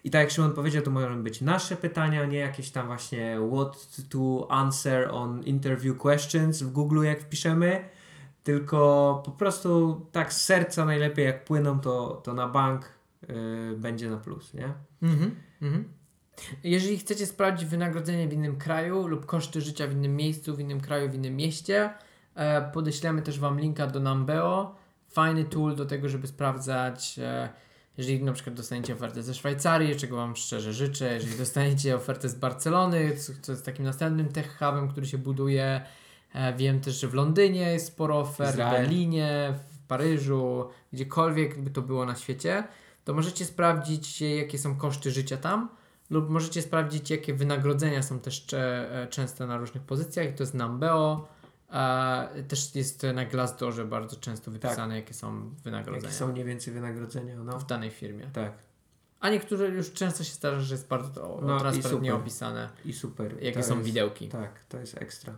I 0.04 0.10
tak 0.10 0.20
jak 0.20 0.30
Szymon 0.30 0.52
powiedział, 0.52 0.82
to 0.82 0.90
mogą 0.90 1.22
być 1.22 1.40
nasze 1.40 1.76
pytania, 1.76 2.24
nie 2.24 2.38
jakieś 2.38 2.70
tam 2.70 2.86
właśnie 2.86 3.38
what 3.52 3.88
to 4.10 4.46
answer 4.50 5.08
on 5.10 5.42
interview 5.42 5.98
questions 5.98 6.62
w 6.62 6.72
Google 6.72 7.04
jak 7.04 7.20
wpiszemy, 7.20 7.84
tylko 8.44 9.22
po 9.24 9.30
prostu 9.30 10.00
tak 10.12 10.32
z 10.32 10.42
serca 10.42 10.84
najlepiej 10.84 11.24
jak 11.24 11.44
płyną, 11.44 11.80
to, 11.80 12.20
to 12.24 12.34
na 12.34 12.48
bank 12.48 12.92
yy, 13.28 13.76
będzie 13.76 14.10
na 14.10 14.16
plus, 14.16 14.54
nie? 14.54 14.72
Mhm, 15.02 15.36
mhm. 15.62 15.84
Jeżeli 16.64 16.98
chcecie 16.98 17.26
sprawdzić 17.26 17.68
wynagrodzenie 17.68 18.28
w 18.28 18.32
innym 18.32 18.56
kraju 18.56 19.06
lub 19.06 19.26
koszty 19.26 19.60
życia 19.60 19.86
w 19.86 19.92
innym 19.92 20.16
miejscu, 20.16 20.56
w 20.56 20.60
innym 20.60 20.80
kraju, 20.80 21.10
w 21.10 21.14
innym 21.14 21.36
mieście, 21.36 21.90
e, 22.34 22.70
podeślemy 22.70 23.22
też 23.22 23.38
Wam 23.38 23.60
linka 23.60 23.86
do 23.86 24.00
Numbeo. 24.00 24.74
Fajny 25.08 25.44
tool 25.44 25.76
do 25.76 25.86
tego, 25.86 26.08
żeby 26.08 26.26
sprawdzać, 26.26 27.18
e, 27.18 27.48
jeżeli 27.98 28.22
na 28.22 28.32
przykład 28.32 28.56
dostaniecie 28.56 28.94
ofertę 28.94 29.22
ze 29.22 29.34
Szwajcarii, 29.34 29.96
czego 29.96 30.16
Wam 30.16 30.36
szczerze 30.36 30.72
życzę, 30.72 31.14
jeżeli 31.14 31.38
dostaniecie 31.38 31.96
ofertę 31.96 32.28
z 32.28 32.34
Barcelony, 32.34 33.16
co, 33.42 33.52
jest 33.52 33.64
takim 33.64 33.84
następnym 33.84 34.28
tech 34.28 34.58
hubem, 34.58 34.88
który 34.88 35.06
się 35.06 35.18
buduje. 35.18 35.80
E, 36.34 36.56
wiem 36.56 36.80
też, 36.80 37.00
że 37.00 37.08
w 37.08 37.14
Londynie 37.14 37.72
jest 37.72 37.86
sporo 37.86 38.18
ofert, 38.18 38.54
w. 38.54 38.56
Berlinie, 38.56 39.54
w 39.68 39.86
Paryżu, 39.86 40.68
gdziekolwiek 40.92 41.60
by 41.60 41.70
to 41.70 41.82
było 41.82 42.06
na 42.06 42.14
świecie, 42.14 42.64
to 43.04 43.14
możecie 43.14 43.44
sprawdzić, 43.44 44.20
jakie 44.20 44.58
są 44.58 44.76
koszty 44.76 45.10
życia 45.10 45.36
tam 45.36 45.68
lub 46.12 46.30
możecie 46.30 46.62
sprawdzić, 46.62 47.10
jakie 47.10 47.34
wynagrodzenia 47.34 48.02
są 48.02 48.18
też 48.18 48.46
e, 48.52 49.06
częste 49.10 49.46
na 49.46 49.56
różnych 49.56 49.82
pozycjach. 49.82 50.34
To 50.34 50.42
jest 50.42 50.54
Numbeo. 50.54 51.28
E, 51.72 52.42
też 52.48 52.74
jest 52.74 53.02
na 53.14 53.24
Glassdoorze 53.24 53.84
bardzo 53.84 54.16
często 54.16 54.50
wypisane, 54.50 54.96
jakie 54.96 55.14
są 55.14 55.50
wynagrodzenia 55.64 56.02
Jakie 56.04 56.14
są 56.18 56.32
mniej 56.32 56.44
więcej 56.44 56.74
wynagrodzenia, 56.74 57.36
no. 57.36 57.58
w 57.58 57.66
danej 57.66 57.90
firmie. 57.90 58.30
Tak. 58.32 58.52
A 59.20 59.30
niektóre 59.30 59.68
już 59.68 59.92
często 59.92 60.24
się 60.24 60.32
zdarza, 60.34 60.60
że 60.60 60.74
jest 60.74 60.88
bardzo 60.88 61.08
to, 61.08 61.40
No 61.42 61.60
transparentnie 61.60 62.14
opisane, 62.14 62.68
I 62.84 62.92
super. 62.92 63.42
jakie 63.42 63.60
To 63.60 63.66
są 63.66 63.74
jest- 63.74 63.86
widełki. 63.86 64.28
Tak, 64.28 64.64
to 64.64 64.78
jest 64.78 65.02
ekstra. 65.02 65.36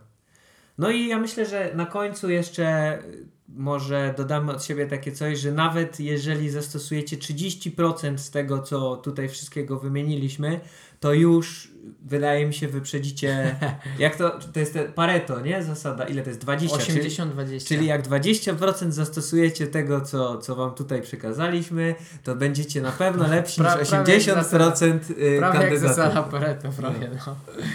No 0.77 0.89
i 0.89 1.07
ja 1.07 1.19
myślę, 1.19 1.45
że 1.45 1.71
na 1.75 1.85
końcu 1.85 2.29
jeszcze 2.29 2.97
y, 3.03 3.25
może 3.47 4.13
dodamy 4.17 4.51
od 4.51 4.63
siebie 4.63 4.87
takie 4.87 5.11
coś, 5.11 5.39
że 5.39 5.51
nawet 5.51 5.99
jeżeli 5.99 6.49
zastosujecie 6.49 7.17
30% 7.17 8.17
z 8.17 8.31
tego, 8.31 8.59
co 8.59 8.95
tutaj 8.95 9.29
wszystkiego 9.29 9.79
wymieniliśmy, 9.79 10.59
to 10.99 11.13
już 11.13 11.71
wydaje 12.05 12.45
mi 12.47 12.53
się 12.53 12.67
wyprzedzicie, 12.67 13.55
jak 13.99 14.15
to, 14.15 14.39
to 14.53 14.59
jest 14.59 14.77
Pareto, 14.95 15.41
nie? 15.41 15.63
Zasada, 15.63 16.03
ile 16.05 16.21
to 16.21 16.29
jest? 16.29 16.41
20, 16.41 16.77
czyli, 16.77 17.09
80-20. 17.09 17.67
czyli 17.67 17.85
jak 17.85 18.07
20% 18.07 18.91
zastosujecie 18.91 19.67
tego, 19.67 20.01
co, 20.01 20.37
co 20.37 20.55
wam 20.55 20.71
tutaj 20.73 21.01
przekazaliśmy, 21.01 21.95
to 22.23 22.35
będziecie 22.35 22.81
na 22.81 22.91
pewno 22.91 23.27
lepsi 23.27 23.61
Pra- 23.61 23.79
niż 23.79 23.89
prawie 23.89 24.13
jak 24.13 24.21
80% 24.21 24.95
y, 24.95 25.13
Prawie 25.13 25.35
jak 25.35 25.51
kandydatów. 25.51 25.79
zasada 25.79 26.23
Pareto, 26.23 26.69
prawie 26.69 27.09
no. 27.27 27.35
Em, 27.53 27.65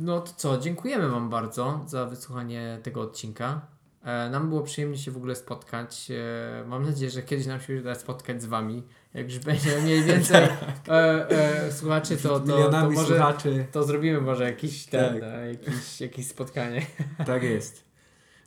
no 0.00 0.20
to 0.20 0.32
co, 0.36 0.58
dziękujemy 0.58 1.08
Wam 1.08 1.30
bardzo 1.30 1.80
za 1.86 2.06
wysłuchanie 2.06 2.78
tego 2.82 3.00
odcinka. 3.00 3.60
E, 4.04 4.30
nam 4.30 4.48
było 4.48 4.62
przyjemnie 4.62 4.98
się 4.98 5.10
w 5.10 5.16
ogóle 5.16 5.34
spotkać. 5.36 6.10
E, 6.10 6.64
mam 6.66 6.86
nadzieję, 6.86 7.10
że 7.10 7.22
kiedyś 7.22 7.46
nam 7.46 7.60
się 7.60 7.80
uda 7.80 7.94
spotkać 7.94 8.42
z 8.42 8.46
Wami. 8.46 8.82
Jak 9.14 9.32
już 9.32 9.38
będzie 9.38 9.78
mniej 9.82 10.02
więcej 10.12 10.48
e, 10.88 11.28
e, 11.28 11.72
słuchaczy, 11.72 12.16
to, 12.16 12.40
to, 12.40 12.70
to 12.70 12.90
może 12.90 13.06
słuchaczy. 13.06 13.66
to 13.72 13.84
zrobimy 13.84 14.20
może 14.20 14.44
jakiś, 14.44 14.86
ten, 14.86 15.14
Tak. 15.14 15.22
e, 15.22 15.48
jakiś, 15.48 16.00
jakieś 16.00 16.26
spotkanie. 16.26 16.86
Tak 17.26 17.42
jest. 17.42 17.90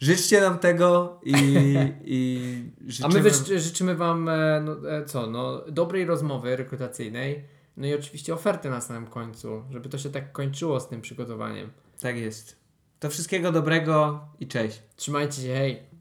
Życzcie 0.02 0.42
nam 0.42 0.60
tego 0.60 1.20
i, 1.24 1.34
i 2.06 2.40
A 2.88 2.92
życzymy... 2.92 3.14
my 3.14 3.22
wy, 3.22 3.60
życzymy 3.60 3.96
Wam 3.96 4.30
no, 4.64 4.76
co, 5.06 5.28
no, 5.28 5.62
dobrej 5.68 6.06
rozmowy 6.06 6.56
rekrutacyjnej. 6.56 7.44
No 7.78 7.88
i 7.88 7.94
oczywiście 7.94 8.34
oferty 8.34 8.70
na 8.70 8.82
samym 8.82 9.08
końcu, 9.08 9.64
żeby 9.72 9.90
to 9.90 9.98
się 9.98 10.10
tak 10.10 10.32
kończyło 10.32 10.80
z 10.80 10.88
tym 10.88 11.02
przygotowaniem. 11.02 11.72
Tak 12.00 12.18
jest. 12.18 12.64
To 13.00 13.10
wszystkiego 13.10 13.52
dobrego 13.52 14.26
i 14.40 14.48
cześć. 14.48 14.82
Trzymajcie 14.96 15.42
się, 15.42 15.56
hej! 15.56 15.93